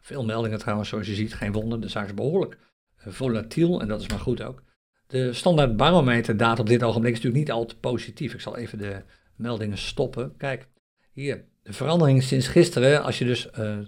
Veel 0.00 0.24
meldingen 0.24 0.58
trouwens, 0.58 0.88
zoals 0.88 1.06
je 1.06 1.14
ziet, 1.14 1.34
geen 1.34 1.52
wonder. 1.52 1.80
De 1.80 1.88
zaak 1.88 2.06
is 2.06 2.14
behoorlijk 2.14 2.58
eh, 2.96 3.12
volatiel 3.12 3.80
en 3.80 3.88
dat 3.88 4.00
is 4.00 4.08
maar 4.08 4.18
goed 4.18 4.42
ook. 4.42 4.62
De 5.06 5.32
standaard 5.32 5.76
barometer 5.76 6.36
data 6.36 6.60
op 6.60 6.68
dit 6.68 6.82
ogenblik 6.82 7.12
is 7.12 7.18
natuurlijk 7.18 7.44
niet 7.46 7.56
al 7.56 7.66
te 7.66 7.76
positief. 7.76 8.34
Ik 8.34 8.40
zal 8.40 8.56
even 8.56 8.78
de 8.78 9.02
meldingen 9.36 9.78
stoppen. 9.78 10.34
Kijk, 10.36 10.68
hier, 11.12 11.44
de 11.62 11.72
verandering 11.72 12.22
sinds 12.22 12.48
gisteren, 12.48 13.02
als 13.02 13.18
je 13.18 13.24
dus 13.24 13.48
uh, 13.58 13.78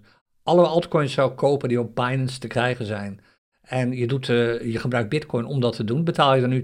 alle 0.42 0.66
altcoins 0.66 1.12
zou 1.12 1.32
kopen 1.32 1.68
die 1.68 1.80
op 1.80 1.94
Binance 1.94 2.38
te 2.38 2.46
krijgen 2.46 2.86
zijn, 2.86 3.20
en 3.62 3.92
je, 3.92 4.06
doet, 4.06 4.28
uh, 4.28 4.72
je 4.72 4.78
gebruikt 4.78 5.08
Bitcoin 5.08 5.44
om 5.44 5.60
dat 5.60 5.76
te 5.76 5.84
doen, 5.84 6.04
betaal 6.04 6.34
je 6.34 6.42
er 6.42 6.48
nu 6.48 6.62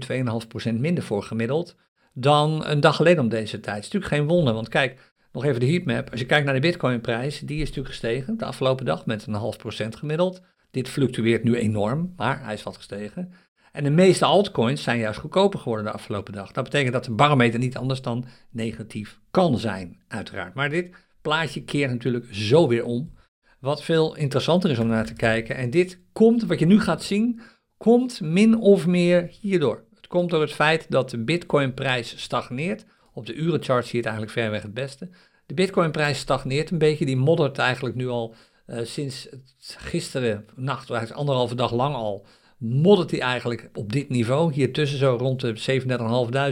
2,5% 0.67 0.79
minder 0.79 1.03
voor 1.03 1.23
gemiddeld 1.23 1.75
dan 2.13 2.65
een 2.65 2.79
dag 2.79 2.95
geleden 2.95 3.23
om 3.23 3.29
deze 3.29 3.59
tijd. 3.59 3.75
Het 3.75 3.85
is 3.85 3.91
natuurlijk 3.91 4.13
geen 4.13 4.27
wonder, 4.27 4.53
want 4.53 4.69
kijk, 4.69 5.13
nog 5.31 5.45
even 5.45 5.59
de 5.59 5.71
heatmap. 5.71 6.09
Als 6.11 6.19
je 6.19 6.25
kijkt 6.25 6.45
naar 6.45 6.53
de 6.53 6.59
Bitcoinprijs, 6.59 7.39
die 7.39 7.55
is 7.55 7.67
natuurlijk 7.67 7.87
gestegen 7.87 8.37
de 8.37 8.45
afgelopen 8.45 8.85
dag 8.85 9.05
met 9.05 9.27
een 9.27 9.33
half 9.33 9.57
procent 9.57 9.95
gemiddeld. 9.95 10.41
Dit 10.71 10.89
fluctueert 10.89 11.43
nu 11.43 11.55
enorm, 11.55 12.13
maar 12.15 12.43
hij 12.43 12.53
is 12.53 12.63
wat 12.63 12.77
gestegen. 12.77 13.31
En 13.75 13.83
de 13.83 13.89
meeste 13.89 14.25
altcoins 14.25 14.83
zijn 14.83 14.99
juist 14.99 15.19
goedkoper 15.19 15.59
geworden 15.59 15.85
de 15.85 15.91
afgelopen 15.91 16.33
dag. 16.33 16.51
Dat 16.51 16.63
betekent 16.63 16.93
dat 16.93 17.03
de 17.03 17.11
barometer 17.11 17.59
niet 17.59 17.77
anders 17.77 18.01
dan 18.01 18.25
negatief 18.49 19.19
kan 19.31 19.57
zijn, 19.57 20.01
uiteraard. 20.07 20.53
Maar 20.53 20.69
dit 20.69 20.95
plaatje 21.21 21.63
keert 21.63 21.91
natuurlijk 21.91 22.25
zo 22.31 22.67
weer 22.67 22.85
om. 22.85 23.13
Wat 23.59 23.83
veel 23.83 24.15
interessanter 24.15 24.69
is 24.69 24.79
om 24.79 24.87
naar 24.87 25.05
te 25.05 25.13
kijken. 25.13 25.55
En 25.55 25.69
dit 25.69 25.99
komt, 26.13 26.45
wat 26.45 26.59
je 26.59 26.65
nu 26.65 26.79
gaat 26.79 27.03
zien, 27.03 27.41
komt 27.77 28.21
min 28.21 28.57
of 28.57 28.87
meer 28.87 29.29
hierdoor. 29.41 29.83
Het 29.95 30.07
komt 30.07 30.29
door 30.29 30.41
het 30.41 30.53
feit 30.53 30.85
dat 30.89 31.09
de 31.09 31.23
Bitcoinprijs 31.23 32.21
stagneert. 32.21 32.85
Op 33.13 33.25
de 33.25 33.33
urenchart 33.33 33.83
zie 33.83 33.91
je 33.91 33.97
het 33.97 34.05
eigenlijk 34.05 34.37
verreweg 34.37 34.61
het 34.61 34.73
beste. 34.73 35.09
De 35.45 35.53
Bitcoinprijs 35.53 36.19
stagneert 36.19 36.71
een 36.71 36.77
beetje. 36.77 37.05
Die 37.05 37.17
moddert 37.17 37.57
eigenlijk 37.57 37.95
nu 37.95 38.07
al 38.07 38.35
uh, 38.67 38.79
sinds 38.83 39.29
gisteren 39.59 40.45
nacht, 40.55 40.89
eigenlijk 40.89 41.19
anderhalve 41.19 41.55
dag 41.55 41.71
lang 41.71 41.95
al 41.95 42.25
moddert 42.57 43.11
hij 43.11 43.19
eigenlijk 43.19 43.69
op 43.73 43.91
dit 43.91 44.09
niveau, 44.09 44.53
hier 44.53 44.73
tussen 44.73 44.97
zo 44.97 45.15
rond 45.19 45.41
de 45.41 45.81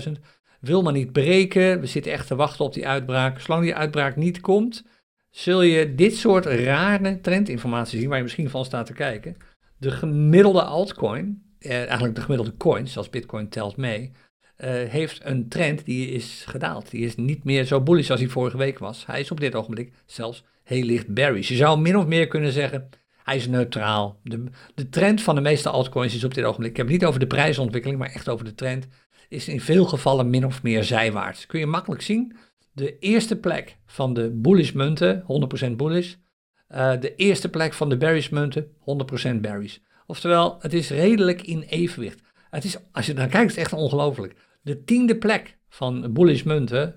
37.500. 0.08 0.22
Wil 0.60 0.82
maar 0.82 0.94
niet 0.94 1.12
breken, 1.12 1.80
we 1.80 1.86
zitten 1.86 2.12
echt 2.12 2.28
te 2.28 2.36
wachten 2.36 2.66
op 2.66 2.74
die 2.74 2.88
uitbraak. 2.88 3.40
Zolang 3.40 3.64
die 3.64 3.76
uitbraak 3.76 4.16
niet 4.16 4.42
komt, 4.42 4.84
zul 5.30 5.62
je 5.62 5.96
dit 5.96 6.16
soort 6.16 6.46
rare 6.46 7.20
trendinformatie 7.22 8.00
zien 8.00 8.08
waar 8.08 8.18
je 8.18 8.24
misschien 8.24 8.50
van 8.50 8.66
staat 8.66 8.86
te 8.86 8.94
kijken. 8.94 9.36
De 9.78 9.92
gemiddelde 9.92 10.64
altcoin, 10.64 11.44
eh, 11.60 11.78
eigenlijk 11.78 12.16
de 12.16 12.22
gemiddelde 12.22 12.58
coins, 12.58 12.92
zoals 12.92 13.10
Bitcoin 13.10 13.50
telt 13.50 13.78
mee, 13.78 14.12
eh, 14.56 14.70
heeft 14.70 15.26
een 15.26 15.50
trend 15.50 15.86
die 15.86 16.08
is 16.08 16.44
gedaald. 16.48 16.90
Die 16.92 17.06
is 17.06 17.16
niet 17.16 17.44
meer 17.44 17.66
zo 17.66 17.82
bullish 17.82 18.10
als 18.10 18.20
hij 18.20 18.30
vorige 18.30 18.58
week 18.58 18.80
was. 18.80 19.06
Hij 19.06 19.20
is 19.20 19.32
op 19.32 19.40
dit 19.40 19.56
ogenblik 19.56 19.94
zelfs 20.06 20.44
heel 20.64 20.84
licht 20.84 21.08
bearish. 21.08 21.50
Je 21.50 21.56
zou 21.56 21.80
min 21.80 21.98
of 21.98 22.06
meer 22.06 22.28
kunnen 22.28 22.52
zeggen, 22.52 22.90
hij 23.24 23.36
is 23.36 23.48
neutraal. 23.48 24.20
De, 24.24 24.44
de 24.76 24.90
trend 24.90 25.22
van 25.22 25.36
de 25.36 25.42
meeste 25.42 25.70
altcoins 25.70 26.16
is 26.16 26.24
op 26.24 26.34
dit 26.34 26.44
ogenblik, 26.44 26.72
ik 26.72 26.78
heb 26.78 26.86
het 26.86 26.96
niet 26.96 27.06
over 27.06 27.20
de 27.20 27.28
prijsontwikkeling, 27.28 28.00
maar 28.00 28.10
echt 28.10 28.30
over 28.30 28.46
de 28.46 28.56
trend, 28.56 28.88
is 29.30 29.48
in 29.48 29.62
veel 29.62 29.86
gevallen 29.86 30.30
min 30.30 30.46
of 30.46 30.64
meer 30.64 30.84
zijwaarts. 30.84 31.46
Kun 31.46 31.60
je 31.60 31.66
makkelijk 31.66 32.02
zien. 32.02 32.36
De 32.72 33.00
eerste 33.00 33.36
plek 33.36 33.78
van 33.86 34.14
de 34.14 34.30
bullish 34.30 34.72
munten, 34.72 35.24
100% 35.68 35.72
bullish. 35.72 36.14
Uh, 36.70 37.00
de 37.00 37.16
eerste 37.16 37.50
plek 37.50 37.74
van 37.74 37.90
de 37.90 37.98
bearish 37.98 38.30
munten, 38.30 38.68
100% 39.28 39.36
bearish. 39.36 39.78
Oftewel, 40.06 40.58
het 40.60 40.74
is 40.74 40.90
redelijk 40.90 41.42
in 41.42 41.62
evenwicht. 41.62 42.22
Het 42.50 42.64
is, 42.64 42.78
als 42.92 43.06
je 43.06 43.14
naar 43.14 43.28
kijkt, 43.28 43.50
is 43.50 43.56
het 43.56 43.66
echt 43.66 43.74
ongelooflijk. 43.74 44.36
De 44.62 44.84
tiende 44.84 45.18
plek 45.18 45.58
van 45.70 46.14
bullish 46.14 46.44
munten, 46.44 46.96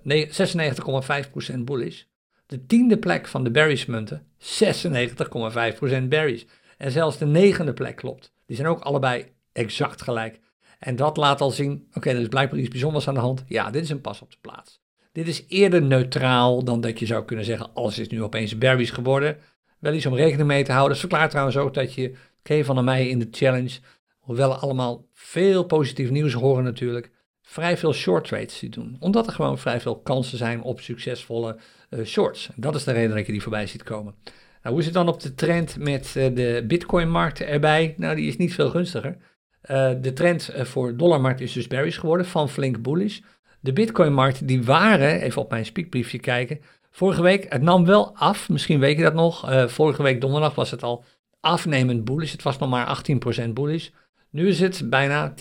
96,5% 1.53 1.59
bullish. 1.59 2.03
De 2.47 2.67
tiende 2.67 2.99
plek 2.99 3.27
van 3.27 3.45
de 3.45 3.51
Berries 3.51 3.87
munten, 3.87 4.27
96,5% 4.39 6.09
berries. 6.09 6.47
En 6.79 6.91
zelfs 6.91 7.19
de 7.19 7.27
negende 7.27 7.73
plek 7.73 7.97
klopt. 7.97 8.33
Die 8.47 8.57
zijn 8.57 8.69
ook 8.69 8.81
allebei 8.81 9.27
exact 9.53 10.03
gelijk. 10.03 10.41
En 10.79 10.97
dat 10.97 11.17
laat 11.17 11.41
al 11.41 11.51
zien, 11.51 11.89
oké, 11.93 12.11
er 12.11 12.21
is 12.21 12.29
blijkbaar 12.29 12.59
iets 12.59 12.69
bijzonders 12.69 13.09
aan 13.09 13.15
de 13.15 13.21
hand. 13.21 13.45
Ja, 13.47 13.71
dit 13.71 13.83
is 13.83 13.91
een 13.91 14.01
pas 14.01 14.23
op 14.23 14.31
de 14.31 14.37
plaats. 14.41 14.81
Dit 15.13 15.29
is 15.29 15.45
eerder 15.49 15.83
neutraal 15.83 16.65
dan 16.65 16.81
dat 16.81 16.99
je 16.99 17.07
zou 17.07 17.25
kunnen 17.25 17.45
zeggen, 17.45 17.75
alles 17.75 17.99
is 17.99 18.09
nu 18.09 18.23
opeens 18.23 18.59
berries 18.59 18.91
geworden. 18.91 19.39
Wel 19.79 19.93
iets 19.93 20.07
om 20.07 20.15
rekening 20.15 20.49
mee 20.49 20.65
te 20.65 20.71
houden. 20.73 20.91
Dat 20.91 21.01
verklaart 21.01 21.31
trouwens 21.31 21.57
ook 21.57 21.75
dat 21.75 21.95
je, 21.95 22.15
Kevin 22.43 22.65
van 22.65 22.85
mij 22.85 23.09
in 23.09 23.19
de 23.19 23.29
challenge, 23.31 23.79
hoewel 24.19 24.55
allemaal 24.55 25.07
veel 25.13 25.65
positief 25.65 26.11
nieuws 26.11 26.33
horen 26.33 26.65
natuurlijk, 26.65 27.11
vrij 27.49 27.77
veel 27.77 27.93
short 27.93 28.29
trades 28.29 28.59
ziet 28.59 28.73
doen. 28.73 28.97
Omdat 29.01 29.27
er 29.27 29.33
gewoon 29.33 29.59
vrij 29.59 29.81
veel 29.81 29.97
kansen 29.97 30.39
zijn 30.39 30.63
op 30.63 30.81
succesvolle 30.81 31.57
uh, 31.91 32.05
shorts. 32.05 32.49
Dat 32.57 32.75
is 32.75 32.85
de 32.85 32.93
reden 32.93 33.17
dat 33.17 33.27
je 33.27 33.33
die 33.33 33.43
voorbij 33.43 33.67
ziet 33.67 33.83
komen. 33.83 34.15
Nou, 34.63 34.75
hoe 34.75 34.79
is 34.79 34.85
het 34.85 34.95
dan 34.95 35.09
op 35.09 35.21
de 35.21 35.35
trend 35.35 35.79
met 35.79 36.15
uh, 36.17 36.35
de 36.35 36.65
Bitcoin-markt 36.67 37.41
erbij? 37.41 37.95
Nou, 37.97 38.17
die 38.17 38.27
is 38.27 38.37
niet 38.37 38.55
veel 38.55 38.71
gunstiger. 38.71 39.17
Uh, 39.71 39.91
de 40.01 40.13
trend 40.13 40.51
voor 40.55 40.97
dollarmarkt 40.97 41.41
is 41.41 41.53
dus 41.53 41.67
bearish 41.67 41.99
geworden, 41.99 42.27
van 42.27 42.49
flink 42.49 42.83
bullish. 42.83 43.21
De 43.61 43.73
Bitcoin-markt, 43.73 44.49
die 44.49 44.65
waren, 44.65 45.21
even 45.21 45.43
op 45.43 45.51
mijn 45.51 45.65
speakbriefje 45.65 46.19
kijken, 46.19 46.61
vorige 46.91 47.23
week, 47.23 47.47
het 47.53 47.63
nam 47.63 47.85
wel 47.85 48.17
af, 48.17 48.49
misschien 48.49 48.81
weet 48.81 48.97
je 48.97 49.03
dat 49.03 49.15
nog. 49.15 49.45
vorige 49.71 50.03
week 50.03 50.21
donderdag 50.21 50.55
was 50.55 50.71
het 50.71 50.83
al 50.83 51.05
afnemend 51.41 52.05
bullish, 52.05 52.33
het 52.33 52.43
was 52.43 52.59
nog 52.59 52.71
maar 52.71 53.03
18% 53.47 53.49
bullish. 53.49 53.89
Nu 54.31 54.49
is 54.49 54.61
het 54.61 54.91
bijna 54.91 55.35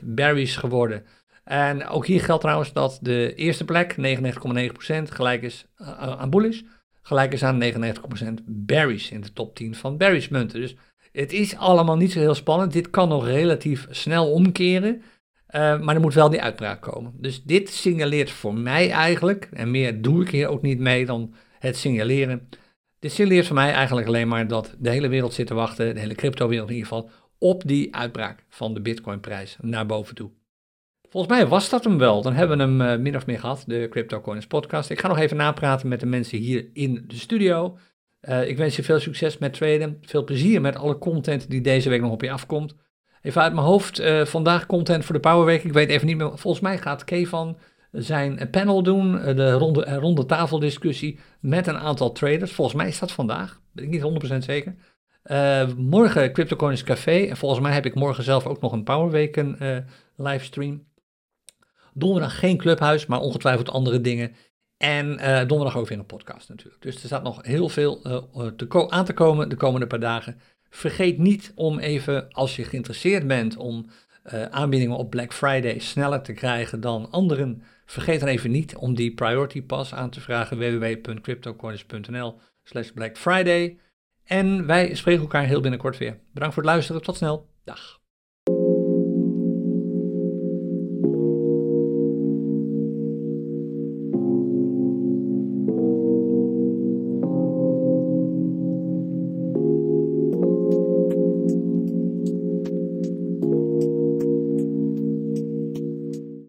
10% 0.00 0.04
bearish 0.04 0.58
geworden. 0.58 1.04
En 1.50 1.86
ook 1.86 2.06
hier 2.06 2.20
geldt 2.20 2.42
trouwens 2.42 2.72
dat 2.72 2.98
de 3.02 3.34
eerste 3.34 3.64
plek, 3.64 3.96
99,9%, 3.96 5.02
gelijk 5.02 5.42
is 5.42 5.66
aan 5.76 6.30
bullish, 6.30 6.60
gelijk 7.02 7.32
is 7.32 7.44
aan 7.44 7.62
99,% 7.62 8.44
bearish 8.46 9.10
in 9.10 9.20
de 9.20 9.32
top 9.32 9.54
10 9.54 9.74
van 9.74 9.96
bearish 9.96 10.28
munten. 10.28 10.60
Dus 10.60 10.76
het 11.12 11.32
is 11.32 11.56
allemaal 11.56 11.96
niet 11.96 12.12
zo 12.12 12.18
heel 12.18 12.34
spannend. 12.34 12.72
Dit 12.72 12.90
kan 12.90 13.08
nog 13.08 13.26
relatief 13.26 13.86
snel 13.90 14.32
omkeren, 14.32 15.02
uh, 15.50 15.80
maar 15.80 15.94
er 15.94 16.00
moet 16.00 16.14
wel 16.14 16.30
die 16.30 16.42
uitbraak 16.42 16.82
komen. 16.82 17.12
Dus 17.16 17.42
dit 17.42 17.68
signaleert 17.68 18.30
voor 18.30 18.54
mij 18.54 18.90
eigenlijk, 18.90 19.48
en 19.52 19.70
meer 19.70 20.02
doe 20.02 20.22
ik 20.22 20.30
hier 20.30 20.48
ook 20.48 20.62
niet 20.62 20.78
mee 20.78 21.06
dan 21.06 21.34
het 21.58 21.76
signaleren. 21.76 22.48
Dit 22.98 23.12
signaleert 23.12 23.46
voor 23.46 23.56
mij 23.56 23.72
eigenlijk 23.72 24.06
alleen 24.06 24.28
maar 24.28 24.48
dat 24.48 24.74
de 24.78 24.90
hele 24.90 25.08
wereld 25.08 25.34
zit 25.34 25.46
te 25.46 25.54
wachten, 25.54 25.94
de 25.94 26.00
hele 26.00 26.14
cryptowereld 26.14 26.68
in 26.68 26.74
ieder 26.74 26.88
geval, 26.88 27.10
op 27.38 27.62
die 27.66 27.94
uitbraak 27.94 28.44
van 28.48 28.74
de 28.74 28.80
Bitcoinprijs 28.80 29.56
naar 29.60 29.86
boven 29.86 30.14
toe. 30.14 30.30
Volgens 31.10 31.32
mij 31.32 31.46
was 31.46 31.68
dat 31.68 31.84
hem 31.84 31.98
wel. 31.98 32.22
Dan 32.22 32.34
hebben 32.34 32.56
we 32.56 32.62
hem 32.62 32.80
uh, 32.80 33.02
min 33.04 33.16
of 33.16 33.26
meer 33.26 33.38
gehad, 33.38 33.64
de 33.66 33.86
CryptoCoins 33.90 34.46
podcast. 34.46 34.90
Ik 34.90 35.00
ga 35.00 35.08
nog 35.08 35.18
even 35.18 35.36
napraten 35.36 35.88
met 35.88 36.00
de 36.00 36.06
mensen 36.06 36.38
hier 36.38 36.68
in 36.72 37.04
de 37.06 37.16
studio. 37.16 37.78
Uh, 38.22 38.48
ik 38.48 38.56
wens 38.56 38.76
je 38.76 38.82
veel 38.82 39.00
succes 39.00 39.38
met 39.38 39.52
traden. 39.52 39.98
Veel 40.00 40.24
plezier 40.24 40.60
met 40.60 40.76
alle 40.76 40.98
content 40.98 41.50
die 41.50 41.60
deze 41.60 41.88
week 41.88 42.00
nog 42.00 42.10
op 42.10 42.22
je 42.22 42.30
afkomt. 42.30 42.74
Even 43.22 43.42
uit 43.42 43.52
mijn 43.52 43.66
hoofd, 43.66 44.00
uh, 44.00 44.24
vandaag 44.24 44.66
content 44.66 45.04
voor 45.04 45.14
de 45.14 45.20
Powerweek. 45.20 45.64
Ik 45.64 45.72
weet 45.72 45.88
even 45.88 46.06
niet 46.06 46.16
meer, 46.16 46.38
volgens 46.38 46.62
mij 46.62 46.78
gaat 46.78 47.04
Kevan 47.04 47.58
zijn 47.92 48.50
panel 48.50 48.82
doen, 48.82 49.12
de 49.12 49.52
ronde, 49.52 49.94
ronde 49.94 50.26
tafeldiscussie 50.26 51.18
met 51.40 51.66
een 51.66 51.78
aantal 51.78 52.12
traders. 52.12 52.52
Volgens 52.52 52.76
mij 52.76 52.88
is 52.88 52.98
dat 52.98 53.12
vandaag, 53.12 53.60
ben 53.72 53.84
ik 53.84 53.90
niet 53.90 54.34
100% 54.34 54.36
zeker. 54.38 54.74
morgen 55.76 56.32
CryptoCoins 56.32 56.82
Café. 56.82 57.26
En 57.26 57.36
volgens 57.36 57.60
mij 57.60 57.72
heb 57.72 57.86
ik 57.86 57.94
morgen 57.94 58.24
zelf 58.24 58.46
ook 58.46 58.60
nog 58.60 58.72
een 58.72 58.84
Powerweken 58.84 59.58
livestream. 60.16 60.88
Donderdag 61.94 62.38
geen 62.38 62.56
clubhuis, 62.56 63.06
maar 63.06 63.20
ongetwijfeld 63.20 63.70
andere 63.70 64.00
dingen. 64.00 64.34
En 64.76 65.06
uh, 65.06 65.38
donderdag 65.46 65.76
ook 65.76 65.88
weer 65.88 65.98
een 65.98 66.06
podcast 66.06 66.48
natuurlijk. 66.48 66.82
Dus 66.82 66.94
er 66.94 67.00
staat 67.00 67.22
nog 67.22 67.42
heel 67.42 67.68
veel 67.68 68.00
uh, 68.36 68.46
te 68.46 68.90
aan 68.90 69.04
te 69.04 69.12
komen 69.12 69.48
de 69.48 69.56
komende 69.56 69.86
paar 69.86 70.00
dagen. 70.00 70.40
Vergeet 70.68 71.18
niet 71.18 71.52
om 71.54 71.78
even, 71.78 72.32
als 72.32 72.56
je 72.56 72.64
geïnteresseerd 72.64 73.26
bent 73.26 73.56
om 73.56 73.86
uh, 74.32 74.44
aanbiedingen 74.44 74.96
op 74.96 75.10
Black 75.10 75.32
Friday 75.32 75.78
sneller 75.78 76.22
te 76.22 76.32
krijgen 76.32 76.80
dan 76.80 77.10
anderen, 77.10 77.62
Vergeet 77.90 78.20
dan 78.20 78.28
even 78.28 78.50
niet 78.50 78.76
om 78.76 78.94
die 78.94 79.14
Priority 79.14 79.62
Pass 79.62 79.94
aan 79.94 80.10
te 80.10 80.20
vragen 80.20 80.58
www.cryptocoins.nl 80.58 82.38
slash 82.62 82.90
Black 82.90 83.16
Friday. 83.16 83.78
En 84.24 84.66
wij 84.66 84.94
spreken 84.94 85.22
elkaar 85.22 85.44
heel 85.44 85.60
binnenkort 85.60 85.98
weer. 85.98 86.18
Bedankt 86.32 86.54
voor 86.54 86.62
het 86.62 86.72
luisteren. 86.72 87.02
Tot 87.02 87.16
snel. 87.16 87.48
Dag. 87.64 87.99